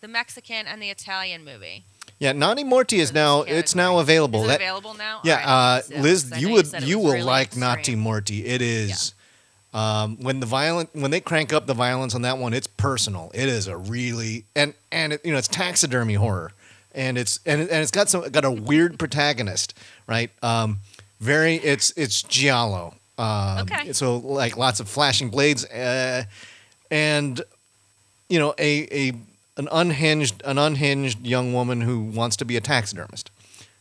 the 0.00 0.08
Mexican 0.08 0.66
and 0.66 0.80
the 0.80 0.90
Italian 0.90 1.44
movie. 1.44 1.84
Yeah, 2.18 2.32
Naughty 2.32 2.64
Morty 2.64 2.98
is 2.98 3.10
for 3.10 3.14
now 3.14 3.42
it's 3.42 3.74
now 3.74 3.98
available. 3.98 4.44
Is 4.44 4.50
it 4.50 4.54
available 4.56 4.94
now? 4.94 5.20
yeah, 5.24 5.36
right, 5.36 5.44
uh, 5.46 5.74
need 5.76 5.80
to 5.82 5.86
see 5.88 5.94
that, 5.94 6.02
Liz, 6.02 6.32
you 6.40 6.48
would 6.50 6.82
you 6.82 6.98
will 6.98 7.12
really 7.12 7.22
like 7.22 7.56
Naughty 7.56 7.80
extreme. 7.80 7.98
Morty. 8.00 8.44
It 8.46 8.60
is 8.62 9.14
um, 9.74 10.16
when 10.22 10.40
the 10.40 10.46
violent 10.46 10.90
when 10.94 11.10
they 11.10 11.20
crank 11.20 11.52
up 11.52 11.66
the 11.66 11.74
violence 11.74 12.14
on 12.14 12.22
that 12.22 12.38
one, 12.38 12.54
it's 12.54 12.66
personal. 12.66 13.30
It 13.34 13.48
is 13.48 13.66
a 13.68 13.76
really 13.76 14.44
and 14.56 14.74
and 14.90 15.12
it, 15.14 15.24
you 15.24 15.32
know 15.32 15.38
it's 15.38 15.48
taxidermy 15.48 16.14
horror, 16.14 16.52
and 16.94 17.18
it's 17.18 17.40
and 17.46 17.60
it- 17.62 17.70
and 17.70 17.82
it's 17.82 17.90
got 17.90 18.08
some 18.08 18.28
got 18.30 18.44
a 18.44 18.50
weird 18.50 18.98
protagonist, 18.98 19.74
right? 20.06 20.30
Um, 20.42 20.78
very 21.20 21.56
it's 21.56 21.92
it's 21.96 22.22
giallo. 22.22 22.94
Um, 23.18 23.58
Okay. 23.60 23.92
So 23.92 24.16
like 24.18 24.56
lots 24.56 24.80
of 24.80 24.88
flashing 24.88 25.28
blades, 25.28 25.64
uh, 25.66 26.24
and 26.90 27.40
you 28.28 28.38
know 28.38 28.54
a 28.58 28.88
a 29.08 29.12
an 29.56 29.68
unhinged 29.72 30.40
an 30.44 30.56
unhinged 30.58 31.26
young 31.26 31.52
woman 31.52 31.80
who 31.80 32.00
wants 32.00 32.36
to 32.36 32.44
be 32.44 32.56
a 32.56 32.60
taxidermist. 32.60 33.30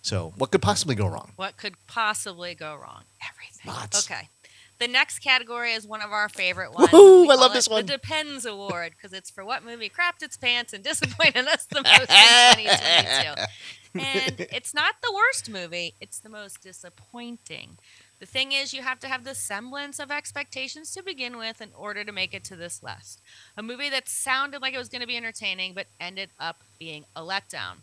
So 0.02 0.34
what 0.38 0.52
could 0.52 0.62
possibly 0.62 0.95
go 0.95 1.08
wrong? 1.08 1.32
What 1.36 1.58
could 1.58 1.76
possibly 1.88 2.56
go 2.56 2.76
wrong? 2.76 3.04
Everything. 3.30 3.71
Lots. 3.73 4.10
Okay. 4.10 4.30
The 4.79 4.87
next 4.87 5.19
category 5.19 5.73
is 5.73 5.87
one 5.87 6.01
of 6.01 6.11
our 6.11 6.29
favorite 6.29 6.73
ones. 6.73 6.91
We 6.91 7.29
I 7.29 7.35
love 7.35 7.53
this 7.53 7.67
one. 7.67 7.85
The 7.85 7.93
Depends 7.93 8.45
Award 8.45 8.93
because 8.95 9.11
it's 9.13 9.29
for 9.29 9.43
what 9.43 9.63
movie 9.63 9.89
crapped 9.89 10.21
its 10.21 10.37
pants 10.37 10.73
and 10.73 10.83
disappointed 10.83 11.47
us 11.47 11.65
the 11.65 11.81
most 11.81 12.09
in 12.09 12.65
2022. 12.65 13.41
And 13.99 14.41
it's 14.51 14.75
not 14.75 14.95
the 15.01 15.11
worst 15.11 15.49
movie; 15.49 15.95
it's 15.99 16.19
the 16.19 16.29
most 16.29 16.61
disappointing. 16.61 17.79
The 18.19 18.27
thing 18.27 18.51
is, 18.51 18.73
you 18.73 18.83
have 18.83 18.99
to 18.99 19.07
have 19.07 19.23
the 19.23 19.33
semblance 19.33 19.97
of 19.97 20.11
expectations 20.11 20.91
to 20.93 21.01
begin 21.01 21.37
with 21.37 21.61
in 21.61 21.69
order 21.75 22.03
to 22.03 22.11
make 22.11 22.33
it 22.33 22.43
to 22.45 22.55
this 22.55 22.83
list. 22.83 23.21
A 23.55 23.63
movie 23.63 23.89
that 23.89 24.07
sounded 24.07 24.61
like 24.61 24.73
it 24.73 24.77
was 24.79 24.89
going 24.89 25.01
to 25.01 25.07
be 25.07 25.17
entertaining, 25.17 25.73
but 25.73 25.87
ended 25.99 26.29
up 26.39 26.63
being 26.77 27.05
a 27.15 27.21
letdown. 27.21 27.77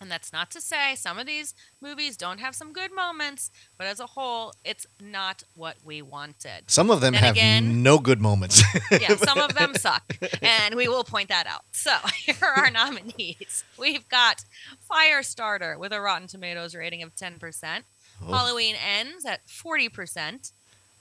And 0.00 0.10
that's 0.10 0.32
not 0.32 0.50
to 0.52 0.62
say 0.62 0.94
some 0.94 1.18
of 1.18 1.26
these 1.26 1.54
movies 1.82 2.16
don't 2.16 2.38
have 2.40 2.54
some 2.54 2.72
good 2.72 2.90
moments, 2.94 3.50
but 3.76 3.86
as 3.86 4.00
a 4.00 4.06
whole, 4.06 4.52
it's 4.64 4.86
not 4.98 5.42
what 5.54 5.76
we 5.84 6.00
wanted. 6.00 6.70
Some 6.70 6.90
of 6.90 7.02
them 7.02 7.12
Then 7.12 7.22
have 7.22 7.36
again- 7.36 7.82
no 7.82 7.98
good 7.98 8.18
moments. 8.20 8.62
Yeah, 8.90 9.16
some 9.16 9.38
of 9.38 9.52
them 9.54 9.74
suck, 9.78 10.16
and 10.40 10.74
we 10.74 10.88
will 10.88 11.04
point 11.04 11.28
that 11.28 11.46
out. 11.46 11.64
So 11.72 11.94
here 12.14 12.34
are 12.40 12.64
our 12.64 12.70
nominees. 12.70 13.62
We've 13.78 14.08
got 14.08 14.42
Firestarter 14.90 15.78
with 15.78 15.92
a 15.92 16.00
Rotten 16.00 16.28
Tomatoes 16.28 16.74
rating 16.74 17.02
of 17.02 17.14
10%. 17.14 17.82
Oh. 18.22 18.32
Halloween 18.32 18.76
Ends 18.98 19.26
at 19.26 19.46
40%. 19.48 20.52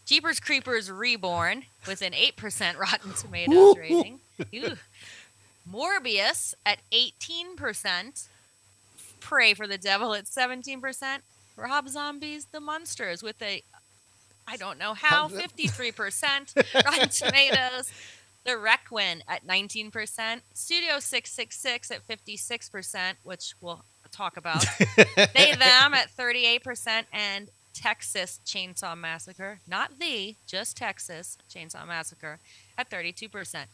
Jeepers 0.05 0.39
Creepers 0.41 0.91
Reborn 0.91 1.63
with 1.87 2.01
an 2.01 2.11
8% 2.11 2.77
Rotten 2.77 3.13
Tomatoes 3.13 3.77
rating. 3.77 4.19
Ew. 4.51 4.75
Morbius 5.71 6.53
at 6.65 6.79
18%. 6.91 8.27
Pray 9.19 9.53
for 9.53 9.67
the 9.67 9.77
Devil 9.77 10.13
at 10.13 10.25
17%. 10.25 11.19
Rob 11.55 11.89
Zombies 11.89 12.45
The 12.51 12.59
Munsters 12.59 13.21
with 13.21 13.41
a, 13.41 13.61
I 14.47 14.57
don't 14.57 14.79
know 14.79 14.93
how, 14.93 15.27
53% 15.27 16.55
Rotten 16.85 17.09
Tomatoes. 17.09 17.91
The 18.45 18.57
Requin 18.57 19.21
at 19.27 19.45
19%. 19.45 19.91
Studio 20.53 20.99
666 20.99 21.91
at 21.91 22.07
56%, 22.07 23.13
which 23.23 23.53
we'll 23.61 23.83
talk 24.11 24.37
about. 24.37 24.65
they, 24.95 25.51
them 25.59 25.93
at 25.93 26.09
38%. 26.17 27.03
And 27.11 27.49
Texas 27.73 28.39
Chainsaw 28.45 28.97
Massacre, 28.97 29.59
not 29.67 29.99
the, 29.99 30.35
just 30.45 30.77
Texas 30.77 31.37
Chainsaw 31.53 31.87
Massacre 31.87 32.39
at 32.77 32.89
32%. 32.89 33.65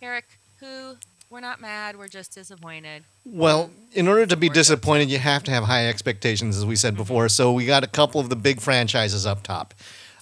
Eric, 0.00 0.24
who, 0.58 0.96
we're 1.32 1.40
not 1.40 1.60
mad, 1.62 1.96
we're 1.96 2.08
just 2.08 2.34
disappointed. 2.34 3.04
well, 3.24 3.68
mm-hmm. 3.68 3.98
in 3.98 4.06
order 4.06 4.26
to 4.26 4.36
be 4.36 4.50
disappointed, 4.50 5.10
you 5.10 5.18
have 5.18 5.42
to 5.44 5.50
have 5.50 5.64
high 5.64 5.88
expectations, 5.88 6.58
as 6.58 6.66
we 6.66 6.76
said 6.76 6.92
mm-hmm. 6.92 7.02
before. 7.02 7.28
So 7.30 7.52
we 7.52 7.64
got 7.64 7.82
a 7.82 7.86
couple 7.86 8.20
of 8.20 8.28
the 8.28 8.36
big 8.36 8.60
franchises 8.60 9.24
up 9.26 9.42
top. 9.42 9.72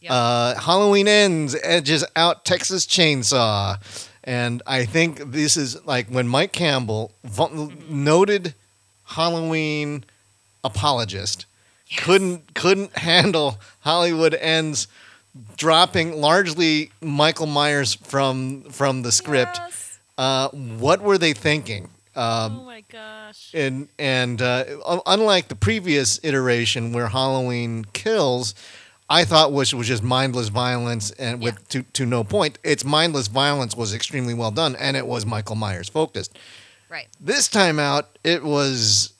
Yep. 0.02 0.10
Uh, 0.12 0.54
Halloween 0.54 1.08
ends, 1.08 1.56
edges 1.62 2.04
out 2.14 2.44
Texas 2.44 2.86
Chainsaw. 2.86 3.78
And 4.22 4.62
I 4.66 4.84
think 4.84 5.32
this 5.32 5.56
is 5.56 5.84
like 5.84 6.08
when 6.08 6.28
Mike 6.28 6.52
Campbell, 6.52 7.12
vo- 7.24 7.48
mm-hmm. 7.48 8.04
noted 8.04 8.54
Halloween 9.04 10.04
apologist, 10.62 11.46
Yes. 11.86 12.04
couldn't 12.04 12.54
couldn't 12.54 12.96
handle 12.96 13.58
Halloween 13.80 14.34
ends 14.34 14.86
dropping 15.56 16.20
largely 16.20 16.92
Michael 17.00 17.46
Myers 17.46 17.94
from 17.94 18.62
from 18.70 19.02
the 19.02 19.10
script. 19.10 19.58
Yes. 19.58 19.89
Uh, 20.20 20.50
what 20.50 21.00
were 21.00 21.16
they 21.16 21.32
thinking? 21.32 21.84
Um, 22.14 22.60
oh 22.60 22.64
my 22.66 22.82
gosh. 22.92 23.52
and 23.54 23.88
and 23.98 24.42
uh, 24.42 24.64
unlike 25.06 25.48
the 25.48 25.54
previous 25.54 26.20
iteration 26.22 26.92
where 26.92 27.08
Halloween 27.08 27.86
kills, 27.94 28.54
I 29.08 29.24
thought 29.24 29.50
was 29.50 29.74
was 29.74 29.88
just 29.88 30.02
mindless 30.02 30.48
violence 30.48 31.10
and 31.12 31.40
with 31.40 31.66
to 31.68 31.84
to 31.94 32.04
no 32.04 32.22
point. 32.22 32.58
Its 32.62 32.84
mindless 32.84 33.28
violence 33.28 33.74
was 33.74 33.94
extremely 33.94 34.34
well 34.34 34.50
done, 34.50 34.76
and 34.76 34.94
it 34.94 35.06
was 35.06 35.24
Michael 35.24 35.56
Myers 35.56 35.88
focused. 35.88 36.38
Right. 36.90 37.08
This 37.18 37.48
time 37.48 37.78
out, 37.78 38.18
it 38.22 38.44
was 38.44 39.14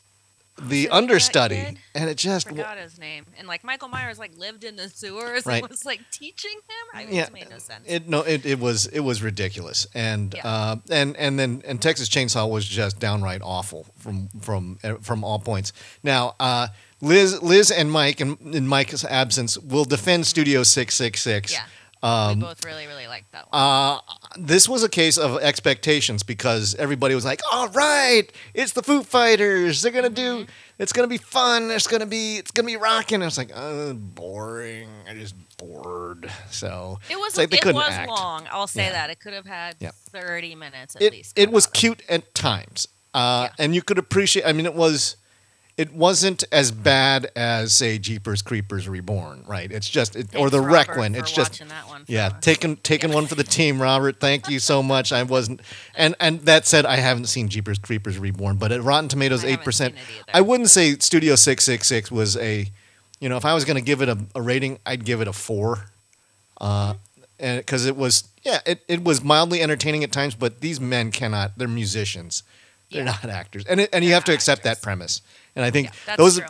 the 0.68 0.86
that 0.86 0.92
understudy, 0.94 1.76
and 1.94 2.08
it 2.10 2.16
just 2.16 2.48
Forgot 2.48 2.78
his 2.78 2.98
name. 2.98 3.26
And 3.38 3.46
like 3.48 3.64
Michael 3.64 3.88
Myers 3.88 4.18
like 4.18 4.36
lived 4.36 4.64
in 4.64 4.76
the 4.76 4.88
sewers 4.88 5.46
Right. 5.46 5.62
and 5.62 5.70
was 5.70 5.84
like 5.84 6.00
teaching 6.10 6.52
him. 6.52 6.86
I 6.94 7.04
mean, 7.04 7.14
Yeah, 7.14 7.24
it 7.24 7.32
made 7.32 7.50
no 7.50 7.58
sense. 7.58 7.84
It 7.86 8.08
no, 8.08 8.22
it, 8.22 8.44
it 8.44 8.58
was 8.58 8.86
it 8.86 9.00
was 9.00 9.22
ridiculous, 9.22 9.86
and 9.94 10.34
Yeah. 10.34 10.46
uh, 10.46 10.76
and 10.90 11.16
and 11.16 11.38
then 11.38 11.62
and 11.66 11.80
Texas 11.80 12.08
Chainsaw 12.08 12.48
was 12.48 12.66
just 12.66 12.98
downright 12.98 13.40
awful 13.42 13.86
from 13.98 14.28
from 14.40 14.78
uh, 14.84 14.94
from 15.00 15.24
all 15.24 15.38
points. 15.38 15.72
Now, 16.02 16.34
uh, 16.40 16.68
Liz 17.00 17.42
Liz 17.42 17.70
and 17.70 17.90
Mike, 17.90 18.20
in, 18.20 18.36
in 18.52 18.66
Mike's 18.68 19.04
absence, 19.04 19.56
will 19.58 19.84
defend 19.86 20.26
Studio 20.26 20.62
Six 20.62 20.94
Six 20.94 21.22
Six. 21.22 21.56
Yeah. 22.02 22.26
Um, 22.28 22.38
we 22.40 22.44
both 22.46 22.64
really, 22.64 22.86
really 22.86 23.06
liked 23.06 23.30
that 23.32 23.50
one. 23.52 23.60
uh, 23.60 24.00
this 24.38 24.68
was 24.68 24.82
a 24.82 24.88
case 24.88 25.18
of 25.18 25.38
expectations 25.40 26.22
because 26.22 26.74
everybody 26.76 27.14
was 27.14 27.24
like, 27.24 27.40
"All 27.52 27.68
right, 27.68 28.24
it's 28.54 28.72
the 28.72 28.82
Foo 28.82 29.02
Fighters. 29.02 29.82
They're 29.82 29.92
gonna 29.92 30.08
do. 30.10 30.40
Mm-hmm. 30.42 30.50
It's 30.78 30.92
gonna 30.94 31.08
be 31.08 31.18
fun. 31.18 31.70
It's 31.70 31.86
gonna 31.86 32.06
be. 32.06 32.36
It's 32.38 32.50
gonna 32.52 32.66
be 32.66 32.76
rocking." 32.76 33.20
I 33.22 33.26
was 33.26 33.36
like, 33.38 33.50
uh, 33.54 33.92
"Boring. 33.92 34.88
I 35.08 35.14
just 35.14 35.34
bored." 35.58 36.30
So 36.50 36.98
it 37.10 37.18
was 37.18 37.36
like 37.36 37.50
they 37.50 37.58
it 37.58 37.74
was 37.74 37.90
act. 37.90 38.08
long. 38.08 38.46
I'll 38.50 38.66
say 38.66 38.84
Yeah. 38.84 38.92
that. 38.92 39.10
It 39.10 39.20
could 39.20 39.34
have 39.34 39.46
had 39.46 39.76
Yep. 39.80 39.94
30 40.10 40.54
minutes 40.54 40.96
at 40.96 41.02
it, 41.02 41.12
least. 41.12 41.38
it 41.38 41.50
was 41.52 41.66
cute 41.66 42.02
at 42.08 42.34
times 42.34 42.88
uh, 43.14 43.48
Yeah. 43.50 43.64
and 43.64 43.74
you 43.74 43.82
could 43.82 43.98
appreciate 43.98 44.44
i 44.46 44.52
mean 44.52 44.66
it 44.66 44.74
was 44.74 45.16
it 45.76 45.92
wasn't 45.94 46.44
as 46.52 46.70
bad 46.70 47.30
as 47.34 47.72
say 47.72 47.98
Jeepers 47.98 48.42
Creepers 48.42 48.88
Reborn, 48.88 49.44
right? 49.46 49.70
It's 49.72 49.88
just 49.88 50.14
it, 50.16 50.34
or 50.36 50.50
the 50.50 50.60
Robert, 50.60 50.88
Requiem. 50.88 51.14
It's 51.14 51.32
just 51.32 51.58
that 51.68 51.88
one 51.88 52.04
yeah, 52.06 52.30
taking 52.40 52.76
taking 52.76 53.12
one 53.12 53.26
for 53.26 53.34
the 53.34 53.44
team, 53.44 53.80
Robert. 53.80 54.20
Thank 54.20 54.48
you 54.50 54.58
so 54.58 54.82
much. 54.82 55.12
I 55.12 55.22
wasn't, 55.22 55.60
and 55.94 56.14
and 56.20 56.40
that 56.42 56.66
said, 56.66 56.84
I 56.84 56.96
haven't 56.96 57.26
seen 57.26 57.48
Jeepers 57.48 57.78
Creepers 57.78 58.18
Reborn, 58.18 58.56
but 58.56 58.72
at 58.72 58.82
Rotten 58.82 59.08
Tomatoes, 59.08 59.44
eight 59.44 59.62
percent. 59.62 59.94
seen 59.94 60.02
it 60.04 60.10
either. 60.18 60.30
I 60.34 60.40
wouldn't 60.42 60.68
say 60.70 60.96
Studio 60.98 61.34
Six 61.34 61.64
Six 61.64 61.86
Six 61.88 62.10
was 62.10 62.36
a, 62.36 62.66
you 63.20 63.28
know, 63.28 63.36
if 63.38 63.44
I 63.44 63.54
was 63.54 63.64
going 63.64 63.76
to 63.76 63.82
give 63.82 64.02
it 64.02 64.08
a, 64.08 64.18
a 64.34 64.42
rating, 64.42 64.78
I'd 64.84 65.04
give 65.04 65.20
it 65.20 65.28
a 65.28 65.32
four, 65.32 65.86
uh, 66.60 66.94
and 67.38 67.58
because 67.60 67.86
it 67.86 67.96
was 67.96 68.28
yeah, 68.42 68.60
it, 68.66 68.82
it 68.88 69.04
was 69.04 69.22
mildly 69.22 69.62
entertaining 69.62 70.04
at 70.04 70.12
times, 70.12 70.34
but 70.34 70.60
these 70.60 70.80
men 70.80 71.10
cannot. 71.10 71.56
They're 71.56 71.68
musicians. 71.68 72.42
They're 72.90 73.04
Yeah. 73.04 73.12
not 73.22 73.24
actors, 73.30 73.64
and 73.66 73.80
it, 73.80 73.90
and 73.92 74.02
you 74.04 74.10
They're 74.10 74.16
have 74.16 74.24
to 74.24 74.34
accept 74.34 74.64
that 74.64 74.82
premise. 74.82 75.22
And 75.56 75.64
I 75.64 75.70
think 75.70 75.88
Yeah, 75.88 75.92
that's 76.06 76.18
those 76.18 76.38
true. 76.38 76.46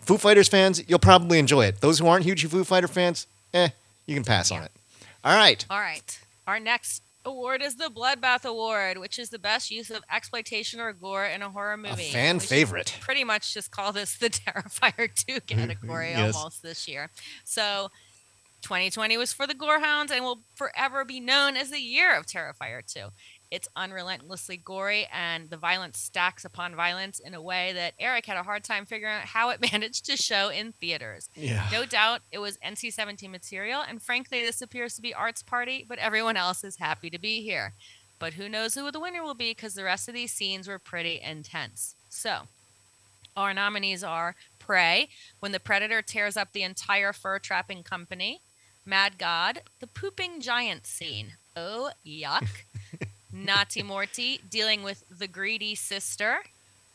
Foo 0.00 0.18
Fighters 0.18 0.48
fans, 0.48 0.82
you'll 0.88 0.98
probably 0.98 1.38
enjoy 1.38 1.64
it. 1.66 1.80
Those 1.80 1.98
who 1.98 2.06
aren't 2.06 2.24
huge 2.24 2.46
Foo 2.46 2.64
Fighter 2.64 2.88
fans, 2.88 3.26
eh, 3.54 3.68
you 4.06 4.14
can 4.14 4.24
pass 4.24 4.50
on 4.50 4.62
it. 4.62 4.70
All 5.24 5.34
right. 5.34 5.64
All 5.68 5.80
right. 5.80 6.18
Our 6.46 6.60
next 6.60 7.02
award 7.24 7.60
is 7.60 7.74
the 7.74 7.86
Bloodbath 7.90 8.44
Award, 8.44 8.98
which 8.98 9.18
is 9.18 9.30
the 9.30 9.38
best 9.38 9.68
use 9.72 9.90
of 9.90 10.04
exploitation 10.14 10.78
or 10.78 10.92
gore 10.92 11.24
in 11.26 11.42
a 11.42 11.50
horror 11.50 11.72
A 11.72 11.76
movie. 11.78 12.04
fan 12.04 12.38
favorite. 12.38 12.94
Pretty 13.00 13.24
much 13.24 13.52
just 13.52 13.72
call 13.72 13.92
this 13.92 14.16
the 14.16 14.30
Terrifier 14.30 15.12
2 15.12 15.40
category 15.46 16.10
Yes. 16.10 16.36
almost 16.36 16.62
this 16.62 16.86
year. 16.86 17.10
So 17.44 17.90
2020 18.62 19.16
was 19.16 19.32
for 19.32 19.46
the 19.46 19.54
Gorehounds 19.54 20.10
and 20.12 20.24
will 20.24 20.42
forever 20.54 21.04
be 21.04 21.18
known 21.18 21.56
as 21.56 21.70
the 21.70 21.80
year 21.80 22.14
of 22.16 22.26
Terrifier 22.26 22.80
2. 22.86 23.08
It's 23.50 23.68
unrelentlessly 23.76 24.56
gory 24.56 25.06
and 25.12 25.50
the 25.50 25.56
violence 25.56 25.98
stacks 25.98 26.44
upon 26.44 26.74
violence 26.74 27.18
in 27.18 27.34
a 27.34 27.40
way 27.42 27.72
that 27.72 27.94
Eric 27.98 28.26
had 28.26 28.36
a 28.36 28.42
hard 28.42 28.64
time 28.64 28.86
figuring 28.86 29.14
out 29.14 29.22
how 29.24 29.50
it 29.50 29.60
managed 29.72 30.06
to 30.06 30.16
show 30.16 30.48
in 30.48 30.72
theaters. 30.72 31.28
Yeah. 31.34 31.68
No 31.70 31.84
doubt 31.84 32.22
it 32.30 32.38
was 32.38 32.58
NC 32.58 32.92
17 32.92 33.30
material, 33.30 33.82
and 33.86 34.02
frankly, 34.02 34.40
this 34.40 34.62
appears 34.62 34.94
to 34.96 35.02
be 35.02 35.14
Art's 35.14 35.42
party, 35.42 35.84
but 35.88 35.98
everyone 35.98 36.36
else 36.36 36.64
is 36.64 36.76
happy 36.76 37.10
to 37.10 37.18
be 37.18 37.42
here. 37.42 37.72
But 38.18 38.34
who 38.34 38.48
knows 38.48 38.74
who 38.74 38.90
the 38.90 39.00
winner 39.00 39.22
will 39.22 39.34
be 39.34 39.50
because 39.50 39.74
the 39.74 39.84
rest 39.84 40.08
of 40.08 40.14
these 40.14 40.32
scenes 40.32 40.68
were 40.68 40.78
pretty 40.78 41.20
intense. 41.22 41.94
So, 42.08 42.42
our 43.36 43.52
nominees 43.52 44.02
are 44.02 44.34
Prey, 44.58 45.08
when 45.40 45.52
the 45.52 45.60
predator 45.60 46.00
tears 46.02 46.36
up 46.36 46.52
the 46.52 46.62
entire 46.62 47.12
fur 47.12 47.38
trapping 47.38 47.82
company, 47.82 48.40
Mad 48.88 49.18
God, 49.18 49.62
the 49.80 49.88
pooping 49.88 50.40
giant 50.40 50.86
scene. 50.86 51.32
Oh, 51.56 51.90
yuck. 52.06 52.46
Nati 53.44 53.82
Morty, 53.82 54.40
dealing 54.48 54.82
with 54.82 55.04
the 55.10 55.28
greedy 55.28 55.74
sister. 55.74 56.38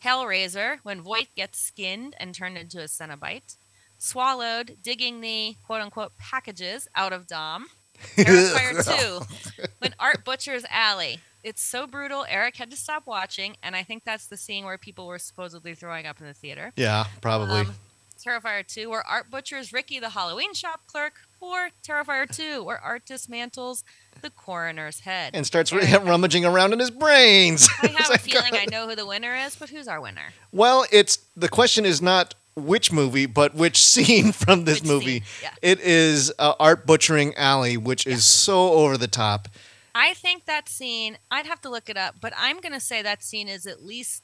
Hellraiser, 0.04 0.78
when 0.84 1.02
Voight 1.02 1.28
gets 1.36 1.60
skinned 1.60 2.16
and 2.20 2.34
turned 2.34 2.58
into 2.58 2.80
a 2.80 2.86
Cenobite. 2.86 3.56
Swallowed, 4.00 4.78
digging 4.82 5.22
the 5.22 5.56
quote 5.64 5.82
unquote 5.82 6.18
packages 6.18 6.88
out 6.96 7.14
of 7.14 7.28
Dom. 7.28 7.68
Terrifier 8.16 9.28
2, 9.54 9.62
when 9.78 9.94
Art 10.00 10.26
butchers 10.26 10.66
Allie. 10.72 11.20
It's 11.44 11.62
so 11.62 11.86
brutal, 11.86 12.26
Eric 12.28 12.56
had 12.58 12.72
to 12.72 12.78
stop 12.78 13.06
watching, 13.06 13.58
and 13.62 13.76
I 13.76 13.84
think 13.84 14.04
that's 14.04 14.28
the 14.28 14.38
scene 14.38 14.66
where 14.66 14.78
people 14.78 15.06
were 15.08 15.20
supposedly 15.20 15.76
throwing 15.76 16.08
up 16.08 16.20
in 16.20 16.26
the 16.26 16.34
theater. 16.34 16.72
Yeah, 16.76 17.06
probably. 17.22 17.62
Um, 17.62 17.76
Terrifier 18.24 18.66
2, 18.66 18.90
where 18.90 19.06
Art 19.08 19.30
butchers 19.30 19.74
Ricky 19.74 20.00
the 20.00 20.10
Halloween 20.10 20.54
shop 20.54 20.82
clerk, 20.88 21.14
or 21.40 21.70
Terrifier 21.86 22.30
2, 22.34 22.64
where 22.64 22.80
Art 22.80 23.06
dismantles 23.06 23.84
the 24.22 24.30
coroner's 24.30 25.00
head. 25.02 25.32
and 25.34 25.46
starts 25.46 25.72
rummaging 25.74 26.46
around 26.46 26.74
in 26.74 26.80
his 26.80 26.92
brains. 26.92 27.68
I 27.82 27.88
have 27.98 28.12
a 28.12 28.18
feeling 28.18 28.54
I 28.54 28.66
know 28.70 28.88
who 28.88 28.96
the 28.96 29.06
winner 29.08 29.36
is, 29.36 29.56
but 29.56 29.70
who's 29.70 29.88
our 29.88 30.00
winner? 30.00 30.34
Well, 30.52 30.86
it's 30.92 31.18
the 31.36 31.50
question 31.50 31.86
is 31.86 32.02
not 32.02 32.36
which 32.56 32.92
movie, 32.92 33.26
but 33.26 33.56
which 33.56 33.82
scene 33.84 34.32
from 34.32 34.66
this 34.66 34.82
Which 34.82 34.88
movie. 34.90 35.24
yeah. 35.42 35.52
It 35.62 35.80
is 35.80 36.32
uh, 36.38 36.54
Art 36.60 36.86
butchering 36.86 37.34
Allie, 37.36 37.78
which 37.78 38.06
is 38.06 38.24
so 38.26 38.74
over 38.74 38.98
the 38.98 39.08
top. 39.08 39.48
I 39.96 40.14
think 40.14 40.46
that 40.46 40.70
scene, 40.70 41.18
I'd 41.32 41.46
have 41.48 41.62
to 41.62 41.70
look 41.70 41.90
it 41.90 41.98
up, 41.98 42.16
but 42.22 42.32
I'm 42.38 42.60
going 42.60 42.72
to 42.74 42.80
say 42.80 43.02
that 43.02 43.24
scene 43.24 43.48
is 43.50 43.66
at 43.66 43.84
least 43.84 44.24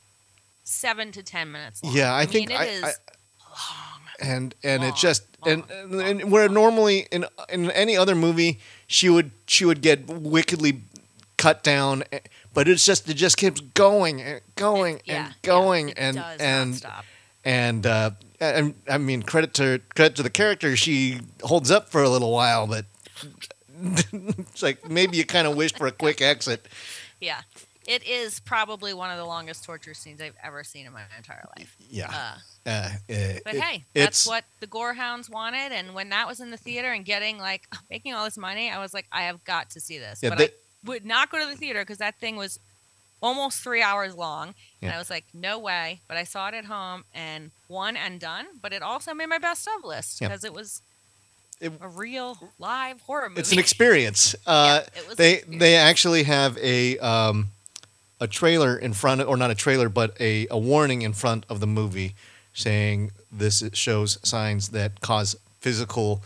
seven 0.63 1.11
to 1.13 1.23
10 1.23 1.51
minutes 1.51 1.83
long. 1.83 1.93
Yeah, 1.95 2.13
I 2.13 2.21
mean, 2.21 2.29
think 2.29 2.51
it 2.51 2.59
I- 2.59 2.65
is 2.65 2.83
I- 2.83 2.91
long. 3.57 4.29
and 4.31 4.55
and 4.63 4.83
it 4.83 4.87
Long, 4.87 4.95
just 4.95 5.23
and, 5.45 5.63
long, 5.89 6.01
and 6.01 6.31
where 6.31 6.49
normally 6.49 7.07
in 7.11 7.25
in 7.49 7.69
any 7.71 7.95
other 7.97 8.15
movie 8.15 8.59
she 8.87 9.09
would 9.09 9.31
she 9.45 9.65
would 9.65 9.81
get 9.81 10.07
wickedly 10.07 10.81
cut 11.37 11.63
down 11.63 12.03
eh, 12.11 12.19
but 12.53 12.67
it's 12.67 12.83
just 12.85 13.07
it 13.09 13.13
just 13.15 13.37
keeps 13.37 13.61
going 13.61 14.21
and 14.21 14.41
going 14.55 14.97
It- 14.97 15.01
yeah, 15.05 15.25
and 15.27 15.35
going 15.43 15.87
yeah, 15.89 15.93
it 15.93 15.99
and 15.99 16.15
does 16.17 16.39
and 16.41 16.75
stop. 16.75 17.05
and 17.45 17.85
uh 17.85 18.11
and 18.39 18.73
I 18.89 18.97
mean 18.97 19.21
credit 19.23 19.53
to 19.55 19.81
credit 19.95 20.15
to 20.17 20.23
the 20.23 20.29
character 20.31 20.75
she 20.75 21.19
holds 21.43 21.69
up 21.71 21.89
for 21.89 22.01
a 22.03 22.09
little 22.09 22.31
while 22.31 22.65
but 22.67 22.85
it's 23.83 24.63
like 24.63 24.89
maybe 24.89 25.17
you 25.17 25.25
kind 25.25 25.47
of 25.47 25.55
wished 25.55 25.77
for 25.77 25.87
a 25.87 25.91
quick 25.91 26.21
exit 26.21 26.67
Yeah. 27.19 27.41
It 27.87 28.05
is 28.05 28.39
probably 28.41 28.93
one 28.93 29.09
of 29.11 29.17
the 29.17 29.25
longest 29.25 29.63
torture 29.63 29.93
scenes 29.93 30.21
I've 30.21 30.35
ever 30.43 30.63
seen 30.63 30.85
in 30.85 30.91
my 30.93 31.03
entire 31.17 31.45
life. 31.57 31.75
yeah 31.89 32.35
Uh, 32.65 32.69
uh, 32.69 32.89
but 33.45 33.55
it- 33.55 33.61
hey, 33.61 33.85
it's 33.95 34.23
that's 34.23 34.27
what 34.27 34.43
the 34.59 34.67
Gorehounds 34.67 35.29
wanted. 35.29 35.71
And 35.71 35.93
when 35.95 36.09
that 36.09 36.27
was 36.27 36.39
in 36.41 36.51
the 36.51 36.57
theater 36.57 36.91
and 36.91 37.05
getting 37.05 37.37
like 37.39 37.63
making 37.89 38.13
all 38.13 38.25
this 38.25 38.37
money, 38.37 38.69
I 38.69 38.79
was 38.79 38.93
like, 38.93 39.05
I 39.11 39.23
have 39.23 39.43
got 39.45 39.69
to 39.71 39.79
see 39.79 39.97
this. 39.97 40.19
Yeah, 40.21 40.29
but 40.29 40.37
they- 40.37 40.45
I 40.47 40.51
would 40.85 41.05
not 41.05 41.31
go 41.31 41.39
to 41.39 41.45
the 41.49 41.55
theater 41.55 41.81
because 41.81 41.97
that 41.99 42.19
thing 42.19 42.35
was 42.35 42.59
almost 43.21 43.61
three 43.61 43.81
hours 43.81 44.15
long. 44.15 44.53
And 44.81 44.91
I 44.91 44.97
was 44.99 45.09
like, 45.09 45.25
no 45.33 45.57
way. 45.57 46.01
But 46.07 46.17
I 46.17 46.23
saw 46.23 46.49
it 46.49 46.53
at 46.53 46.65
home 46.65 47.03
and 47.15 47.51
one 47.67 47.95
and 47.97 48.19
done. 48.19 48.45
But 48.61 48.73
it 48.73 48.81
also 48.83 49.13
made 49.13 49.25
my 49.27 49.39
best 49.39 49.67
of 49.77 49.83
list 49.83 50.21
Yeah. 50.21 50.27
because 50.27 50.43
it 50.43 50.53
was 50.53 50.81
It- 51.59 51.71
a 51.81 51.87
real 51.87 52.37
live 52.59 53.01
horror 53.01 53.29
movie. 53.29 53.39
it's 53.41 53.51
an 53.53 53.59
experience. 53.59 54.35
Uh, 54.45 54.81
Yeah, 54.95 55.01
it 55.01 55.17
they 55.17 55.33
experience. 55.35 55.59
they 55.61 55.75
actually 55.77 56.23
have 56.23 56.57
a 56.59 56.99
um, 56.99 57.47
a 58.19 58.27
trailer 58.27 58.77
in 58.77 58.93
front 58.93 59.21
of, 59.21 59.27
or 59.27 59.37
not 59.37 59.51
a 59.51 59.55
trailer, 59.55 59.89
but 59.89 60.19
a, 60.19 60.47
a 60.49 60.57
warning 60.57 61.01
in 61.01 61.13
front 61.13 61.45
of 61.49 61.59
the 61.59 61.67
movie 61.67 62.15
saying 62.53 63.11
this 63.31 63.63
shows 63.73 64.17
signs 64.27 64.69
that 64.69 65.01
cause 65.01 65.35
physical 65.59 66.23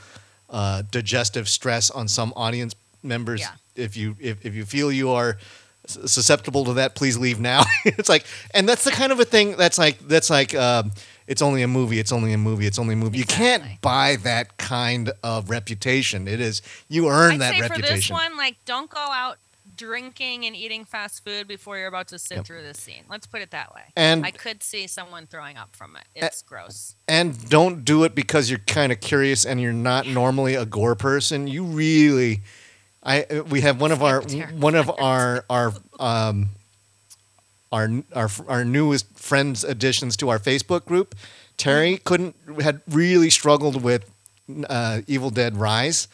uh, 0.50 0.84
digestive 0.92 1.50
stress 1.50 1.90
on 1.92 2.08
some 2.08 2.34
audience 2.36 2.76
members. 3.04 3.42
Yeah. 3.42 3.52
If 3.76 3.98
you 3.98 4.16
if, 4.20 4.46
if 4.46 4.54
you 4.54 4.66
feel 4.66 4.92
you 4.92 5.12
are 5.12 5.38
susceptible 5.86 6.66
to 6.66 6.74
that, 6.74 6.96
please 6.96 7.18
leave 7.18 7.40
now. 7.40 7.64
it's 7.86 8.10
like, 8.10 8.26
and 8.54 8.68
that's 8.68 8.84
the 8.84 8.92
kind 8.92 9.12
of 9.12 9.20
a 9.20 9.26
thing 9.26 9.56
that's 9.58 9.78
like 9.78 10.00
that's 10.00 10.30
like. 10.30 10.56
Um, 10.56 10.92
it's 11.28 11.42
only 11.42 11.62
a 11.62 11.68
movie. 11.68 11.98
It's 11.98 12.12
only 12.12 12.34
a 12.34 12.38
movie. 12.38 12.68
It's 12.68 12.78
only 12.78 12.94
a 12.94 12.98
movie. 12.98 13.18
You 13.18 13.26
can't 13.26 13.64
buy 13.80 14.18
that 14.24 14.58
kind 14.58 15.14
of 15.24 15.50
reputation. 15.50 16.28
It 16.28 16.42
is 16.42 16.62
you 16.90 17.08
earn 17.08 17.36
I'd 17.36 17.40
that 17.40 17.54
say 17.54 17.62
reputation. 17.62 17.88
for 17.88 17.96
this 17.96 18.12
one, 18.12 18.38
like, 18.38 18.58
don't 18.66 18.90
go 18.90 19.00
out 19.00 19.38
drinking 19.86 20.46
and 20.46 20.56
eating 20.56 20.86
fast 20.86 21.24
food 21.26 21.48
before 21.48 21.78
you're 21.78 21.88
about 21.88 22.08
to 22.10 22.20
sit 22.20 22.38
Yep. 22.38 22.46
through 22.46 22.64
this 22.64 22.78
scene. 22.80 23.04
Let's 23.10 23.26
put 23.28 23.42
it 23.42 23.52
that 23.52 23.74
way. 23.74 23.82
And- 23.96 24.26
I 24.26 24.32
could 24.32 24.62
see 24.64 24.88
someone 24.88 25.26
throwing 25.28 25.58
up 25.58 25.76
from 25.76 25.96
it. 25.96 26.04
It's 26.16 26.42
gross. 26.42 26.96
and 27.08 27.50
don't 27.50 27.84
do 27.84 28.04
it 28.04 28.14
because 28.16 28.50
you're 28.50 28.60
kind 28.68 28.92
of 28.92 29.00
curious 29.02 29.46
and 29.46 29.60
you're 29.62 29.74
not 29.92 30.06
normally 30.08 30.56
a 30.56 30.66
gore 30.66 30.96
person. 30.96 31.48
You 31.48 31.64
really, 31.64 32.42
I 33.04 33.24
uh, 33.24 33.44
we 33.44 33.62
have 33.62 33.82
one 33.82 33.92
of 33.92 34.02
our 34.04 34.22
one 34.68 34.76
of 34.76 34.90
our 35.00 35.44
our 35.50 35.74
um 36.00 36.50
our 37.72 37.90
our 38.14 38.30
our 38.48 38.64
newest 38.66 39.08
friends 39.18 39.64
additions 39.64 40.16
to 40.18 40.30
our 40.30 40.40
Facebook 40.40 40.86
group. 40.86 41.16
Terry 41.58 41.94
Mm-hmm. 41.96 42.04
couldn't 42.04 42.36
had 42.62 42.82
really 42.90 43.30
struggled 43.30 43.82
with 43.82 44.04
uh, 44.70 45.02
Evil 45.08 45.30
Dead 45.30 45.56
Rise, 45.58 46.08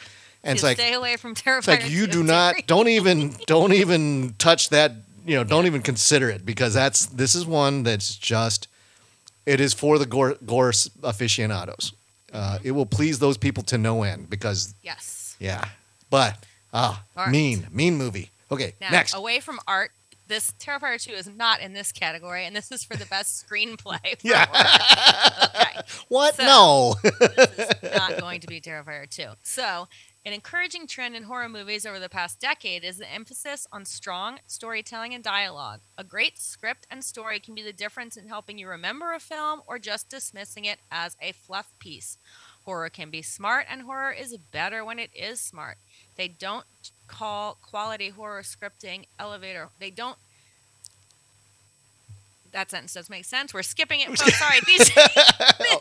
and 0.48 0.56
it's 0.56 0.64
like 0.64 0.78
stay 0.78 0.93
away 0.93 1.16
from 1.18 1.36
Terrifier. 1.36 1.58
it's 1.60 1.68
like 1.68 1.89
you 1.89 2.08
do 2.08 2.24
not 2.24 2.56
don't 2.68 2.88
even 2.88 3.36
don't 3.48 3.74
even 3.74 4.34
touch 4.38 4.70
that 4.70 4.91
you 5.26 5.36
know 5.36 5.43
don't 5.43 5.66
even 5.66 5.82
consider 5.82 6.30
it 6.30 6.45
because 6.45 6.74
that's 6.74 7.06
this 7.08 7.36
is 7.36 7.45
one 7.45 7.84
that's 7.84 8.16
just 8.16 8.68
it 9.45 9.60
is 9.62 9.74
for 9.74 9.98
the 10.00 10.06
gore, 10.06 10.36
gore 10.45 10.72
aficionados 11.04 11.93
uh, 12.34 12.60
it 12.64 12.72
will 12.72 12.86
please 12.86 13.20
those 13.20 13.38
people 13.38 13.64
to 13.64 13.78
no 13.78 14.04
end 14.04 14.30
because 14.30 14.74
Yes. 14.84 15.36
yeah 15.39 15.64
but 16.10 16.38
ah 16.74 17.02
right. 17.16 17.30
mean 17.30 17.68
mean 17.72 17.98
movie 17.98 18.30
okay 18.52 18.74
Now, 18.82 18.89
next 18.91 19.14
away 19.14 19.39
from 19.39 19.60
art, 19.68 19.91
this 20.28 20.52
Terrifier 20.60 21.02
2 21.02 21.12
is 21.14 21.28
not 21.30 21.62
in 21.62 21.72
this 21.72 21.93
category, 21.93 22.45
and 22.45 22.54
this 22.54 22.70
is 22.70 22.84
for 22.84 22.98
the 22.98 23.06
best 23.06 23.48
screenplay. 23.48 24.00
Yeah. 24.24 24.45
okay. 25.56 25.80
what 26.10 26.36
So- 26.36 26.43
no 26.43 26.95
this 27.02 27.70
is 27.82 27.95
not 27.95 28.20
going 28.20 28.41
to 28.41 28.48
be 28.48 28.60
Terrifier 28.60 29.10
2. 29.10 29.24
So, 29.43 29.88
an 30.28 30.34
encouraging 30.34 30.86
trend 30.86 31.15
in 31.15 31.23
horror 31.23 31.47
movies 31.47 31.86
over 31.86 31.99
the 31.99 32.09
past 32.09 32.41
decade 32.41 32.84
is 32.84 32.97
the 32.97 33.09
emphasis 33.09 33.65
on 33.71 33.86
strong 33.86 34.39
storytelling 34.45 35.13
and 35.13 35.23
dialogue. 35.23 35.80
A 35.97 36.03
great 36.03 36.38
script 36.38 36.86
and 36.91 37.01
story 37.01 37.39
can 37.39 37.55
be 37.55 37.63
the 37.63 37.71
difference 37.71 38.17
in 38.17 38.28
helping 38.28 38.57
you 38.57 38.67
remember 38.67 39.13
a 39.13 39.21
film 39.21 39.61
or 39.67 39.80
just 39.80 40.09
dismissing 40.09 40.65
it 40.65 40.80
as 40.91 41.15
a 41.21 41.32
fluff 41.32 41.71
piece. 41.80 42.17
Horror 42.65 42.89
can 42.89 43.09
be 43.09 43.21
smart, 43.21 43.67
and 43.71 43.84
horror 43.84 44.11
is 44.11 44.36
better 44.36 44.84
when 44.84 44.99
it 44.99 45.11
is 45.15 45.39
smart. 45.39 45.78
They 46.17 46.28
don't 46.28 46.65
call 47.07 47.57
quality 47.61 48.09
horror 48.09 48.41
scripting 48.41 49.05
elevator. 49.17 49.69
They 49.80 49.91
don't 49.91 50.17
that 52.52 52.72
sentence 52.72 52.93
does 52.93 53.10
make 53.10 53.26
sense. 53.26 53.54
We're 53.54 53.62
skipping 53.64 54.00
it. 54.02 54.08
folks. 54.08 54.38
sorry. 54.39 54.60
These, 54.66 54.89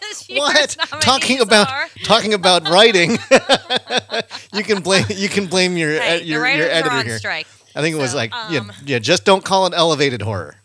this 0.00 0.26
what 0.30 0.76
talking 1.00 1.40
about 1.40 1.70
are- 1.70 1.88
talking 2.04 2.34
about 2.34 2.68
writing 2.68 3.12
you 4.52 4.62
can 4.62 4.82
blame 4.82 5.04
you 5.10 5.28
can 5.28 5.46
blame 5.46 5.76
your 5.76 5.92
Hey, 6.00 6.22
your, 6.22 6.42
the 6.42 6.56
your 6.56 6.68
editor 6.68 6.90
on 6.90 7.06
here 7.06 7.18
strike. 7.18 7.46
i 7.74 7.80
think 7.80 7.94
it 7.96 7.98
was 7.98 8.14
like 8.14 8.30
yeah, 8.50 8.60
um, 8.60 8.72
yeah 8.84 8.98
just 8.98 9.24
don't 9.24 9.44
call 9.44 9.66
it 9.66 9.72
elevated 9.74 10.22
horror 10.22 10.56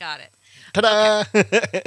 Got 0.00 0.20
it. 0.20 0.30
ta-da 0.72 1.24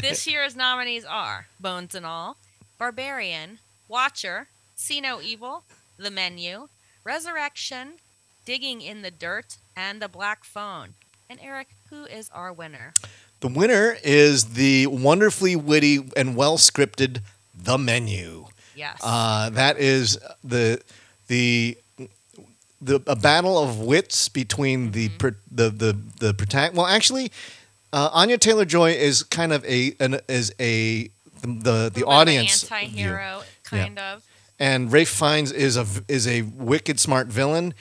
this 0.01 0.25
year's 0.27 0.55
nominees 0.55 1.05
are 1.05 1.47
Bones 1.59 1.93
and 1.95 2.05
All, 2.05 2.37
Barbarian, 2.77 3.59
Watcher, 3.87 4.47
See 4.75 5.01
No 5.01 5.21
Evil, 5.21 5.63
The 5.97 6.09
Menu, 6.11 6.67
Resurrection, 7.03 7.93
Digging 8.45 8.81
in 8.81 9.01
the 9.01 9.11
Dirt, 9.11 9.57
and 9.75 10.01
The 10.01 10.07
Black 10.07 10.43
Phone. 10.45 10.93
And 11.29 11.39
Eric, 11.43 11.67
who 11.89 12.05
is 12.05 12.29
our 12.33 12.51
winner? 12.53 12.93
The 13.39 13.47
winner 13.47 13.97
is 14.03 14.45
the 14.53 14.87
wonderfully 14.87 15.55
witty 15.55 16.09
and 16.17 16.35
well 16.35 16.57
scripted 16.57 17.21
the 17.55 17.77
menu 17.77 18.45
Yes. 18.75 18.99
Uh, 19.03 19.49
that 19.51 19.77
is 19.79 20.19
the 20.43 20.79
the 21.27 21.77
the 22.79 23.01
a 23.07 23.15
battle 23.15 23.57
of 23.57 23.79
wits 23.79 24.29
between 24.29 24.91
the 24.91 25.09
Mm-hmm. 25.09 25.29
the 25.55 25.69
the 25.71 25.97
the 26.19 26.33
protagonist. 26.35 26.77
Well, 26.77 26.85
actually, 26.85 27.31
uh, 27.91 28.09
Anya 28.13 28.37
Taylor 28.37 28.65
Joy 28.65 28.91
is 28.91 29.23
kind 29.23 29.51
of 29.51 29.65
a 29.65 29.95
an, 29.99 30.19
is 30.27 30.53
a 30.59 31.09
the 31.41 31.47
the, 31.63 31.91
the 31.95 32.05
audience 32.05 32.63
anti-hero, 32.71 33.41
kind 33.63 33.97
of. 33.97 34.23
and 34.59 34.91
Ralph 34.91 35.07
Fiennes 35.09 35.51
is 35.51 35.75
a 35.75 35.85
is 36.07 36.27
a 36.27 36.43
wicked 36.43 36.99
smart 36.99 37.27
villain, 37.27 37.73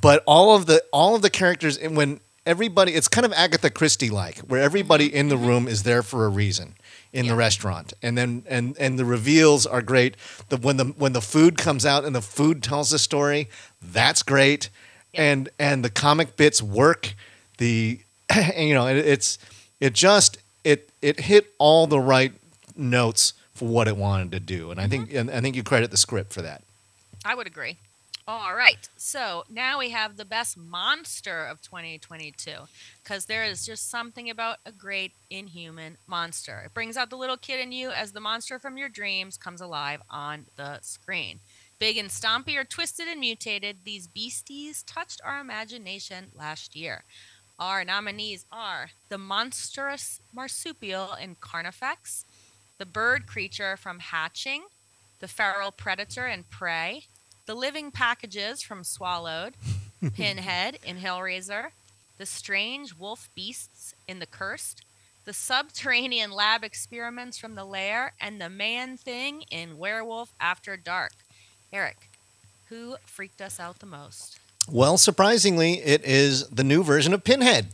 but 0.00 0.22
all 0.26 0.56
of 0.56 0.64
the 0.64 0.82
all 0.94 1.14
of 1.14 1.20
the 1.20 1.30
characters 1.30 1.76
and 1.76 1.94
when 1.94 2.20
everybody 2.48 2.94
it's 2.94 3.08
kind 3.08 3.26
of 3.26 3.32
Agatha 3.34 3.70
Christie 3.70 4.10
like 4.10 4.38
where 4.40 4.60
everybody 4.60 5.08
mm-hmm. 5.08 5.16
in 5.16 5.28
the 5.28 5.36
room 5.36 5.68
is 5.68 5.82
there 5.82 6.02
for 6.02 6.24
a 6.24 6.28
reason 6.28 6.74
in 7.12 7.26
the 7.26 7.34
restaurant. 7.34 7.92
And 8.02 8.16
then 8.16 8.42
and 8.48 8.76
and 8.78 8.98
the 8.98 9.04
reveals 9.04 9.66
are 9.66 9.82
great. 9.82 10.16
The 10.48 10.56
when 10.56 10.76
the 10.76 10.84
when 10.84 11.12
the 11.12 11.20
food 11.20 11.58
comes 11.58 11.86
out 11.86 12.04
and 12.04 12.14
the 12.14 12.22
food 12.22 12.62
tells 12.62 12.90
the 12.90 12.98
story 12.98 13.48
that's 13.80 14.22
great. 14.22 14.70
Yeah. 15.12 15.22
and 15.22 15.48
and 15.58 15.84
the 15.84 15.90
comic 15.90 16.36
bits 16.36 16.62
work. 16.62 17.14
The 17.58 18.00
you 18.56 18.74
know 18.74 18.86
it, 18.86 18.96
it's 18.96 19.38
it 19.80 19.94
just 19.94 20.38
it 20.64 20.90
it 21.02 21.20
hit 21.20 21.54
all 21.58 21.86
the 21.86 22.00
right 22.00 22.32
notes 22.76 23.34
for 23.54 23.68
what 23.68 23.88
it 23.88 23.96
wanted 23.96 24.32
to 24.32 24.40
do. 24.40 24.70
And 24.70 24.80
I 24.80 24.86
think 24.86 25.08
mm-hmm. 25.08 25.18
and 25.18 25.30
I 25.30 25.40
think 25.40 25.56
you 25.56 25.62
credit 25.62 25.90
the 25.90 25.96
script 25.96 26.32
for 26.32 26.42
that. 26.42 26.62
I 27.24 27.34
would 27.34 27.46
agree. 27.46 27.78
All 28.28 28.54
right. 28.54 28.90
So 28.98 29.44
now 29.48 29.78
we 29.78 29.88
have 29.88 30.18
the 30.18 30.24
best 30.26 30.58
monster 30.58 31.46
of 31.46 31.62
2022 31.62 32.50
because 33.02 33.24
there 33.24 33.42
is 33.42 33.64
just 33.64 33.88
something 33.88 34.28
about 34.28 34.58
a 34.66 34.70
great 34.70 35.12
inhuman 35.30 35.96
monster. 36.06 36.64
It 36.66 36.74
brings 36.74 36.98
out 36.98 37.08
the 37.08 37.16
little 37.16 37.38
kid 37.38 37.58
in 37.58 37.72
you 37.72 37.88
as 37.88 38.12
the 38.12 38.20
monster 38.20 38.58
from 38.58 38.76
your 38.76 38.90
dreams 38.90 39.38
comes 39.38 39.62
alive 39.62 40.02
on 40.10 40.44
the 40.56 40.78
screen. 40.82 41.40
Big 41.78 41.96
and 41.96 42.10
stompy 42.10 42.54
or 42.54 42.64
twisted 42.64 43.08
and 43.08 43.18
mutated, 43.18 43.78
these 43.84 44.06
beasties 44.06 44.82
touched 44.82 45.22
our 45.24 45.40
imagination 45.40 46.26
last 46.34 46.76
year. 46.76 47.04
Our 47.58 47.82
nominees 47.82 48.44
are 48.52 48.90
the 49.08 49.16
monstrous 49.16 50.20
marsupial 50.34 51.14
in 51.14 51.36
Carnifex, 51.40 52.26
the 52.76 52.84
bird 52.84 53.26
creature 53.26 53.78
from 53.78 54.00
Hatching, 54.00 54.64
the 55.20 55.28
feral 55.28 55.70
predator 55.70 56.28
in 56.28 56.44
Prey, 56.44 57.04
the 57.48 57.54
living 57.54 57.90
packages 57.90 58.60
from 58.62 58.84
Swallowed, 58.84 59.54
Pinhead 60.14 60.78
in 60.84 60.98
Hellraiser, 60.98 61.68
the 62.18 62.26
strange 62.26 62.94
wolf 62.94 63.30
beasts 63.34 63.94
in 64.06 64.18
The 64.18 64.26
Cursed, 64.26 64.84
the 65.24 65.32
subterranean 65.32 66.30
lab 66.30 66.62
experiments 66.62 67.38
from 67.38 67.54
The 67.54 67.64
Lair, 67.64 68.12
and 68.20 68.38
the 68.38 68.50
man 68.50 68.98
thing 68.98 69.44
in 69.50 69.78
Werewolf 69.78 70.34
After 70.38 70.76
Dark. 70.76 71.12
Eric, 71.72 72.10
who 72.68 72.96
freaked 73.06 73.40
us 73.40 73.58
out 73.58 73.78
the 73.78 73.86
most? 73.86 74.38
Well, 74.70 74.98
surprisingly, 74.98 75.78
it 75.80 76.04
is 76.04 76.46
the 76.48 76.64
new 76.64 76.82
version 76.82 77.14
of 77.14 77.24
Pinhead, 77.24 77.68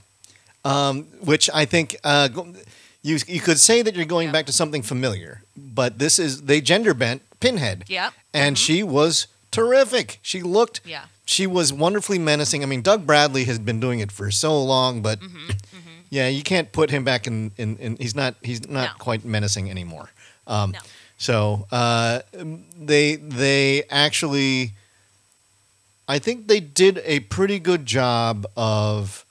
um, 0.65 1.03
which 1.21 1.51
I 1.53 1.65
think 1.65 1.97
uh, 2.05 2.29
you 3.03 3.19
you 3.27 3.41
could 3.41 3.59
say 3.59 3.83
that 3.83 3.97
you're 3.97 4.05
going 4.05 4.29
Yeah. 4.29 4.33
back 4.33 4.47
to 4.47 4.53
something 4.53 4.83
familiar, 4.83 5.43
but 5.57 5.99
this 5.99 6.21
is 6.21 6.43
they 6.43 6.61
gender 6.61 6.95
bent 6.95 7.23
Pinhead, 7.41 7.85
Yep. 7.89 8.13
and 8.33 8.57
she 8.57 8.85
was 8.85 9.27
terrific. 9.55 10.19
She 10.23 10.43
looked, 10.43 10.81
Yeah. 10.85 11.05
she 11.27 11.47
was 11.47 11.73
wonderfully 11.73 12.19
menacing. 12.19 12.63
I 12.63 12.67
mean, 12.67 12.83
Doug 12.83 13.07
Bradley 13.07 13.45
has 13.45 13.59
been 13.59 13.81
doing 13.81 14.01
it 14.01 14.11
for 14.13 14.31
so 14.31 14.63
long, 14.63 15.03
but 15.03 15.21
Mm-hmm. 15.21 15.51
yeah, 16.11 16.29
you 16.29 16.43
can't 16.43 16.71
put 16.73 16.91
him 16.91 17.05
back 17.05 17.27
in. 17.27 17.51
in, 17.57 17.77
in 17.79 17.97
he's 17.97 18.15
not 18.15 18.35
he's 18.43 18.69
not 18.69 18.91
No. 18.91 18.95
quite 18.99 19.25
menacing 19.25 19.71
anymore. 19.71 20.11
Um, 20.47 20.73
No. 20.73 20.79
So 21.17 21.67
uh, 21.71 22.21
they 22.79 23.17
they 23.17 23.85
actually, 23.91 24.73
I 26.09 26.19
think 26.19 26.49
they 26.49 26.61
did 26.61 27.01
a 27.05 27.21
pretty 27.21 27.59
good 27.59 27.87
job 27.87 28.47
of 28.57 29.25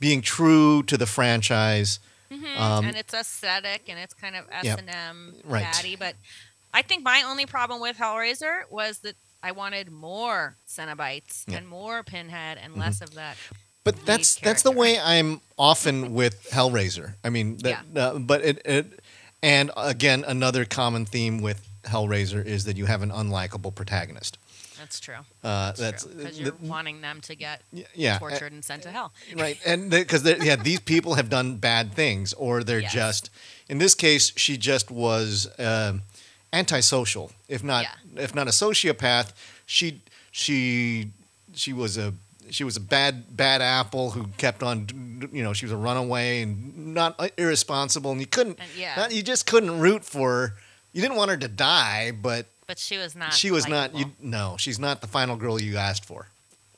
being 0.00 0.22
true 0.22 0.82
to 0.84 0.96
the 0.96 1.06
franchise. 1.06 1.98
Mhm. 2.32 2.56
Um, 2.56 2.84
and 2.86 2.96
it's 2.96 3.12
aesthetic 3.14 3.88
and 3.88 3.98
it's 3.98 4.14
kind 4.14 4.36
of 4.36 4.44
S 4.50 4.64
and 4.78 4.88
M 4.88 5.34
Right. 5.44 5.64
daddy. 5.72 5.96
But 5.96 6.14
I 6.72 6.82
think 6.82 7.02
my 7.02 7.22
only 7.22 7.46
problem 7.46 7.80
with 7.80 7.96
Hellraiser 7.96 8.70
was 8.70 8.98
that 9.00 9.16
I 9.42 9.52
wanted 9.52 9.90
more 9.90 10.56
Cenobites 10.68 11.44
Yeah. 11.46 11.58
and 11.58 11.68
more 11.68 12.02
Pinhead 12.02 12.58
and 12.58 12.74
Mhm. 12.74 12.78
less 12.78 13.00
of 13.00 13.14
that. 13.14 13.36
But 13.84 14.04
that's 14.04 14.34
that's 14.34 14.62
the 14.62 14.72
way 14.72 14.98
I'm 14.98 15.40
often 15.56 16.12
with 16.12 16.48
Hellraiser. 16.50 17.14
I 17.24 17.30
mean, 17.30 17.56
that, 17.58 17.84
uh, 17.96 18.18
but 18.18 18.44
it, 18.44 18.60
it 18.66 19.00
and 19.42 19.70
again 19.76 20.24
another 20.26 20.64
common 20.64 21.06
theme 21.06 21.40
with 21.40 21.66
Hellraiser 21.84 22.44
is 22.44 22.64
that 22.64 22.76
you 22.76 22.86
have 22.86 23.02
an 23.02 23.10
unlikable 23.10 23.74
protagonist. 23.74 24.36
That's 24.76 25.00
true. 25.00 25.16
Uh, 25.42 25.72
That's 25.72 26.04
because 26.04 26.38
you're 26.38 26.52
wanting 26.60 27.00
them 27.00 27.20
to 27.22 27.34
get 27.34 27.62
yeah, 27.94 28.16
uh, 28.16 28.18
tortured 28.18 28.52
and 28.52 28.64
sent 28.64 28.82
to 28.82 28.90
hell. 28.90 29.12
right 29.36 29.58
and 29.64 29.90
because 29.90 30.24
yeah 30.42 30.56
these 30.56 30.80
people 30.80 31.14
have 31.14 31.28
done 31.30 31.56
bad 31.56 31.94
things 31.94 32.32
or 32.34 32.62
they're 32.62 32.78
Yes. 32.80 32.92
just 32.92 33.30
in 33.68 33.78
this 33.78 33.94
case 33.94 34.32
she 34.36 34.56
just 34.56 34.90
was 34.90 35.48
um, 35.58 36.02
antisocial 36.52 37.30
if 37.48 37.62
not 37.62 37.84
Yeah. 37.84 38.22
if 38.22 38.34
not 38.34 38.46
a 38.48 38.50
sociopath 38.50 39.32
she 39.66 40.00
she 40.30 41.10
she 41.54 41.72
was 41.72 41.96
a 41.98 42.14
she 42.50 42.64
was 42.64 42.76
a 42.76 42.80
bad 42.80 43.36
bad 43.36 43.60
apple 43.60 44.10
who 44.12 44.28
kept 44.38 44.62
on 44.62 45.28
you 45.32 45.42
know 45.42 45.52
she 45.52 45.66
was 45.66 45.72
a 45.72 45.76
runaway 45.76 46.42
and 46.42 46.94
not 46.94 47.14
uh, 47.18 47.28
irresponsible 47.36 48.10
and 48.12 48.20
you 48.20 48.26
couldn't 48.26 48.58
And 48.58 48.70
yeah, 48.76 48.94
not, 48.96 49.12
you 49.12 49.22
just 49.22 49.46
couldn't 49.46 49.78
root 49.78 50.04
for 50.04 50.30
her 50.30 50.54
you 50.92 51.02
didn't 51.02 51.16
want 51.16 51.30
her 51.30 51.36
to 51.36 51.48
die 51.48 52.12
but 52.12 52.46
but 52.66 52.78
she 52.78 52.96
was 52.96 53.14
not. 53.14 53.32
she 53.34 53.50
was 53.50 53.68
not 53.68 53.94
you 53.94 54.12
no 54.20 54.56
she's 54.58 54.78
not 54.78 55.00
the 55.02 55.06
final 55.06 55.36
girl 55.36 55.60
you 55.60 55.76
asked 55.76 56.04
for 56.04 56.28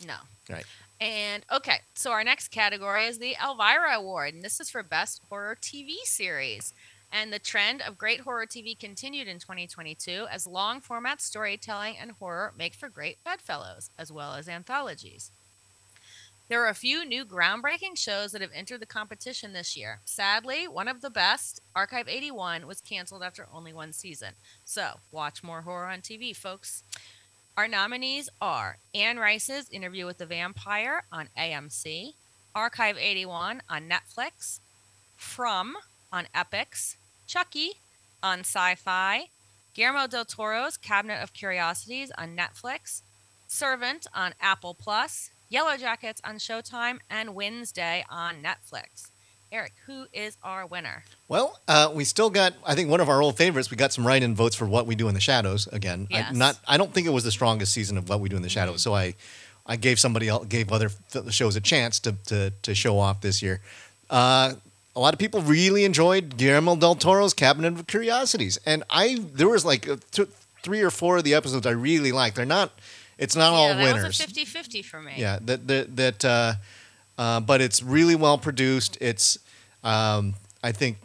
No. 0.04 0.16
Right. 0.48 0.64
And 1.02 1.46
okay, 1.50 1.78
so 1.94 2.10
our 2.10 2.24
next 2.24 2.48
category 2.48 3.06
is 3.06 3.18
the 3.18 3.34
Elvira 3.42 3.94
Award, 3.96 4.34
and 4.34 4.42
this 4.42 4.60
is 4.60 4.68
for 4.68 4.82
Best 4.82 5.22
Horror 5.30 5.56
TV 5.62 5.94
Series. 6.04 6.74
And 7.12 7.32
the 7.32 7.38
trend 7.38 7.82
of 7.82 7.98
great 7.98 8.20
horror 8.20 8.46
TV 8.46 8.78
continued 8.78 9.26
in 9.26 9.38
2022 9.38 10.26
as 10.30 10.46
long 10.46 10.80
format 10.80 11.20
storytelling 11.20 11.96
and 12.00 12.12
horror 12.12 12.52
make 12.56 12.74
for 12.74 12.88
great 12.88 13.22
bedfellows, 13.24 13.90
as 13.98 14.12
well 14.12 14.34
as 14.34 14.48
anthologies. 14.48 15.32
There 16.48 16.64
are 16.64 16.68
a 16.68 16.74
few 16.74 17.04
new 17.04 17.24
groundbreaking 17.24 17.96
shows 17.96 18.32
that 18.32 18.40
have 18.40 18.50
entered 18.52 18.80
the 18.80 18.86
competition 18.86 19.52
this 19.52 19.76
year. 19.76 20.00
Sadly, 20.04 20.66
one 20.66 20.88
of 20.88 21.00
the 21.00 21.08
best, 21.08 21.60
Archive 21.76 22.08
81, 22.08 22.66
was 22.66 22.80
canceled 22.80 23.22
after 23.22 23.46
only 23.52 23.72
one 23.72 23.92
season. 23.92 24.34
So, 24.64 24.94
watch 25.12 25.44
more 25.44 25.62
horror 25.62 25.86
on 25.86 26.00
TV, 26.00 26.34
folks. 26.34 26.82
Our 27.56 27.68
nominees 27.68 28.28
are 28.40 28.78
Anne 28.94 29.18
Rice's 29.18 29.68
Interview 29.70 30.06
with 30.06 30.18
the 30.18 30.26
Vampire 30.26 31.04
on 31.12 31.28
AMC, 31.38 32.14
Archive 32.52 32.96
81 32.98 33.62
on 33.68 33.88
Netflix, 33.88 34.58
From 35.16 35.76
on 36.12 36.26
Epix, 36.34 36.96
Chucky 37.26 37.72
on 38.22 38.40
Syfy, 38.40 39.28
Guillermo 39.74 40.06
del 40.06 40.24
Toro's 40.24 40.76
Cabinet 40.76 41.22
of 41.22 41.32
Curiosities 41.32 42.10
on 42.18 42.36
Netflix, 42.36 43.02
Servant 43.48 44.06
on 44.14 44.34
Apple 44.40 44.74
Plus, 44.74 45.30
Yellow 45.48 45.76
Jackets 45.76 46.20
on 46.24 46.36
Showtime, 46.36 46.98
and 47.08 47.34
Wednesday 47.34 48.04
on 48.10 48.42
Netflix. 48.42 49.10
Eric, 49.52 49.72
who 49.86 50.06
is 50.12 50.36
our 50.44 50.64
winner? 50.64 51.02
Well, 51.26 51.58
uh, 51.66 51.90
we 51.92 52.04
still 52.04 52.30
got. 52.30 52.54
I 52.64 52.76
think 52.76 52.88
one 52.88 53.00
of 53.00 53.08
our 53.08 53.20
old 53.20 53.36
favorites. 53.36 53.68
We 53.68 53.76
got 53.76 53.92
some 53.92 54.06
write-in 54.06 54.36
votes 54.36 54.54
for 54.54 54.64
what 54.64 54.86
we 54.86 54.94
do 54.94 55.08
in 55.08 55.14
the 55.14 55.20
shadows. 55.20 55.66
Again, 55.72 56.06
Yes. 56.08 56.26
Mm-hmm. 56.26 56.36
I, 56.36 56.38
not. 56.38 56.58
I 56.68 56.76
don't 56.76 56.94
think 56.94 57.08
it 57.08 57.10
was 57.10 57.24
the 57.24 57.32
strongest 57.32 57.72
season 57.72 57.98
of 57.98 58.08
what 58.08 58.20
we 58.20 58.28
do 58.28 58.36
in 58.36 58.42
the 58.42 58.48
shadows. 58.48 58.80
So 58.80 58.94
I, 58.94 59.16
I 59.66 59.74
gave 59.74 59.98
somebody 59.98 60.28
else, 60.28 60.46
gave 60.46 60.72
other 60.72 60.90
shows 61.30 61.56
a 61.56 61.60
chance 61.60 61.98
to 62.00 62.12
to, 62.26 62.52
to 62.62 62.74
show 62.76 63.00
off 63.00 63.22
this 63.22 63.42
year. 63.42 63.60
Uh, 64.08 64.54
a 64.96 65.00
lot 65.00 65.14
of 65.14 65.18
people 65.18 65.40
really 65.40 65.84
enjoyed 65.84 66.36
Guillermo 66.36 66.76
del 66.76 66.94
Toro's 66.94 67.34
Cabinet 67.34 67.74
of 67.74 67.86
Curiosities, 67.86 68.58
and 68.66 68.82
I 68.90 69.18
there 69.32 69.48
was 69.48 69.64
like 69.64 69.88
uh, 69.88 69.96
th- 70.10 70.28
three 70.62 70.80
or 70.80 70.90
four 70.90 71.18
of 71.18 71.24
the 71.24 71.34
episodes 71.34 71.66
I 71.66 71.70
really 71.70 72.12
liked. 72.12 72.36
They're 72.36 72.44
not. 72.44 72.72
It's 73.18 73.36
not 73.36 73.52
all 73.52 73.68
yeah, 73.68 73.74
that 73.74 73.94
winners. 73.94 74.18
was 74.18 74.20
a 74.20 74.24
50 74.24 74.44
50 74.46 74.82
for 74.82 75.00
me. 75.00 75.12
Yeah, 75.16 75.38
that 75.42 75.66
that 75.68 75.96
that. 75.96 76.24
Uh, 76.24 76.54
uh, 77.18 77.38
but 77.38 77.60
it's 77.60 77.82
really 77.82 78.14
well 78.14 78.38
produced. 78.38 78.96
It's 78.98 79.38
um, 79.84 80.34
I 80.64 80.72
think 80.72 80.96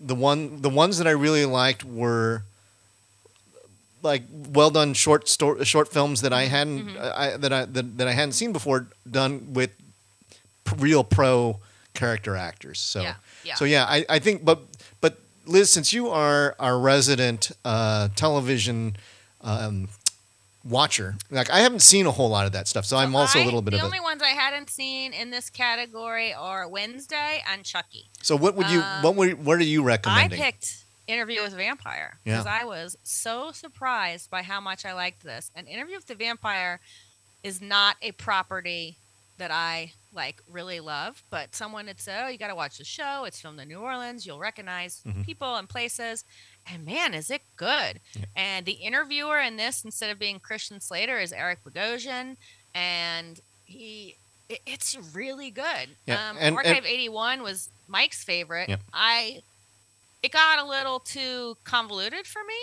the 0.00 0.14
one 0.14 0.62
the 0.62 0.70
ones 0.70 0.98
that 0.98 1.08
I 1.08 1.10
really 1.10 1.44
liked 1.44 1.84
were 1.84 2.44
like 4.02 4.22
well 4.32 4.70
done 4.70 4.94
short 4.94 5.28
story, 5.28 5.64
short 5.64 5.92
films 5.92 6.20
that 6.20 6.32
I 6.32 6.44
hadn't 6.44 6.96
I, 6.96 7.36
that 7.36 7.52
I 7.52 7.64
that, 7.64 7.98
that 7.98 8.06
I 8.06 8.12
hadn't 8.12 8.32
seen 8.32 8.52
before 8.52 8.86
done 9.10 9.52
with 9.52 9.70
real 10.78 11.02
pro 11.02 11.58
character 11.94 12.36
actors. 12.36 12.78
So 12.80 13.02
Yeah, 13.02 13.14
yeah. 13.44 13.54
so 13.54 13.64
yeah, 13.64 13.84
I, 13.84 14.04
I 14.08 14.18
think 14.18 14.44
but 14.44 14.60
but 15.00 15.18
Liz, 15.46 15.70
since 15.70 15.92
you 15.92 16.08
are 16.08 16.54
our 16.58 16.78
resident 16.78 17.50
uh, 17.64 18.08
television 18.16 18.96
um, 19.40 19.88
watcher, 20.64 21.16
like 21.30 21.50
I 21.50 21.60
haven't 21.60 21.82
seen 21.82 22.06
a 22.06 22.10
whole 22.12 22.28
lot 22.28 22.46
of 22.46 22.52
that 22.52 22.68
stuff, 22.68 22.84
so 22.84 22.96
I'm 22.96 23.14
also 23.16 23.38
a 23.38 23.42
I- 23.42 23.44
little 23.44 23.62
bit 23.62 23.72
the 23.72 23.76
of 23.78 23.80
a 23.80 23.82
the 23.82 23.86
only 23.86 24.00
ones 24.00 24.22
I 24.22 24.28
hadn't 24.28 24.70
seen 24.70 25.12
in 25.12 25.30
this 25.30 25.50
category 25.50 26.32
are 26.32 26.68
Wednesday 26.68 27.42
and 27.50 27.64
Chucky. 27.64 28.06
So 28.22 28.36
what 28.36 28.54
would 28.54 28.68
you 28.70 28.80
what 28.80 29.04
Um, 29.10 29.16
would 29.16 29.44
what 29.44 29.58
are 29.58 29.64
you 29.64 29.82
recommending? 29.82 30.40
I 30.40 30.44
picked 30.44 30.76
Interview 31.08 31.42
with 31.42 31.52
a 31.52 31.56
Vampire 31.56 32.16
Yeah. 32.24 32.34
because 32.38 32.46
I 32.46 32.64
was 32.64 32.96
so 33.02 33.50
surprised 33.50 34.30
by 34.30 34.42
how 34.42 34.60
much 34.60 34.84
I 34.86 34.92
liked 34.92 35.24
this. 35.24 35.50
And 35.56 35.66
Interview 35.66 35.96
with 35.96 36.06
the 36.06 36.14
Vampire 36.14 36.78
is 37.42 37.60
not 37.60 37.96
a 38.00 38.12
property 38.12 38.96
that 39.38 39.50
I 39.50 39.92
like 40.14 40.42
really 40.50 40.80
love, 40.80 41.22
but 41.30 41.54
someone 41.54 41.86
had 41.86 42.00
said, 42.00 42.24
"Oh, 42.24 42.28
you 42.28 42.38
got 42.38 42.48
to 42.48 42.54
watch 42.54 42.78
the 42.78 42.84
show. 42.84 43.24
It's 43.24 43.40
filmed 43.40 43.60
in 43.60 43.68
New 43.68 43.78
Orleans. 43.80 44.26
You'll 44.26 44.38
recognize 44.38 45.00
Mhm. 45.06 45.24
people 45.24 45.56
and 45.56 45.68
places." 45.68 46.24
And 46.66 46.84
man, 46.84 47.14
is 47.14 47.30
it 47.30 47.42
good! 47.56 48.00
And 48.36 48.66
the 48.66 48.72
interviewer 48.72 49.38
in 49.40 49.56
this, 49.56 49.84
instead 49.84 50.10
of 50.10 50.18
being 50.18 50.38
Christian 50.38 50.80
Slater, 50.80 51.18
is 51.18 51.32
Eric 51.32 51.64
Bogosian, 51.64 52.36
and 52.74 53.40
he. 53.64 54.16
it- 54.48 54.60
It's 54.66 54.94
really 55.14 55.50
good. 55.50 55.96
Yeah, 56.04 56.28
Um, 56.30 56.36
and- 56.38 56.54
Archive 56.54 56.84
81 56.84 57.42
was 57.42 57.70
Mike's 57.88 58.22
favorite. 58.22 58.68
Yep. 58.68 58.80
I 58.92 59.42
it 60.22 60.30
got 60.30 60.58
a 60.58 60.64
little 60.64 61.00
too 61.00 61.56
convoluted 61.64 62.26
for 62.26 62.44
me. 62.44 62.58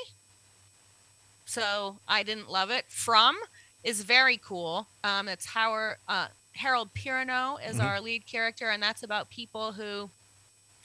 So 1.45 1.99
I 2.07 2.23
didn't 2.23 2.49
love 2.49 2.69
it. 2.69 2.85
From 2.91 3.37
is 3.83 4.01
very 4.01 4.37
cool. 4.37 4.87
Um, 5.03 5.27
it's 5.27 5.45
Howard 5.45 5.97
uh, 6.07 6.27
Harold 6.53 6.93
Perrineau 6.93 7.57
is 7.65 7.77
Mhm. 7.77 7.83
our 7.83 8.01
lead 8.01 8.25
character, 8.25 8.69
and 8.69 8.81
that's 8.83 9.03
about 9.03 9.29
people 9.29 9.73
who 9.73 10.09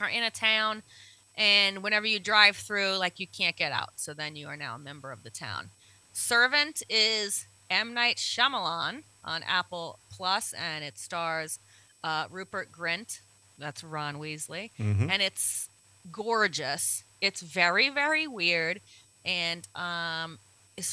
are 0.00 0.08
in 0.08 0.22
a 0.22 0.30
town, 0.30 0.82
and 1.36 1.82
whenever 1.82 2.06
you 2.06 2.20
drive 2.20 2.56
through, 2.56 2.96
like 2.96 3.18
you 3.18 3.26
can't 3.26 3.56
get 3.56 3.72
out. 3.72 3.90
So 3.96 4.14
then 4.14 4.36
you 4.36 4.46
are 4.48 4.56
now 4.56 4.76
a 4.76 4.78
member 4.78 5.10
of 5.10 5.22
the 5.24 5.30
town. 5.30 5.70
Servant 6.12 6.82
is 6.88 7.46
M 7.70 7.92
Night 7.94 8.18
Shyamalan 8.18 9.02
on 9.24 9.42
Apple 9.42 9.98
Plus, 10.10 10.52
and 10.52 10.84
it 10.84 10.98
stars 10.98 11.58
uh, 12.04 12.26
Rupert 12.30 12.70
Grint. 12.70 13.20
That's 13.58 13.82
Ron 13.82 14.16
Weasley 14.18 14.70
Mhm. 14.78 15.10
and 15.10 15.22
it's 15.22 15.68
gorgeous. 16.12 17.02
It's 17.20 17.40
very 17.40 17.88
very 17.88 18.26
weird, 18.26 18.80
and 19.24 19.66
um, 19.74 20.38
is 20.76 20.92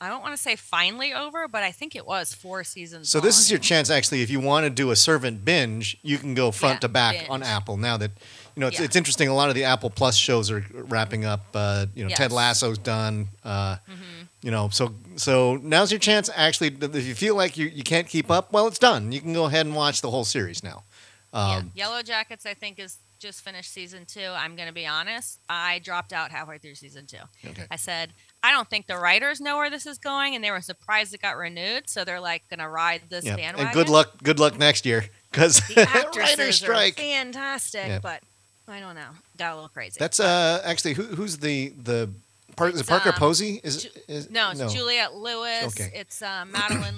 I 0.00 0.08
don't 0.08 0.20
want 0.22 0.34
to 0.34 0.42
say 0.42 0.56
finally 0.56 1.14
over, 1.14 1.48
but 1.48 1.62
I 1.62 1.70
think 1.72 1.94
it 1.96 2.04
was 2.06 2.34
four 2.34 2.62
seasons. 2.64 3.08
So 3.08 3.20
this 3.20 3.36
long, 3.36 3.40
is 3.42 3.50
your 3.50 3.60
chance, 3.60 3.90
actually. 3.90 4.22
If 4.22 4.30
you 4.30 4.40
want 4.40 4.64
to 4.64 4.70
do 4.70 4.90
a 4.90 4.96
servant 4.96 5.44
binge, 5.44 5.96
you 6.02 6.18
can 6.18 6.34
go 6.34 6.50
front 6.50 6.76
Yeah, 6.76 6.80
to 6.80 6.88
back 6.88 7.26
on. 7.30 7.42
Apple. 7.42 7.76
Now 7.76 7.96
that 7.98 8.10
you 8.56 8.60
know, 8.60 8.68
it's, 8.68 8.78
Yeah. 8.78 8.84
it's 8.84 8.96
interesting. 8.96 9.28
A 9.28 9.34
lot 9.34 9.48
of 9.48 9.54
the 9.56 9.64
Apple 9.64 9.90
Plus 9.90 10.16
shows 10.16 10.50
are 10.50 10.64
wrapping 10.72 11.24
up. 11.24 11.46
Uh, 11.54 11.86
you 11.94 12.04
know, 12.04 12.10
Ted 12.14 12.30
Lasso's 12.32 12.78
done. 12.78 13.28
Uh, 13.42 13.76
Mhm. 13.88 14.28
You 14.42 14.50
know, 14.50 14.68
so 14.68 14.94
so 15.16 15.56
now's 15.56 15.90
your 15.90 15.98
chance. 15.98 16.28
Actually, 16.34 16.68
if 16.82 17.06
you 17.06 17.14
feel 17.14 17.34
like 17.34 17.56
you, 17.56 17.66
you 17.66 17.82
can't 17.82 18.06
keep 18.08 18.30
up, 18.30 18.52
well, 18.52 18.66
it's 18.66 18.78
done. 18.78 19.10
You 19.10 19.20
can 19.20 19.32
go 19.32 19.46
ahead 19.46 19.64
and 19.66 19.74
watch 19.74 20.02
the 20.02 20.10
whole 20.10 20.24
series 20.26 20.62
now. 20.62 20.84
Um, 21.32 21.72
yeah. 21.74 21.86
Yellow 21.86 22.02
Jackets, 22.02 22.44
I 22.46 22.54
think, 22.54 22.78
is 22.78 22.98
just 23.18 23.40
finished 23.40 23.72
season 23.72 24.04
two. 24.06 24.20
I'm 24.36 24.54
going 24.54 24.68
to 24.68 24.74
be 24.74 24.86
honest. 24.86 25.40
I 25.48 25.78
dropped 25.78 26.12
out 26.12 26.30
halfway 26.30 26.58
through 26.58 26.74
season 26.74 27.06
two. 27.06 27.16
Okay. 27.44 27.64
I 27.70 27.76
said, 27.76 28.12
I 28.44 28.52
don't 28.52 28.68
think 28.68 28.86
the 28.86 28.98
writers 28.98 29.40
know 29.40 29.56
where 29.56 29.70
this 29.70 29.86
is 29.86 29.96
going, 29.98 30.34
and 30.34 30.44
they 30.44 30.50
were 30.50 30.60
surprised 30.60 31.14
it 31.14 31.22
got 31.22 31.36
renewed. 31.38 31.88
So 31.88 32.04
they're 32.04 32.20
like 32.20 32.42
going 32.50 32.60
to 32.60 32.68
ride 32.68 33.02
this 33.08 33.24
Yeah. 33.24 33.36
bandwagon. 33.36 33.66
And 33.68 33.74
good 33.74 33.88
luck. 33.88 34.12
Good 34.22 34.38
luck 34.38 34.58
next 34.58 34.84
year, 34.84 35.06
because 35.30 35.56
The 35.68 35.86
writer's 36.16 36.56
strike. 36.56 36.96
fantastic, 36.96 37.86
Yeah. 37.86 37.98
but 38.00 38.20
I 38.68 38.80
don't 38.80 38.96
know. 38.96 39.10
Got 39.38 39.52
a 39.52 39.54
little 39.54 39.68
crazy. 39.70 39.96
That's 39.98 40.20
uh 40.20 40.60
actually 40.64 40.92
who, 40.94 41.04
who's 41.04 41.38
the 41.38 41.70
the 41.82 42.10
Par- 42.56 42.68
is 42.68 42.82
Parker 42.84 43.08
um, 43.10 43.14
Posey? 43.16 43.60
Is, 43.64 43.88
is 44.06 44.30
No, 44.30 44.50
it's 44.50 44.72
Juliette 44.72 45.14
Lewis. 45.14 45.66
Okay. 45.68 45.90
It's 45.94 46.22
uh, 46.22 46.44
Madeline 46.46 46.94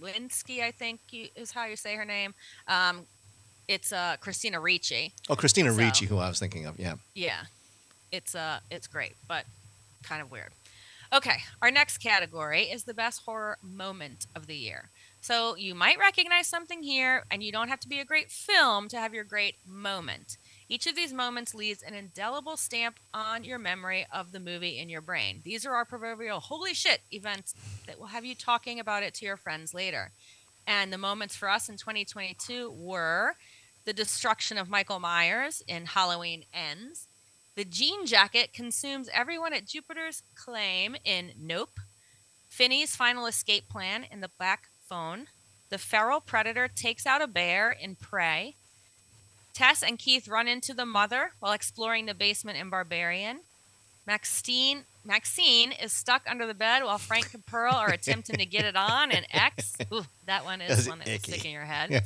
Lewinsky, 0.00 0.62
I 0.62 0.70
think 0.70 1.00
you, 1.10 1.28
is 1.34 1.50
how 1.52 1.64
you 1.66 1.74
say 1.76 1.96
her 1.96 2.04
name. 2.04 2.34
Um, 2.68 3.04
it's 3.66 3.92
uh, 3.92 4.16
Christina 4.20 4.60
Ricci. 4.60 5.12
Oh, 5.28 5.34
Christina 5.34 5.72
So- 5.72 5.78
Ricci, 5.78 6.06
who 6.06 6.18
I 6.18 6.28
was 6.28 6.38
thinking 6.38 6.66
of. 6.66 6.78
Yeah. 6.78 6.94
Yeah, 7.14 7.40
it's 8.12 8.34
uh, 8.36 8.60
it's 8.70 8.86
great, 8.86 9.14
but 9.26 9.44
kind 10.04 10.22
of 10.22 10.30
weird. 10.30 10.52
Okay, 11.12 11.38
our 11.62 11.70
next 11.70 11.98
category 11.98 12.62
is 12.62 12.84
the 12.84 12.94
best 12.94 13.22
horror 13.24 13.58
moment 13.62 14.26
of 14.34 14.46
the 14.46 14.56
year. 14.56 14.90
So 15.20 15.56
you 15.56 15.74
might 15.74 15.98
recognize 15.98 16.46
something 16.46 16.82
here, 16.82 17.24
and 17.30 17.42
you 17.42 17.52
don't 17.52 17.68
have 17.68 17.80
to 17.80 17.88
be 17.88 18.00
a 18.00 18.04
great 18.04 18.30
film 18.30 18.88
to 18.88 18.98
have 18.98 19.14
your 19.14 19.24
great 19.24 19.56
moment. 19.66 20.36
Each 20.68 20.86
of 20.86 20.96
these 20.96 21.12
moments 21.12 21.54
leaves 21.54 21.82
an 21.82 21.94
indelible 21.94 22.56
stamp 22.56 22.98
on 23.14 23.44
your 23.44 23.58
memory 23.58 24.06
of 24.12 24.32
the 24.32 24.40
movie 24.40 24.78
in 24.78 24.88
your 24.88 25.00
brain. 25.00 25.40
These 25.44 25.64
are 25.64 25.74
our 25.74 25.84
proverbial 25.84 26.40
holy 26.40 26.74
shit 26.74 27.00
events 27.12 27.54
that 27.86 27.98
will 27.98 28.06
have 28.06 28.24
you 28.24 28.34
talking 28.34 28.80
about 28.80 29.04
it 29.04 29.14
to 29.14 29.24
your 29.24 29.36
friends 29.36 29.74
later. 29.74 30.10
And 30.66 30.92
the 30.92 30.98
moments 30.98 31.36
for 31.36 31.48
us 31.48 31.68
in 31.68 31.76
2022 31.76 32.72
were 32.76 33.36
the 33.84 33.92
destruction 33.92 34.58
of 34.58 34.68
Michael 34.68 34.98
Myers 34.98 35.62
in 35.68 35.86
Halloween 35.86 36.44
Ends, 36.52 37.05
the 37.56 37.64
jean 37.64 38.06
jacket 38.06 38.52
consumes 38.52 39.08
everyone 39.12 39.52
at 39.52 39.66
Jupiter's 39.66 40.22
claim 40.34 40.96
in 41.04 41.32
Nope, 41.38 41.80
Finney's 42.48 42.94
final 42.94 43.26
escape 43.26 43.68
plan 43.68 44.04
in 44.10 44.20
The 44.20 44.30
Black 44.38 44.68
Phone, 44.88 45.26
the 45.68 45.78
feral 45.78 46.20
predator 46.20 46.68
takes 46.68 47.06
out 47.06 47.20
a 47.22 47.26
bear 47.26 47.70
in 47.70 47.96
Prey, 47.96 48.54
Tess 49.52 49.82
and 49.82 49.98
Keith 49.98 50.28
run 50.28 50.46
into 50.48 50.74
the 50.74 50.84
mother 50.84 51.30
while 51.40 51.52
exploring 51.52 52.04
the 52.04 52.14
basement 52.14 52.58
in 52.58 52.68
Barbarian. 52.68 53.40
Maxine 54.06 54.84
Maxine 55.02 55.72
is 55.72 55.92
stuck 55.92 56.22
under 56.28 56.46
the 56.46 56.54
bed 56.54 56.84
while 56.84 56.98
Frank 56.98 57.32
and 57.32 57.44
Pearl 57.46 57.72
are 57.74 57.88
attempting 57.90 58.36
to 58.36 58.44
get 58.44 58.64
it 58.66 58.76
on 58.76 59.10
in 59.10 59.24
X. 59.32 59.74
Ooh, 59.92 60.04
that 60.26 60.44
one 60.44 60.60
is 60.60 60.76
That's 60.76 60.88
one 60.88 60.98
that's 60.98 61.08
will 61.08 61.14
icky. 61.16 61.32
stick 61.32 61.44
in 61.46 61.52
your 61.52 61.64
head. 61.64 61.90
Yeah. 61.90 62.00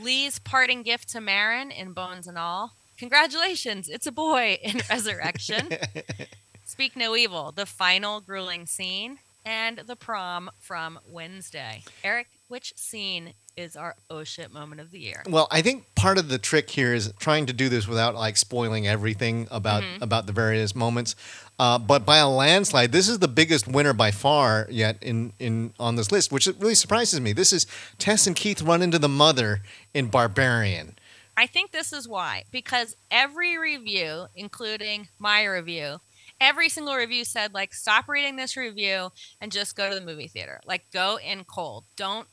Lee's 0.00 0.38
parting 0.40 0.82
gift 0.82 1.10
to 1.10 1.20
Maren 1.20 1.70
in 1.70 1.92
Bones 1.92 2.26
and 2.26 2.36
All. 2.36 2.72
Congratulations, 3.00 3.88
it's 3.88 4.06
a 4.06 4.12
boy 4.12 4.58
in 4.62 4.82
Resurrection. 4.90 5.70
Speak 6.66 6.94
No 6.96 7.16
Evil, 7.16 7.50
the 7.50 7.64
final 7.64 8.20
grueling 8.20 8.66
scene, 8.66 9.18
and 9.44 9.78
the 9.78 9.96
prom 9.96 10.50
from 10.58 10.98
Wednesday. 11.08 11.82
Eric, 12.04 12.26
which 12.48 12.74
scene 12.76 13.32
is 13.56 13.74
our 13.74 13.96
oh 14.10 14.22
shit 14.22 14.52
moment 14.52 14.82
of 14.82 14.90
the 14.90 14.98
year? 14.98 15.22
Well, 15.26 15.48
I 15.50 15.62
think 15.62 15.86
part 15.94 16.18
of 16.18 16.28
the 16.28 16.36
trick 16.38 16.68
here 16.68 16.92
is 16.92 17.10
trying 17.18 17.46
to 17.46 17.54
do 17.54 17.70
this 17.70 17.88
without 17.88 18.14
like 18.14 18.36
spoiling 18.36 18.86
everything 18.86 19.48
about 19.50 19.82
Mhm. 19.82 20.02
about 20.02 20.26
the 20.26 20.32
various 20.32 20.74
moments. 20.74 21.16
Uh, 21.58 21.78
but 21.78 22.04
by 22.04 22.18
a 22.18 22.28
landslide, 22.28 22.92
this 22.92 23.08
is 23.08 23.18
the 23.18 23.28
biggest 23.28 23.66
winner 23.66 23.94
by 23.94 24.10
far 24.10 24.66
yet 24.70 24.98
in 25.00 25.32
in 25.38 25.72
on 25.80 25.96
this 25.96 26.12
list, 26.12 26.30
which 26.30 26.46
really 26.58 26.74
surprises 26.74 27.18
me. 27.18 27.32
This 27.32 27.50
is 27.52 27.66
Tess 27.98 28.26
and 28.26 28.36
Keith 28.36 28.60
run 28.60 28.82
into 28.82 28.98
the 28.98 29.08
mother 29.08 29.62
in 29.94 30.08
Barbarian. 30.08 30.96
I 31.40 31.46
think 31.46 31.72
this 31.72 31.94
is 31.94 32.06
why. 32.06 32.44
Because 32.50 32.96
every 33.10 33.56
review, 33.56 34.26
including 34.36 35.08
my 35.18 35.42
review, 35.44 36.00
every 36.38 36.68
single 36.68 36.94
review 36.94 37.24
said, 37.24 37.54
like, 37.54 37.72
stop 37.72 38.08
reading 38.08 38.36
this 38.36 38.58
review 38.58 39.10
and 39.40 39.50
just 39.50 39.74
go 39.74 39.88
to 39.88 39.94
the 39.94 40.04
movie 40.04 40.28
theater. 40.28 40.60
Like, 40.66 40.84
go 40.92 41.18
in 41.18 41.44
cold. 41.44 41.84
Don't 41.96 42.28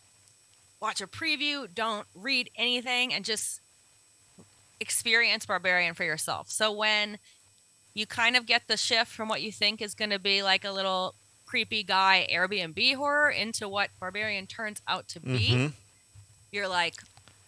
watch 0.82 0.99
a 0.99 1.08
preview. 1.08 1.74
Don't 1.74 2.05
read 2.14 2.49
anything 2.58 3.14
and 3.14 3.24
just 3.24 3.62
experience 4.82 5.45
Barbarian 5.45 5.93
for 5.93 6.03
yourself. 6.03 6.51
So 6.51 6.70
when 6.74 7.18
you 7.93 8.05
kind 8.05 8.36
of 8.36 8.45
get 8.45 8.68
the 8.68 8.76
shift 8.76 9.10
from 9.14 9.30
what 9.30 9.41
you 9.41 9.53
think 9.53 9.82
is 9.82 9.95
going 9.95 10.12
to 10.12 10.20
be 10.20 10.43
like 10.43 10.66
a 10.66 10.72
little 10.72 11.16
creepy 11.45 11.82
guy 11.82 12.28
Airbnb 12.30 12.95
horror 12.95 13.30
into 13.30 13.70
what 13.70 13.89
Barbarian 14.01 14.47
turns 14.47 14.82
out 14.86 15.08
to 15.08 15.22
be, 15.22 15.49
Mhm. 15.51 15.74
you're 16.51 16.68
like, 16.68 16.95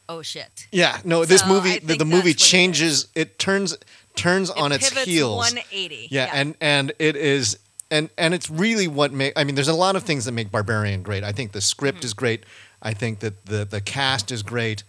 oh 0.10 0.22
shit. 0.22 0.68
Yeah, 0.72 1.00
no, 1.06 1.24
this 1.24 1.42
So 1.42 1.48
movie 1.48 1.80
the, 1.80 1.88
think 1.88 2.00
the 2.00 2.06
movie 2.06 2.34
that's 2.34 2.42
what 2.44 2.48
it 2.48 2.52
changes. 2.52 3.08
It, 3.16 3.40
turns 3.40 3.78
turns 4.16 4.50
on 4.50 4.72
its 4.74 4.90
pivots 4.90 5.06
heels. 5.08 5.38
180. 5.38 6.08
Yeah, 6.12 6.30
and 6.34 6.56
and 6.60 6.92
it 7.00 7.16
is 7.16 7.58
and 7.90 8.10
and 8.18 8.34
it's 8.34 8.50
really 8.50 8.88
what 8.88 9.14
make 9.14 9.32
I 9.38 9.44
mean 9.46 9.56
there's 9.56 9.68
a 9.70 9.74
lot 9.74 9.96
of 9.96 10.04
things 10.04 10.26
that 10.26 10.34
make 10.34 10.52
Barbarian 10.52 11.02
great. 11.04 11.24
I 11.24 11.32
think 11.32 11.54
the 11.54 11.62
script 11.62 12.02
Mhm. 12.02 12.06
is 12.06 12.14
great. 12.14 12.44
I 12.82 12.94
think 12.94 13.20
that 13.20 13.46
the 13.46 13.64
the 13.66 13.80
cast 13.82 14.32
is 14.32 14.44
great. 14.44 14.84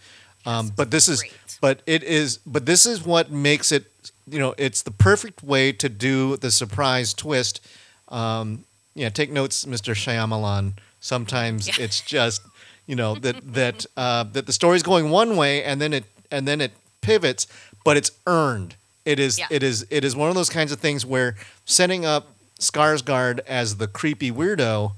Um, 0.47 0.73
but 0.75 0.91
this 0.91 1.07
is 1.09 1.21
great. 1.21 1.33
but 1.61 1.83
it 1.87 2.03
is 2.03 2.39
but 2.47 2.65
this 2.67 2.87
is 2.87 3.05
what 3.05 3.31
makes 3.31 3.71
it 3.71 3.85
you 4.27 4.39
know 4.39 4.55
it's 4.59 4.83
the 4.83 4.91
perfect 4.91 5.43
way 5.45 5.71
to 5.73 5.89
do 5.89 6.37
the 6.39 6.51
surprise 6.51 7.13
twist. 7.15 7.61
Um, 8.09 8.65
yeah, 8.95 9.09
take 9.11 9.31
notes, 9.31 9.65
Mr. 9.67 9.95
Shyamalan. 9.95 10.73
Sometimes 11.01 11.69
Yeah. 11.69 11.85
it's 11.85 12.01
just 12.01 12.43
you 12.91 12.97
know 12.97 13.15
that 13.25 13.37
that 13.55 13.87
uh, 13.97 14.25
that 14.35 14.45
the 14.47 14.53
story's 14.53 14.83
going 14.83 15.11
one 15.11 15.37
way 15.37 15.63
and 15.69 15.81
then 15.81 15.93
it 15.93 16.05
and 16.31 16.47
then 16.49 16.61
it 16.61 16.73
pivots, 17.01 17.47
but 17.85 17.97
it's 17.97 18.11
earned. 18.27 18.75
It 19.05 19.19
is 19.19 19.39
Yeah. 19.39 19.47
it 19.57 19.63
is 19.63 19.87
it 19.91 20.03
is 20.05 20.15
one 20.17 20.29
of 20.29 20.35
those 20.35 20.51
kinds 20.51 20.73
of 20.73 20.79
things 20.81 21.07
where 21.07 21.37
setting 21.65 22.05
up 22.05 22.25
Skarsgård 22.59 23.41
as 23.47 23.77
the 23.77 23.87
creepy 23.89 24.31
weirdo, 24.31 24.93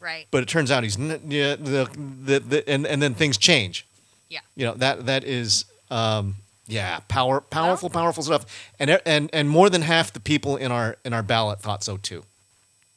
Right. 0.00 0.26
but 0.30 0.42
it 0.42 0.48
turns 0.48 0.70
out 0.70 0.82
he's 0.84 0.98
n- 0.98 1.20
yeah, 1.28 1.56
the, 1.56 1.88
the, 2.24 2.40
the 2.40 2.68
and 2.68 2.86
and 2.86 3.00
then 3.02 3.14
things 3.14 3.36
change. 3.38 3.86
Yeah. 4.28 4.40
You 4.56 4.66
know 4.66 4.74
that 4.74 5.06
that 5.06 5.24
is 5.24 5.64
um 5.90 6.34
yeah 6.68 6.98
power 7.08 7.40
powerful 7.40 7.88
powerful 7.90 8.22
stuff 8.24 8.44
and 8.80 9.00
and 9.06 9.30
and 9.32 9.48
more 9.48 9.70
than 9.70 9.82
half 9.82 10.12
the 10.12 10.20
people 10.20 10.56
in 10.56 10.70
our 10.72 10.96
in 11.04 11.12
our 11.12 11.22
ballot 11.22 11.60
thought 11.60 11.84
so 11.84 11.96
too. 11.96 12.24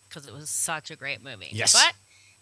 because 0.09 0.27
it 0.27 0.33
was 0.33 0.49
such 0.49 0.89
a 0.91 0.95
great 0.95 1.23
movie. 1.23 1.49
Yes. 1.51 1.73
But 1.73 1.93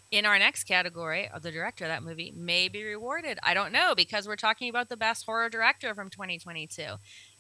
in 0.10 0.26
our 0.26 0.40
next 0.40 0.64
category, 0.64 1.30
the 1.42 1.52
director 1.52 1.86
of 1.86 1.90
that 1.90 2.04
movie 2.04 2.32
may 2.36 2.70
be 2.70 2.84
rewarded. 2.84 3.40
I 3.44 3.54
don't 3.54 3.74
know 3.74 3.94
because 3.96 4.28
we're 4.28 4.38
talking 4.38 4.70
about 4.70 4.88
the 4.90 4.98
best 4.98 5.26
horror 5.26 5.50
director 5.50 5.94
from 5.94 6.10
2022. 6.10 6.84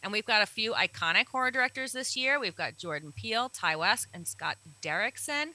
And 0.03 0.11
we've 0.11 0.26
got 0.26 0.41
a 0.41 0.45
few 0.45 0.74
iconic 0.74 1.28
horror 1.28 1.51
directors 1.51 1.93
this 1.93 2.15
year. 2.18 2.39
We've 2.39 2.55
got 2.55 2.78
Jordan 2.78 3.13
Peele, 3.15 3.49
Ti 3.49 3.76
West, 3.78 4.07
and 4.13 4.28
Scott 4.28 4.57
Derrickson. 4.82 5.47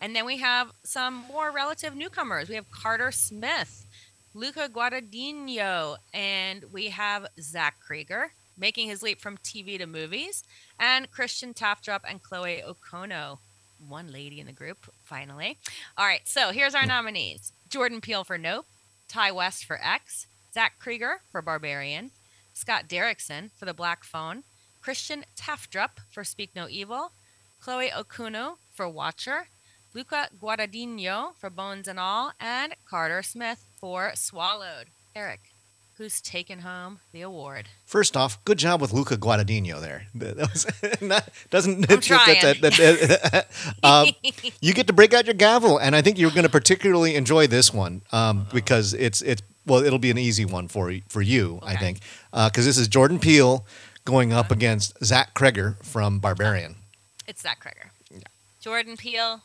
And 0.00 0.14
then 0.14 0.24
we 0.24 0.38
have 0.38 0.70
some 0.84 1.24
more 1.28 1.50
relative 1.50 1.96
newcomers. 1.96 2.48
We 2.48 2.54
have 2.54 2.70
Carter 2.70 3.10
Smith, 3.10 3.86
Luca 4.32 4.68
Guadagnino, 4.68 5.96
and 6.14 6.64
we 6.72 6.86
have 6.86 7.26
Zach 7.40 7.76
Cregger 7.86 8.28
making 8.60 8.88
his 8.88 9.02
leap 9.02 9.20
from 9.20 9.38
TV 9.38 9.78
to 9.78 9.86
movies, 9.86 10.44
and 10.78 11.10
Christian 11.10 11.54
Tafdrup 11.54 12.00
and 12.06 12.22
Chloe 12.22 12.62
Okuno 12.68 13.38
one 13.88 14.12
lady 14.12 14.40
in 14.40 14.46
the 14.46 14.52
group, 14.52 14.92
finally. 15.02 15.58
All 15.96 16.06
right, 16.06 16.26
so 16.26 16.50
here's 16.50 16.74
our 16.74 16.86
nominees 16.86 17.52
Jordan 17.68 18.00
Peele 18.00 18.24
for 18.24 18.38
Nope, 18.38 18.66
Ti 19.08 19.30
West 19.32 19.64
for 19.64 19.78
X, 19.82 20.26
Zach 20.52 20.74
Cregger 20.82 21.16
for 21.30 21.42
Barbarian, 21.42 22.10
Scott 22.52 22.88
Derrickson 22.88 23.50
for 23.56 23.64
The 23.64 23.74
Black 23.74 24.04
Phone, 24.04 24.42
Christian 24.80 25.24
Tafdrup 25.36 26.00
for 26.10 26.24
Speak 26.24 26.50
No 26.54 26.68
Evil, 26.68 27.12
Chloe 27.60 27.90
Okuno 27.90 28.56
for 28.72 28.88
Watcher, 28.88 29.48
Luca 29.94 30.28
Guadagnino 30.40 31.32
for 31.36 31.50
Bones 31.50 31.88
and 31.88 31.98
All, 31.98 32.32
and 32.40 32.74
Carter 32.88 33.22
Smith 33.22 33.66
for 33.78 34.12
Swallowed. 34.14 34.86
Eric, 35.14 35.49
who's 36.00 36.22
taken 36.22 36.60
home 36.60 36.98
the 37.12 37.20
award? 37.20 37.68
First 37.84 38.16
off, 38.16 38.42
good 38.46 38.56
job 38.56 38.80
with 38.80 38.90
Luca 38.90 39.18
Guadagnino 39.18 39.78
there. 39.82 40.06
That 40.14 40.38
was 40.38 40.66
not, 41.02 41.28
doesn't 41.50 41.90
I'm 41.92 42.00
trying. 42.00 42.40
that- 42.40 42.60
that- 42.62 43.46
um, 43.82 44.08
you 44.62 44.72
get 44.72 44.86
to 44.86 44.94
break 44.94 45.12
out 45.12 45.26
your 45.26 45.34
gavel, 45.34 45.76
and 45.76 45.94
I 45.94 46.00
think 46.00 46.18
you're 46.18 46.30
going 46.30 46.44
to 46.44 46.48
particularly 46.48 47.16
enjoy 47.16 47.46
this 47.48 47.74
one 47.74 48.00
um, 48.12 48.46
because 48.50 48.94
it's 48.94 49.20
it's 49.20 49.42
well, 49.66 49.84
it'll 49.84 49.98
be 49.98 50.10
an 50.10 50.16
easy 50.16 50.46
one 50.46 50.68
for 50.68 50.90
for 51.08 51.20
you, 51.20 51.60
I 51.62 51.76
think, 51.76 52.00
because 52.32 52.64
this 52.64 52.78
is 52.78 52.88
Jordan 52.88 53.18
Peele 53.18 53.66
going 54.06 54.32
up 54.32 54.50
against 54.50 55.04
Zach 55.04 55.34
Cregger 55.34 55.76
from 55.84 56.18
Barbarian. 56.18 56.76
It's 57.28 57.42
Zach 57.42 57.62
Cregger. 57.62 57.90
Jordan 58.62 58.96
Peele, 58.96 59.42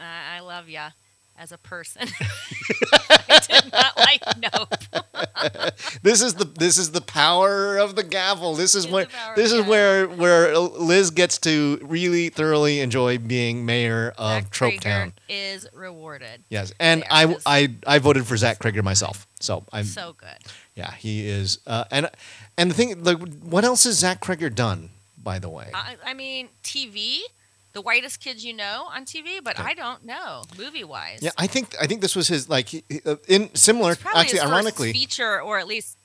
I 0.00 0.36
I 0.36 0.40
love 0.40 0.70
ya 0.70 0.90
as 1.38 1.52
a 1.52 1.58
person. 1.58 2.08
I 2.92 3.40
did 3.48 3.72
not 3.72 3.96
like 3.98 4.22
Nope. 4.38 4.74
This 6.02 6.22
is 6.22 6.34
the 6.34 6.44
this 6.44 6.78
is 6.78 6.92
the 6.92 7.00
power 7.00 7.76
of 7.78 7.96
the 7.96 8.02
gavel. 8.02 8.54
This 8.54 8.74
is 8.74 8.84
It's 8.84 8.92
where 8.92 9.04
the 9.04 9.10
power 9.10 9.30
of 9.32 9.36
this 9.36 9.52
is 9.52 9.64
where 9.66 10.06
where 10.08 10.56
Liz 10.58 11.10
gets 11.10 11.38
to 11.38 11.78
really 11.82 12.28
thoroughly 12.28 12.80
enjoy 12.80 13.18
being 13.18 13.64
mayor 13.66 14.12
of 14.18 14.42
Zach 14.42 14.50
Trope 14.50 14.74
Cregger 14.74 14.80
Town. 14.80 15.12
is 15.28 15.66
rewarded. 15.72 16.44
Yes, 16.48 16.72
and 16.80 17.02
there, 17.02 17.08
I, 17.10 17.36
I 17.46 17.68
I 17.86 17.98
voted 17.98 18.26
for 18.26 18.36
Zach 18.36 18.58
Cregger 18.58 18.82
myself. 18.82 19.26
So 19.40 19.64
I'm 19.72 19.84
So 19.84 20.14
good. 20.16 20.36
yeah 20.74 20.92
he 20.92 21.26
is 21.28 21.58
uh, 21.66 21.84
and 21.90 22.08
and 22.56 22.70
the 22.70 22.74
thing 22.74 23.02
like 23.04 23.18
what 23.42 23.64
else 23.64 23.84
has 23.84 23.98
Zach 23.98 24.20
Cregger 24.20 24.54
done 24.54 24.90
by 25.22 25.38
the 25.38 25.48
way? 25.48 25.70
I, 25.74 25.96
I 26.06 26.14
mean, 26.14 26.48
TV, 26.62 27.18
the 27.76 27.82
whitest 27.82 28.20
kids 28.20 28.42
you 28.42 28.54
know 28.54 28.86
on 28.94 29.04
TV, 29.04 29.44
but. 29.44 29.60
I 29.60 29.74
don't 29.74 30.02
know 30.04 30.44
movie 30.58 30.82
wise. 30.84 31.18
yeah, 31.20 31.30
I 31.36 31.46
think 31.46 31.74
I 31.80 31.86
think 31.86 32.00
this 32.00 32.16
was 32.16 32.26
his 32.28 32.48
like 32.48 32.68
uh, 33.04 33.16
in 33.28 33.54
similar 33.54 33.96
actually 34.14 34.40
ironically 34.40 34.92
feature 34.92 35.40
or 35.42 35.58
at 35.58 35.66
least 35.66 35.96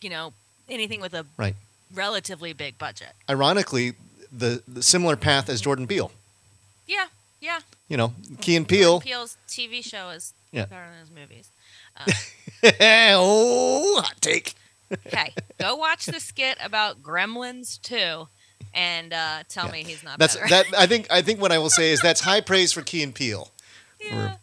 you 0.00 0.10
know 0.10 0.32
anything 0.68 1.00
with 1.00 1.14
a 1.14 1.24
right 1.36 1.54
relatively 1.94 2.52
big 2.52 2.76
budget. 2.78 3.12
ironically 3.30 3.94
the, 4.32 4.62
the 4.66 4.82
similar 4.82 5.16
path 5.16 5.48
as 5.48 5.60
Jordan 5.60 5.86
Peele. 5.86 6.10
Yeah, 6.86 7.06
yeah. 7.40 7.60
You 7.88 7.96
know, 7.96 8.12
Key 8.40 8.56
and 8.56 8.66
Peele. 8.68 8.98
Jordan 9.00 9.06
Peele's 9.08 9.36
TV 9.48 9.84
show 9.84 10.10
is 10.10 10.34
Yeah. 10.52 10.66
better 10.66 10.86
than 10.90 11.00
his 11.00 11.10
movies. 11.10 11.48
oh, 13.10 14.02
hot 14.02 14.20
take. 14.20 14.54
Okay, 15.06 15.32
go 15.58 15.74
watch 15.76 16.06
the 16.06 16.20
skit 16.20 16.58
about 16.62 17.02
Gremlins 17.02 17.80
2 17.82 18.28
and 18.74 19.12
uh, 19.12 19.42
tell 19.48 19.66
Yeah. 19.66 19.72
me 19.72 19.84
he's 19.84 20.02
not 20.04 20.18
That's 20.18 20.36
better. 20.36 20.48
that. 20.48 20.66
I 20.78 20.86
think 20.86 21.06
I 21.10 21.22
think 21.26 21.40
what 21.40 21.52
I 21.52 21.58
will 21.58 21.70
say 21.70 21.90
is 21.92 22.00
that's 22.00 22.20
high 22.20 22.40
praise 22.40 22.72
for 22.72 22.82
Key 22.82 23.02
and 23.02 23.14
Peele. 23.14 23.50
yeah, 24.00 24.36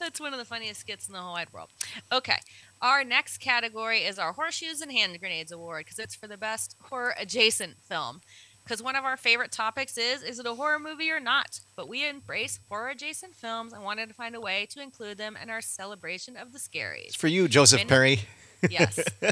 that's 0.00 0.20
one 0.20 0.32
of 0.32 0.38
the 0.38 0.44
funniest 0.44 0.80
skits 0.80 1.06
in 1.06 1.12
the 1.14 1.20
whole 1.20 1.32
wide 1.34 1.52
world. 1.52 1.68
Okay, 2.12 2.38
our 2.82 3.04
next 3.04 3.38
category 3.38 4.00
is 4.00 4.18
our 4.18 4.32
Horseshoes 4.32 4.80
and 4.80 4.90
Hand 4.92 5.18
Grenades 5.20 5.52
Award 5.52 5.84
because 5.84 5.98
it's 5.98 6.14
for 6.14 6.26
the 6.26 6.36
best 6.36 6.74
horror 6.82 7.14
adjacent 7.18 7.80
film. 7.80 8.20
Because 8.64 8.82
one 8.82 8.96
of 8.96 9.04
our 9.04 9.16
favorite 9.16 9.52
topics 9.52 9.96
is 9.96 10.24
is 10.24 10.40
it 10.40 10.46
a 10.46 10.54
horror 10.54 10.80
movie 10.80 11.08
or 11.12 11.20
not? 11.20 11.60
But 11.76 11.88
we 11.88 12.04
embrace 12.08 12.58
horror 12.68 12.88
adjacent 12.88 13.36
films 13.36 13.72
and 13.72 13.84
wanted 13.84 14.08
to 14.08 14.14
find 14.16 14.34
a 14.34 14.40
way 14.40 14.66
to 14.70 14.82
include 14.82 15.18
them 15.18 15.38
in 15.40 15.50
our 15.50 15.60
celebration 15.60 16.36
of 16.36 16.50
the 16.52 16.56
It's 16.56 16.66
scaries. 16.68 17.16
for 17.16 17.28
you, 17.28 17.46
Joseph 17.46 17.86
Perry. 17.86 18.22
Yes. 18.68 18.98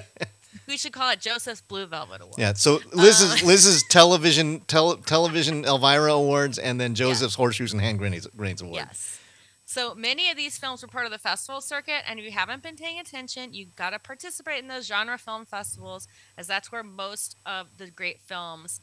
we 0.66 0.76
should 0.76 0.92
call 0.92 1.10
it 1.10 1.20
Joseph's 1.20 1.60
Blue 1.60 1.86
Velvet 1.86 2.20
Award. 2.20 2.36
Yeah. 2.38 2.52
So 2.54 2.80
Liz's 2.92 3.42
Uh, 3.42 3.46
Liz's 3.46 3.82
television 3.88 4.60
tel- 4.60 4.96
television 4.96 5.64
Elvira 5.64 6.12
Awards 6.12 6.58
and 6.58 6.80
then 6.80 6.94
Joseph's 6.94 7.34
Horseshoes 7.34 7.72
and 7.72 7.80
Hand 7.82 7.98
Grenades, 7.98 8.26
grenades 8.36 8.62
Award. 8.62 8.76
Yes. 8.88 9.18
So 9.66 9.94
many 9.94 10.30
of 10.30 10.36
these 10.36 10.56
films 10.58 10.82
were 10.82 10.88
part 10.88 11.06
of 11.06 11.10
the 11.10 11.18
festival 11.18 11.60
circuit, 11.60 12.02
and 12.06 12.18
if 12.20 12.24
you 12.24 12.30
haven't 12.32 12.62
been 12.62 12.76
paying 12.76 13.00
attention, 13.00 13.54
you 13.54 13.66
got 13.74 13.90
to 13.90 13.98
participate 13.98 14.62
in 14.62 14.68
those 14.68 14.86
genre 14.86 15.18
film 15.18 15.46
festivals, 15.46 16.06
as 16.36 16.46
that's 16.46 16.70
where 16.70 16.82
most 16.82 17.36
of 17.46 17.66
the 17.78 17.90
great 17.90 18.20
films, 18.20 18.80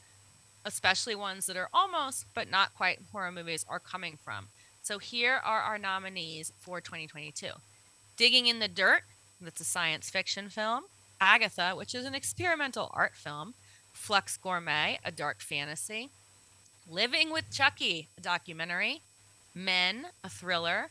especially 0.65 1.15
ones 1.15 1.45
that 1.45 1.55
are 1.55 1.69
almost 1.73 2.25
but 2.33 2.49
not 2.49 2.73
quite 2.75 2.99
horror 3.11 3.31
movies, 3.31 3.63
are 3.69 3.79
coming 3.79 4.17
from. 4.23 4.47
So 4.81 4.97
here 4.97 5.39
are 5.45 5.61
our 5.61 5.77
nominees 5.77 6.51
for 6.59 6.81
2022 6.81 7.47
Digging 8.17 8.47
in 8.47 8.59
the 8.59 8.67
Dirt, 8.67 9.03
that's 9.39 9.61
a 9.61 9.63
science 9.63 10.09
fiction 10.09 10.49
film, 10.49 10.83
Agatha, 11.21 11.73
which 11.75 11.93
is 11.93 12.03
an 12.05 12.15
experimental 12.15 12.89
art 12.93 13.15
film, 13.15 13.53
Flux 13.93 14.35
Gourmet, 14.35 14.99
a 15.05 15.11
dark 15.11 15.39
fantasy, 15.39 16.09
Living 16.89 17.31
with 17.31 17.51
Chucky, 17.51 18.09
a 18.17 18.21
documentary, 18.21 19.03
Men, 19.53 20.07
a 20.23 20.29
thriller, 20.29 20.89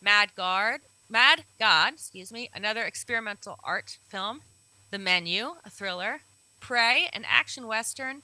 Mad 0.00 0.34
Guard, 0.34 0.80
Mad 1.08 1.44
God, 1.60 1.92
excuse 1.92 2.32
me, 2.32 2.50
another 2.54 2.82
experimental 2.82 3.58
art 3.62 3.98
film, 4.08 4.40
The 4.90 4.98
Menu, 4.98 5.56
a 5.64 5.70
thriller, 5.70 6.22
Prey, 6.58 7.08
an 7.12 7.24
action 7.28 7.66
western, 7.66 8.22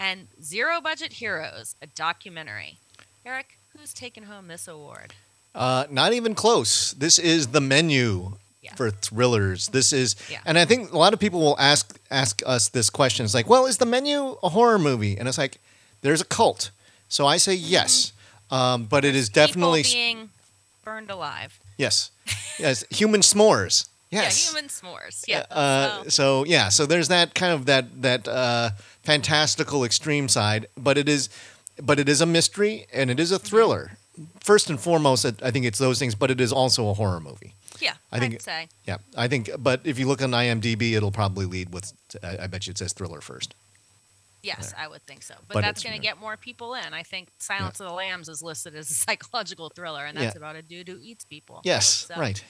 and 0.00 0.28
Zero 0.42 0.80
Budget 0.80 1.12
Heroes, 1.14 1.76
a 1.82 1.86
documentary. 1.86 2.78
Eric, 3.24 3.58
who's 3.76 3.92
taken 3.92 4.24
home 4.24 4.48
this 4.48 4.66
award? 4.66 5.12
Uh, 5.54 5.84
not 5.90 6.12
even 6.12 6.34
close. 6.34 6.92
This 6.92 7.18
is 7.18 7.48
the 7.48 7.60
menu 7.60 8.38
Yeah. 8.64 8.74
for 8.76 8.90
thrillers. 8.90 9.68
This 9.68 9.92
is, 9.92 10.16
Yeah. 10.30 10.40
and 10.46 10.58
I 10.58 10.64
think 10.64 10.92
a 10.92 10.98
lot 10.98 11.12
of 11.12 11.20
people 11.20 11.40
will 11.40 11.58
ask 11.58 11.96
ask 12.10 12.42
us 12.46 12.68
this 12.70 12.88
question. 12.90 13.24
It's 13.24 13.34
like, 13.34 13.48
well, 13.48 13.66
is 13.66 13.76
the 13.78 13.86
menu 13.86 14.36
a 14.42 14.48
horror 14.48 14.78
movie? 14.78 15.16
And 15.18 15.28
it's 15.28 15.38
like, 15.38 15.58
there's 16.00 16.20
a 16.22 16.24
cult. 16.24 16.70
So 17.08 17.26
I 17.26 17.36
say 17.38 17.54
yes, 17.54 18.12
um, 18.50 18.84
but 18.86 19.04
it 19.04 19.14
is 19.14 19.28
definitely 19.28 19.82
being 19.82 20.30
burned 20.84 21.10
alive. 21.10 21.58
yes, 21.76 22.10
yes, 22.58 22.84
human 22.90 23.20
s'mores. 23.20 23.86
Yes. 24.10 24.44
Yeah, 24.44 24.50
human 24.52 24.68
s'mores. 24.70 25.24
Yeah. 25.26 25.44
Uh, 25.50 26.02
so- 26.04 26.08
so 26.08 26.44
yeah, 26.46 26.68
so 26.70 26.86
there's 26.86 27.08
that 27.08 27.34
kind 27.34 27.52
of 27.52 27.66
that 27.66 27.84
that 28.02 28.26
uh, 28.28 28.70
fantastical 29.02 29.84
extreme 29.84 30.28
side, 30.28 30.66
but 30.76 30.96
it 30.98 31.08
is, 31.08 31.28
but 31.82 31.98
it 31.98 32.08
is 32.08 32.20
a 32.20 32.26
mystery 32.26 32.86
and 32.92 33.10
it 33.10 33.20
is 33.20 33.30
a 33.32 33.38
thriller. 33.38 33.92
First 34.40 34.70
and 34.70 34.78
foremost, 34.80 35.24
I 35.42 35.50
think 35.50 35.64
it's 35.66 35.78
those 35.78 35.98
things, 35.98 36.14
but 36.14 36.30
it 36.30 36.40
is 36.40 36.52
also 36.52 36.88
a 36.88 36.94
horror 36.94 37.20
movie. 37.20 37.52
Yeah, 37.80 37.94
I 38.12 38.18
think- 38.18 38.34
I'd 38.34 38.42
say. 38.42 38.68
Yeah, 38.86 38.98
I 39.16 39.28
think. 39.28 39.50
But 39.58 39.80
if 39.84 39.98
you 39.98 40.06
look 40.06 40.22
on 40.22 40.30
IMDb, 40.30 40.92
it'll 40.92 41.10
probably 41.12 41.46
lead 41.46 41.72
with. 41.72 41.92
I, 42.22 42.38
I 42.42 42.46
bet 42.46 42.66
you 42.66 42.70
it 42.72 42.78
says 42.78 42.92
thriller 42.92 43.20
first. 43.20 43.54
Yes, 44.42 44.74
I 44.76 44.86
would 44.88 45.02
think 45.06 45.22
so. 45.22 45.34
But, 45.48 45.54
But 45.54 45.60
that's 45.62 45.82
going 45.82 45.96
to 45.96 46.02
get 46.02 46.20
more 46.20 46.36
people 46.36 46.74
in. 46.74 46.92
I 46.92 47.02
think 47.02 47.28
Silence 47.38 47.80
of 47.80 47.86
the 47.86 47.94
Lambs 47.94 48.28
is 48.28 48.42
listed 48.42 48.76
as 48.76 48.90
a 48.90 48.94
psychological 49.04 49.70
thriller, 49.70 50.04
and 50.04 50.16
that's 50.18 50.34
Yeah. 50.34 50.38
about 50.38 50.56
a 50.56 50.60
dude 50.62 50.86
who 50.88 50.98
eats 51.02 51.24
people. 51.24 51.62
Yes, 51.64 51.88
So- 52.08 52.16
right. 52.16 52.44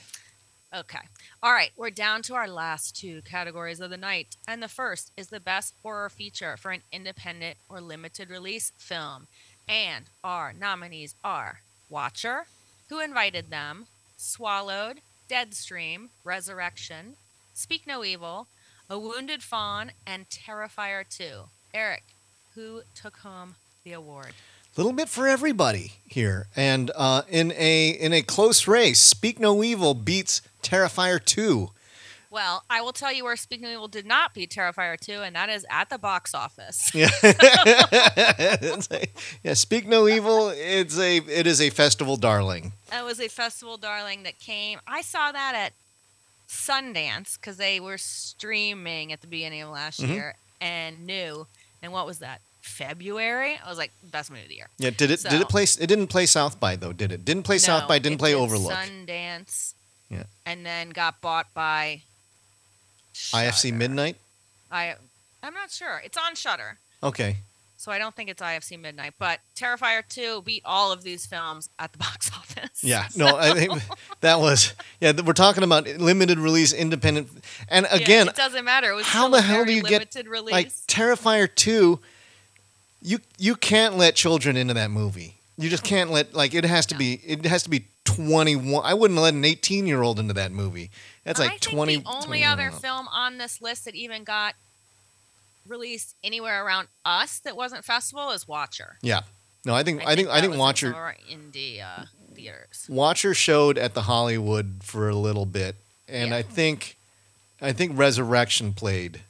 Okay. 0.75 0.99
All 1.41 1.53
right. 1.53 1.71
We're 1.77 1.89
down 1.91 2.21
to 2.23 2.33
our 2.35 2.49
last 2.49 2.97
two 2.97 3.21
categories 3.21 3.79
of 3.79 3.89
the 3.91 3.97
night. 3.97 4.35
And 4.45 4.61
the 4.61 4.67
first 4.67 5.13
is 5.15 5.27
the 5.27 5.39
best 5.39 5.73
horror 5.83 6.09
feature 6.09 6.57
for 6.57 6.71
an 6.71 6.81
independent 6.91 7.57
or 7.69 7.79
limited 7.79 8.29
release 8.29 8.73
film. 8.77 9.27
And 9.69 10.05
our 10.21 10.51
nominees 10.51 11.15
are 11.23 11.61
Watcher, 11.89 12.47
Who 12.89 12.99
Invited 12.99 13.49
Them, 13.51 13.85
Swallowed, 14.17 14.99
Deadstream, 15.29 16.09
Resurrection, 16.23 17.15
Speak 17.53 17.87
No 17.87 18.03
Evil, 18.03 18.47
A 18.89 18.99
Wounded 18.99 19.41
Fawn, 19.43 19.91
and 20.05 20.29
Terrifier 20.29 21.07
2. 21.07 21.43
Eric, 21.73 22.03
who 22.53 22.81
took 22.93 23.17
home 23.17 23.55
the 23.83 23.93
award? 23.93 24.33
little 24.77 24.93
bit 24.93 25.07
for 25.07 25.27
everybody 25.27 25.93
here, 26.05 26.47
and 26.55 26.91
uh, 26.95 27.21
in 27.29 27.53
a 27.55 27.89
in 27.89 28.11
a 28.13 28.21
close 28.21 28.67
race, 28.67 28.99
Speak 28.99 29.39
No 29.39 29.63
Evil 29.63 29.93
beats 29.93 30.41
Terrifier 30.61 31.23
two. 31.23 31.71
Well, 32.35 32.63
I 32.69 32.81
will 32.81 32.91
tell 32.91 33.13
you 33.13 33.23
where 33.23 33.37
Speaking 33.37 33.67
Evil 33.67 33.87
did 33.87 34.05
not 34.05 34.33
beat 34.33 34.51
Terrifier 34.51 34.99
2, 34.99 35.21
and 35.21 35.33
that 35.37 35.47
is 35.47 35.65
at 35.71 35.89
the 35.89 35.97
box 35.97 36.33
office. 36.35 36.91
Yeah, 36.93 37.07
a- 38.91 39.07
yeah. 39.43 39.53
Speak 39.53 39.87
No 39.87 40.07
Evil. 40.07 40.49
It's 40.49 40.97
a 40.99 41.17
it 41.17 41.47
is 41.47 41.61
a 41.61 41.69
festival 41.69 42.17
darling. 42.17 42.73
That 42.91 43.05
was 43.05 43.21
a 43.21 43.29
festival 43.29 43.77
darling 43.77 44.23
that 44.23 44.37
came. 44.39 44.79
I 44.85 45.01
saw 45.01 45.31
that 45.31 45.53
at 45.55 45.71
Sundance 46.49 47.35
because 47.39 47.55
they 47.57 47.79
were 47.79 47.97
streaming 47.97 49.13
at 49.13 49.21
the 49.21 49.27
beginning 49.27 49.61
of 49.61 49.69
last 49.69 50.01
Mhm. 50.01 50.09
year 50.09 50.35
and 50.59 51.05
new. 51.05 51.47
And 51.81 51.93
what 51.93 52.05
was 52.05 52.19
that? 52.19 52.41
February? 52.61 53.57
I 53.63 53.69
was 53.69 53.77
like, 53.77 53.91
best 54.03 54.29
movie 54.29 54.43
of 54.43 54.49
the 54.49 54.55
year. 54.55 54.69
Yeah, 54.77 54.89
did 54.89 55.11
it 55.11 55.21
did 55.23 55.31
So- 55.31 55.39
it 55.39 55.47
play? 55.49 55.63
It 55.63 55.87
didn't 55.87 56.07
play 56.07 56.25
South 56.25 56.59
by 56.59 56.75
though, 56.75 56.91
did 56.93 57.11
it? 57.13 57.23
Didn't 57.23 57.43
play 57.43 57.59
South 57.59 57.87
by. 57.87 57.99
Didn't 57.99 58.15
it 58.15 58.19
play 58.19 58.31
did 58.31 58.39
Overlook. 58.41 58.73
Sundance. 58.73 59.73
Yeah. 60.09 60.23
And 60.45 60.65
then 60.65 60.89
got 60.89 61.21
bought 61.21 61.53
by 61.53 62.01
IFC 63.33 63.73
Midnight. 63.73 64.17
I 64.71 64.95
I'm 65.43 65.53
not 65.53 65.71
sure. 65.71 66.01
It's 66.03 66.17
on 66.17 66.35
Shudder. 66.35 66.77
Okay. 67.03 67.37
So 67.77 67.91
I 67.91 67.99
don't 67.99 68.15
think 68.15 68.29
it's 68.29 68.41
IFC 68.41 68.79
Midnight, 68.81 69.13
but 69.19 69.41
Terrifier 69.55 70.01
2 70.07 70.41
beat 70.43 70.63
all 70.65 70.91
of 70.91 71.03
these 71.03 71.25
films 71.27 71.69
at 71.77 71.91
the 71.91 71.97
box 72.07 72.31
office. 72.33 72.83
Yeah. 72.83 73.07
No, 73.15 73.35
I 73.37 73.51
think 73.53 73.73
that 74.21 74.39
was 74.39 74.73
yeah. 74.99 75.11
We're 75.23 75.33
talking 75.33 75.63
about 75.63 75.85
limited 75.87 76.39
release, 76.39 76.73
independent, 76.73 77.27
and 77.69 77.85
Yeah, 77.91 77.95
again, 77.97 78.27
it 78.27 78.35
doesn't 78.35 78.65
matter. 78.65 78.89
It 78.91 78.95
was 78.95 79.05
how 79.05 79.29
the 79.29 79.41
hell 79.41 79.65
do 79.65 79.73
you 79.73 79.83
get, 79.83 79.91
limited 79.91 80.27
release. 80.27 80.51
like 80.51 80.69
Terrifier 80.87 81.53
two? 81.53 81.99
You 83.01 83.19
you 83.37 83.55
can't 83.55 83.97
let 83.97 84.15
children 84.15 84.57
into 84.57 84.73
that 84.73 84.89
movie. 84.89 85.35
You 85.57 85.69
just 85.69 85.83
can't 85.83 86.09
let 86.09 86.33
like 86.33 86.53
it 86.55 86.65
has 86.65 86.85
to 86.87 86.95
No. 86.95 86.99
be 86.99 87.13
it 87.25 87.45
has 87.45 87.61
to 87.63 87.69
be 87.69 87.85
twenty 88.03 88.55
one. 88.55 88.83
I 88.83 88.95
wouldn't 88.95 89.19
let 89.19 89.33
an 89.35 89.45
eighteen 89.45 89.85
year 89.85 90.01
old 90.01 90.19
into 90.19 90.33
that 90.33 90.51
movie. 90.51 90.89
That's 91.25 91.39
I 91.39 91.43
like 91.43 91.51
think 91.59 91.61
twenty. 91.73 91.97
The 91.97 92.07
only 92.07 92.25
20 92.41 92.43
other 92.45 92.71
film 92.71 93.07
on 93.09 93.37
this 93.39 93.61
list 93.61 93.85
that 93.85 93.95
even 93.95 94.23
got 94.23 94.53
released 95.67 96.15
anywhere 96.23 96.63
around 96.65 96.87
us 97.03 97.39
that 97.39 97.57
wasn't 97.57 97.83
festival 97.83 98.31
is 98.31 98.47
Watcher. 98.47 98.97
Yeah. 99.01 99.21
No, 99.65 99.73
I 99.73 99.83
think 99.83 100.05
I 100.05 100.15
think 100.15 100.29
I 100.29 100.39
think 100.41 100.51
was 100.51 100.55
in 100.55 100.59
Watcher 100.59 100.87
some 100.91 100.95
of 100.95 101.01
our 101.01 101.15
indie 101.29 101.81
uh, 101.83 102.05
theaters. 102.35 102.85
Watcher 102.87 103.33
showed 103.33 103.77
at 103.79 103.95
the 103.95 104.03
Hollywood 104.03 104.81
for 104.83 105.09
a 105.09 105.15
little 105.15 105.45
bit, 105.47 105.75
and 106.07 106.29
Yeah. 106.29 106.37
I 106.37 106.41
think 106.43 106.95
I 107.61 107.73
think 107.73 107.97
Resurrection 107.97 108.73
played 108.73 109.21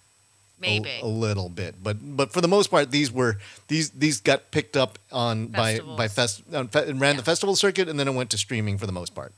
Maybe. 0.60 1.00
a, 1.02 1.06
little 1.06 1.48
bit, 1.48 1.76
but 1.82 1.98
but 2.18 2.34
for 2.34 2.42
the 2.42 2.48
most 2.50 2.70
part, 2.70 2.92
these 2.92 3.12
were 3.14 3.38
these 3.70 3.92
these 3.92 4.20
got 4.20 4.52
picked 4.52 4.76
up 4.76 5.00
on 5.12 5.48
by 5.48 5.80
by 5.80 6.10
fest 6.10 6.44
and 6.52 6.74
ran 6.76 7.00
Yeah. 7.00 7.14
the 7.14 7.24
festival 7.24 7.56
circuit, 7.56 7.88
and 7.88 7.98
then 7.98 8.10
it 8.10 8.14
went 8.14 8.30
to 8.32 8.38
streaming 8.38 8.78
for 8.78 8.86
the 8.86 8.92
most 8.92 9.16
part. 9.16 9.32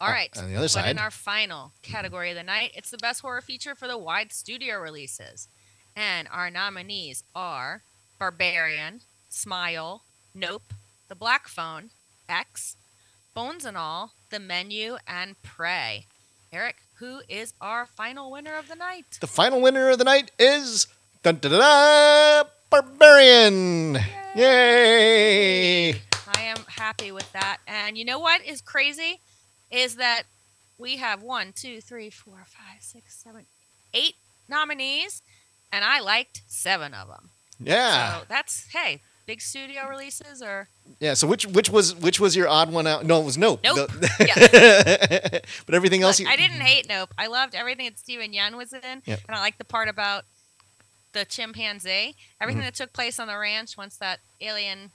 All 0.00 0.08
uh, 0.08 0.12
right. 0.12 0.36
on 0.38 0.48
the 0.48 0.56
other 0.56 0.64
But 0.64 0.70
side- 0.70 0.90
in 0.90 0.98
our 0.98 1.10
final 1.10 1.72
category 1.82 2.30
of 2.30 2.36
the 2.36 2.42
night, 2.42 2.72
it's 2.74 2.90
the 2.90 2.98
best 2.98 3.20
horror 3.22 3.40
feature 3.40 3.74
for 3.74 3.86
the 3.88 3.98
wide 3.98 4.32
studio 4.32 4.78
releases. 4.78 5.48
And 5.96 6.28
our 6.32 6.50
nominees 6.50 7.24
are 7.34 7.82
Barbarian, 8.18 9.00
Smile, 9.28 10.02
Nope, 10.34 10.72
The 11.08 11.14
Black 11.14 11.48
Phone, 11.48 11.90
X, 12.28 12.76
Bones 13.34 13.64
and 13.64 13.76
All, 13.76 14.12
The 14.30 14.38
Menu, 14.38 14.96
and 15.06 15.40
Prey. 15.42 16.06
Eric, 16.52 16.76
who 16.94 17.20
is 17.28 17.54
our 17.60 17.86
final 17.86 18.30
winner 18.30 18.54
of 18.56 18.68
the 18.68 18.74
night? 18.74 19.18
The 19.20 19.26
final 19.26 19.60
winner 19.60 19.88
of 19.88 19.98
the 19.98 20.04
night 20.04 20.30
is 20.38 20.86
dun, 21.22 21.36
dun, 21.36 21.52
dun, 21.52 21.60
dun, 21.60 22.46
Barbarian. 22.70 23.98
Yay! 24.36 25.90
I 25.92 26.40
am 26.42 26.58
happy 26.68 27.10
with 27.12 27.30
that. 27.32 27.58
And 27.66 27.96
you 27.98 28.04
know 28.04 28.18
what 28.18 28.44
is 28.44 28.60
crazy? 28.60 29.20
Is 29.70 29.96
that 29.96 30.24
we 30.78 30.96
have 30.96 31.22
one, 31.22 31.52
two, 31.54 31.80
three, 31.80 32.10
four, 32.10 32.44
five, 32.46 32.80
six, 32.82 33.14
seven, 33.14 33.46
eight 33.94 34.14
nominees, 34.48 35.22
and 35.72 35.84
I 35.84 36.00
liked 36.00 36.42
seven 36.48 36.94
of 36.94 37.08
them. 37.08 37.30
Yeah, 37.62 38.20
So 38.20 38.24
that's 38.28 38.68
hey, 38.72 39.00
big 39.26 39.40
studio 39.42 39.86
releases 39.88 40.40
or 40.42 40.68
yeah. 40.98 41.14
So 41.14 41.26
which 41.28 41.46
which 41.46 41.68
was 41.70 41.94
which 41.94 42.18
was 42.18 42.34
your 42.34 42.48
odd 42.48 42.72
one 42.72 42.86
out? 42.86 43.04
No, 43.04 43.20
it 43.20 43.24
was 43.24 43.36
Nope. 43.38 43.60
Nope. 43.62 43.90
The- 43.90 45.42
but 45.66 45.74
everything 45.74 46.02
else, 46.02 46.18
Look, 46.18 46.26
you, 46.28 46.32
I 46.32 46.36
didn't 46.36 46.62
hate 46.62 46.88
Nope. 46.88 47.10
I 47.18 47.26
loved 47.26 47.54
everything 47.54 47.84
that 47.86 47.98
Steven 47.98 48.32
Yeun 48.32 48.56
was 48.56 48.72
in, 48.72 49.02
Yep. 49.04 49.20
and 49.28 49.36
I 49.36 49.40
liked 49.40 49.58
the 49.58 49.64
part 49.64 49.88
about 49.88 50.24
the 51.12 51.24
chimpanzee. 51.24 52.14
Everything 52.40 52.62
Mhm. 52.62 52.66
that 52.66 52.74
took 52.74 52.92
place 52.92 53.18
on 53.20 53.28
the 53.28 53.36
ranch 53.36 53.76
once 53.76 53.96
that 53.96 54.20
alien 54.40 54.90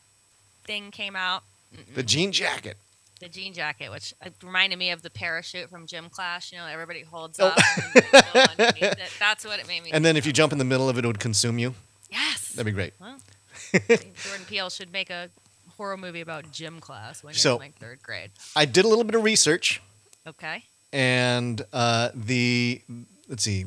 thing 0.65 0.89
came 0.91 1.15
out. 1.15 1.43
Mm-mm. 1.75 1.93
the 1.95 2.03
jean 2.03 2.31
jacket. 2.31 2.77
The 3.19 3.29
jean 3.29 3.53
jacket, 3.53 3.89
which 3.91 4.13
uh, 4.25 4.29
reminded 4.43 4.77
me 4.77 4.91
of 4.91 5.01
the 5.01 5.09
parachute 5.09 5.69
from 5.69 5.87
gym 5.87 6.09
class. 6.09 6.51
You 6.51 6.57
know, 6.57 6.65
everybody 6.67 7.01
holds 7.03 7.39
Oh. 7.39 7.47
up. 7.47 7.57
and 7.77 7.93
then 7.93 8.03
they 8.11 8.21
go 8.33 8.39
underneath 8.51 8.83
it. 8.83 9.09
That's 9.19 9.45
what 9.45 9.59
it 9.59 9.67
made 9.67 9.83
me. 9.83 9.91
And 9.93 10.03
then 10.03 10.17
if 10.17 10.25
you 10.25 10.33
jump 10.33 10.51
in 10.51 10.57
the 10.59 10.65
middle 10.65 10.89
of 10.89 10.97
it, 10.97 11.05
it 11.05 11.07
would 11.07 11.19
consume 11.19 11.57
you. 11.59 11.73
yes, 12.11 12.49
That'd 12.49 12.65
be 12.65 12.71
great. 12.71 12.93
well, 12.99 13.17
Jordan 13.87 14.45
Peele 14.47 14.69
should 14.69 14.91
make 14.91 15.09
a 15.09 15.29
horror 15.77 15.97
movie 15.97 16.21
about 16.21 16.51
gym 16.51 16.79
class 16.79 17.23
when 17.23 17.33
you're 17.37 17.53
in 17.53 17.59
like 17.59 17.77
third 17.79 18.01
grade. 18.03 18.31
I 18.55 18.65
did 18.65 18.85
a 18.85 18.87
little 18.87 19.03
bit 19.03 19.15
of 19.15 19.23
research, 19.23 19.81
Okay. 20.27 20.63
and 20.93 21.61
uh, 21.73 22.09
the 22.13 22.81
let's 23.29 23.43
see, 23.43 23.65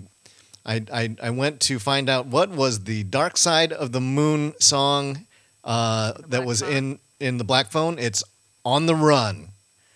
I, 0.64 0.84
I 0.92 1.16
I 1.22 1.30
went 1.30 1.60
to 1.62 1.78
find 1.78 2.08
out 2.08 2.26
what 2.26 2.50
was 2.50 2.84
the 2.84 3.04
Dark 3.04 3.36
Side 3.38 3.72
of 3.72 3.92
the 3.92 4.00
Moon 4.00 4.54
song 4.60 5.26
uh, 5.64 6.12
The 6.12 6.26
that 6.28 6.44
was 6.44 6.60
Phone? 6.60 6.72
in 6.72 6.98
in 7.20 7.38
the 7.38 7.44
Black 7.44 7.70
Phone. 7.70 7.98
It's 7.98 8.22
on 8.68 8.86
the 8.86 8.94
run. 8.94 9.48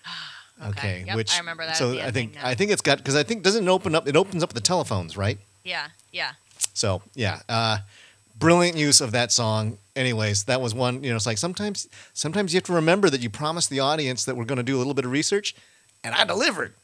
Okay. 0.65 1.03
Yep, 1.09 1.17
which 1.17 1.35
I 1.35 1.39
remember 1.39 1.67
that 1.67 1.77
So 1.77 1.99
I 1.99 2.13
think. 2.13 2.37
I 2.41 2.55
think 2.55 2.71
it's 2.71 2.83
got 2.83 2.99
because 2.99 3.17
I 3.17 3.25
think 3.25 3.43
doesn't 3.43 3.67
it 3.67 3.69
open 3.69 3.97
up. 3.97 4.07
It 4.07 4.15
opens 4.15 4.45
up 4.45 4.51
with 4.51 4.55
the 4.55 4.61
telephones, 4.61 5.17
right? 5.17 5.39
Yeah. 5.65 5.89
Yeah. 6.13 6.35
So 6.73 7.03
yeah, 7.15 7.41
uh, 7.49 7.79
brilliant 8.39 8.77
use 8.77 9.01
of 9.01 9.11
that 9.11 9.33
song. 9.33 9.79
Anyways, 9.97 10.45
that 10.45 10.61
was 10.61 10.73
one. 10.73 11.03
You 11.03 11.11
know, 11.11 11.17
it's 11.17 11.27
like 11.27 11.39
sometimes 11.39 11.89
sometimes 12.13 12.55
you 12.55 12.59
have 12.59 12.65
to 12.65 12.75
remember 12.75 13.11
that 13.11 13.21
you 13.21 13.29
promised 13.29 13.71
the 13.71 13.81
audience 13.81 14.25
that 14.27 14.37
we're 14.37 14.45
going 14.45 14.59
to 14.59 14.63
do 14.63 14.77
a 14.77 14.79
little 14.79 14.95
bit 14.95 15.05
of 15.05 15.11
research, 15.11 15.57
and 16.05 16.15
I 16.15 16.25
delivered. 16.25 16.75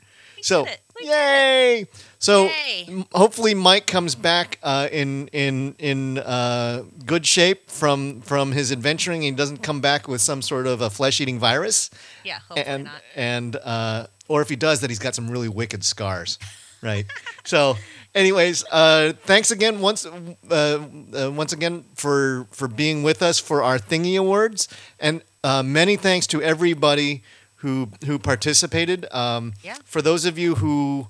So 0.43 0.64
did 0.64 0.74
it. 0.74 0.80
Yay! 1.01 1.86
So 2.18 2.46
Yay. 2.46 2.84
m- 2.88 3.05
hopefully 3.12 3.55
Mike 3.55 3.86
comes 3.86 4.14
back 4.14 4.59
uh, 4.62 4.88
in 4.90 5.28
in 5.28 5.74
in 5.78 6.18
uh, 6.18 6.82
good 7.07 7.24
shape 7.26 7.70
from 7.70 8.20
from 8.22 8.53
his 8.53 8.72
adventuring. 8.72 9.22
He 9.22 9.30
doesn't 9.30 9.59
come 9.62 9.80
back 9.80 10.09
with 10.09 10.20
some 10.20 10.42
sort 10.42 10.66
of 10.66 10.80
a 10.80 10.90
flesh 10.90 11.20
eating 11.20 11.38
virus, 11.38 11.90
Yeah. 12.24 12.38
Hopefully 12.49 12.64
and 12.66 12.84
not. 12.84 13.03
and 13.14 13.57
uh, 13.57 14.07
or 14.28 14.42
if 14.42 14.49
he 14.49 14.57
does, 14.57 14.80
that 14.80 14.90
he's 14.90 14.99
got 14.99 15.14
some 15.14 15.30
really 15.30 15.49
wicked 15.49 15.84
scars, 15.84 16.38
right? 16.82 17.07
so, 17.44 17.76
anyways, 18.14 18.64
uh, 18.70 19.12
thanks 19.24 19.51
again 19.51 19.80
once 19.80 20.05
uh, 20.05 20.11
uh, 20.51 21.30
once 21.32 21.53
again 21.53 21.84
for 21.94 22.46
for 22.51 22.66
being 22.68 23.03
with 23.05 23.22
us 23.22 23.38
for 23.38 23.62
our 23.62 23.78
Thingy 23.78 24.18
Awards, 24.18 24.68
and 24.99 25.22
uh, 25.44 25.62
many 25.62 25.96
thanks 25.96 26.26
to 26.26 26.42
everybody 26.42 27.22
who 27.59 27.88
who 28.06 28.18
participated. 28.18 29.06
Um, 29.12 29.52
Yeah. 29.62 29.76
For 29.84 30.02
those 30.02 30.24
of 30.24 30.38
you 30.38 30.56
who 30.56 31.09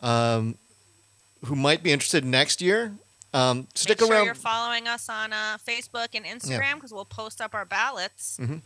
um, 0.00 0.56
who 1.46 1.54
might 1.56 1.82
be 1.82 1.92
interested 1.92 2.24
next 2.24 2.60
year, 2.60 2.92
um, 3.32 3.66
stick 3.74 4.00
Make 4.00 4.06
sure 4.08 4.16
around. 4.16 4.24
you're 4.26 4.34
following 4.34 4.88
us 4.88 5.08
on 5.08 5.32
uh, 5.32 5.58
Facebook 5.66 6.08
and 6.14 6.24
Instagram 6.24 6.74
because 6.74 6.92
we'll 6.92 7.04
post 7.04 7.40
up 7.40 7.54
our 7.54 7.64
ballots 7.64 8.38
Mhm. 8.40 8.60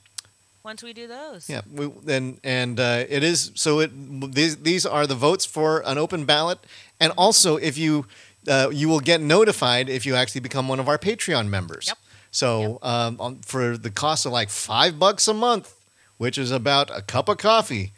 once 0.62 0.82
we 0.82 0.92
do 0.92 1.06
those. 1.06 1.48
Yeah, 1.48 1.62
we, 1.72 1.90
and 2.06 2.38
and 2.44 2.78
uh, 2.80 3.04
it 3.08 3.22
is 3.22 3.50
so. 3.54 3.80
It 3.80 3.90
these 4.34 4.56
these 4.58 4.86
are 4.86 5.06
the 5.06 5.14
votes 5.14 5.44
for 5.46 5.80
an 5.86 5.98
open 5.98 6.24
ballot, 6.24 6.58
and 7.00 7.12
also 7.16 7.56
if 7.56 7.76
you 7.78 8.06
uh, 8.48 8.70
you 8.72 8.88
will 8.88 9.00
get 9.00 9.20
notified 9.20 9.88
if 9.88 10.06
you 10.06 10.14
actually 10.14 10.40
become 10.40 10.68
one 10.68 10.80
of 10.80 10.88
our 10.88 10.98
Patreon 10.98 11.48
members. 11.48 11.86
Yep. 11.88 11.98
So 12.30 12.78
um, 12.82 13.16
on, 13.20 13.36
for 13.42 13.76
the 13.78 13.90
cost 13.90 14.26
of 14.26 14.32
like 14.32 14.50
five 14.50 14.98
bucks 14.98 15.26
a 15.28 15.34
month, 15.34 15.74
which 16.18 16.36
is 16.38 16.50
about 16.50 16.90
a 16.96 17.00
cup 17.02 17.28
of 17.28 17.38
coffee 17.38 17.92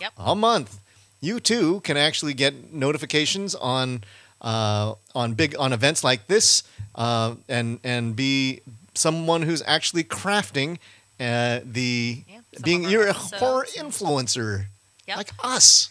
Yep. 0.00 0.12
a 0.18 0.34
month, 0.34 0.80
you 1.20 1.40
too 1.40 1.80
can 1.80 1.96
actually 1.96 2.34
get 2.34 2.72
notifications 2.72 3.54
on 3.54 4.04
uh, 4.42 4.94
on 5.14 5.32
big 5.34 5.56
on 5.58 5.72
events 5.72 6.04
like 6.04 6.26
this, 6.26 6.62
uh, 6.94 7.34
and 7.48 7.78
and 7.82 8.14
be 8.14 8.60
someone 8.94 9.42
who's 9.42 9.62
actually 9.66 10.04
crafting 10.04 10.76
uh, 11.18 11.60
the 11.64 12.22
Yeah, 12.28 12.40
being 12.62 12.84
you're 12.84 13.08
a 13.08 13.12
horror 13.14 13.66
influencer 13.76 14.66
Yep. 15.08 15.16
like 15.16 15.30
us, 15.42 15.88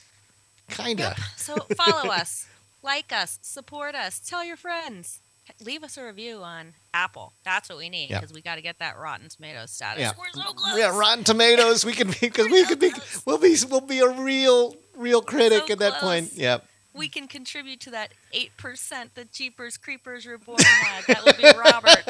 kinda. 0.69 1.15
Yep. 1.17 1.19
So 1.37 1.55
follow 1.75 2.11
us, 2.11 2.45
like 2.83 3.11
us, 3.11 3.39
support 3.41 3.95
us, 3.95 4.19
tell 4.19 4.43
your 4.45 4.57
friends. 4.57 5.19
Leave 5.63 5.83
us 5.83 5.97
a 5.97 6.03
review 6.05 6.37
on 6.43 6.73
Apple. 6.93 7.33
That's 7.43 7.69
what 7.69 7.77
we 7.77 7.89
need 7.89 8.09
Yeah. 8.09 8.19
because 8.19 8.33
we 8.33 8.41
got 8.41 8.55
to 8.55 8.61
get 8.61 8.79
that 8.79 8.97
Rotten 8.97 9.29
Tomatoes 9.29 9.71
status. 9.71 10.01
Yeah. 10.01 10.11
We're 10.17 10.31
so 10.43 10.51
close. 10.53 10.77
Yeah, 10.77 10.97
Rotten 10.97 11.23
Tomatoes. 11.23 11.85
We 11.85 11.93
can 11.93 12.07
be 12.07 12.15
because 12.21 12.47
We're 12.51 12.63
so 12.63 12.69
could 12.69 12.79
be. 12.79 12.89
close. 12.91 13.23
We'll 13.25 13.37
be. 13.37 13.55
We'll 13.69 13.81
be 13.81 13.99
a 13.99 14.09
real, 14.21 14.75
real 14.97 15.21
critic 15.21 15.63
So 15.67 15.73
at 15.73 15.79
that 15.79 15.93
point. 15.95 16.29
close. 16.29 16.37
Yep. 16.39 16.65
we 16.93 17.07
can 17.09 17.27
contribute 17.27 17.79
to 17.81 17.91
that 17.91 18.11
eight 18.33 18.55
percent 18.57 19.13
that 19.15 19.31
Jeepers 19.31 19.77
Creepers 19.77 20.25
Reborn 20.25 20.57
had. 20.61 21.03
That 21.07 21.25
would 21.25 21.37
be 21.37 21.43
Robert. 21.43 22.03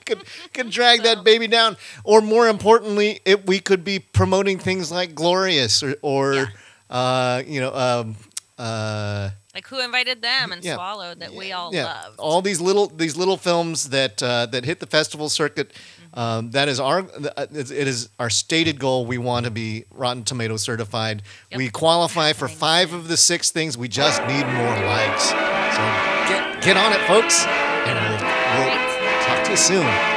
could 0.04 0.22
could 0.52 0.70
drag 0.70 0.98
So- 0.98 1.14
that 1.14 1.24
baby 1.24 1.46
down, 1.48 1.76
or 2.04 2.20
more 2.20 2.48
importantly, 2.48 3.20
it, 3.24 3.46
we 3.46 3.58
could 3.60 3.82
be 3.84 3.98
promoting 3.98 4.58
things 4.58 4.90
like 4.92 5.14
Glorious 5.14 5.82
or, 5.82 5.96
or 6.02 6.34
Yeah. 6.34 6.46
uh, 6.90 7.42
you 7.46 7.60
know, 7.60 7.74
um, 7.74 8.16
uh, 8.58 9.30
Like 9.54 9.66
who 9.68 9.80
invited 9.80 10.22
them 10.22 10.52
and 10.52 10.62
Yeah. 10.64 10.74
swallowed 10.74 11.20
that 11.20 11.32
we 11.34 11.52
all 11.52 11.74
yeah, 11.74 11.84
loved. 11.84 12.18
all 12.20 12.40
these 12.42 12.60
little 12.60 12.86
these 12.86 13.16
little 13.16 13.36
films 13.36 13.88
that 13.90 14.22
uh, 14.22 14.46
that 14.46 14.64
hit 14.64 14.78
the 14.80 14.86
festival 14.86 15.28
circuit. 15.28 15.72
Mm-hmm. 15.72 16.20
Um, 16.20 16.50
that 16.52 16.68
is 16.68 16.78
our 16.78 17.00
uh, 17.00 17.46
it 17.52 17.70
it 17.72 17.88
is 17.88 18.08
our 18.20 18.30
stated 18.30 18.78
goal. 18.78 19.06
We 19.06 19.18
want 19.18 19.44
to 19.46 19.50
be 19.50 19.84
Rotten 19.90 20.22
Tomato 20.22 20.56
certified. 20.56 21.22
Yep. 21.50 21.58
We 21.58 21.68
qualify 21.70 22.32
for 22.32 22.46
five 22.48 22.92
of 22.92 23.08
the 23.08 23.16
six 23.16 23.50
things. 23.50 23.76
We 23.76 23.88
just 23.88 24.20
need 24.22 24.46
more 24.46 24.76
likes. 24.86 25.30
So 25.30 25.82
get 26.28 26.62
get 26.62 26.76
on 26.76 26.92
it, 26.92 27.00
folks, 27.08 27.44
and 27.44 27.98
we'll, 27.98 28.22
we'll 28.22 29.22
talk 29.26 29.44
to 29.46 29.50
you 29.50 29.56
soon. 29.56 30.13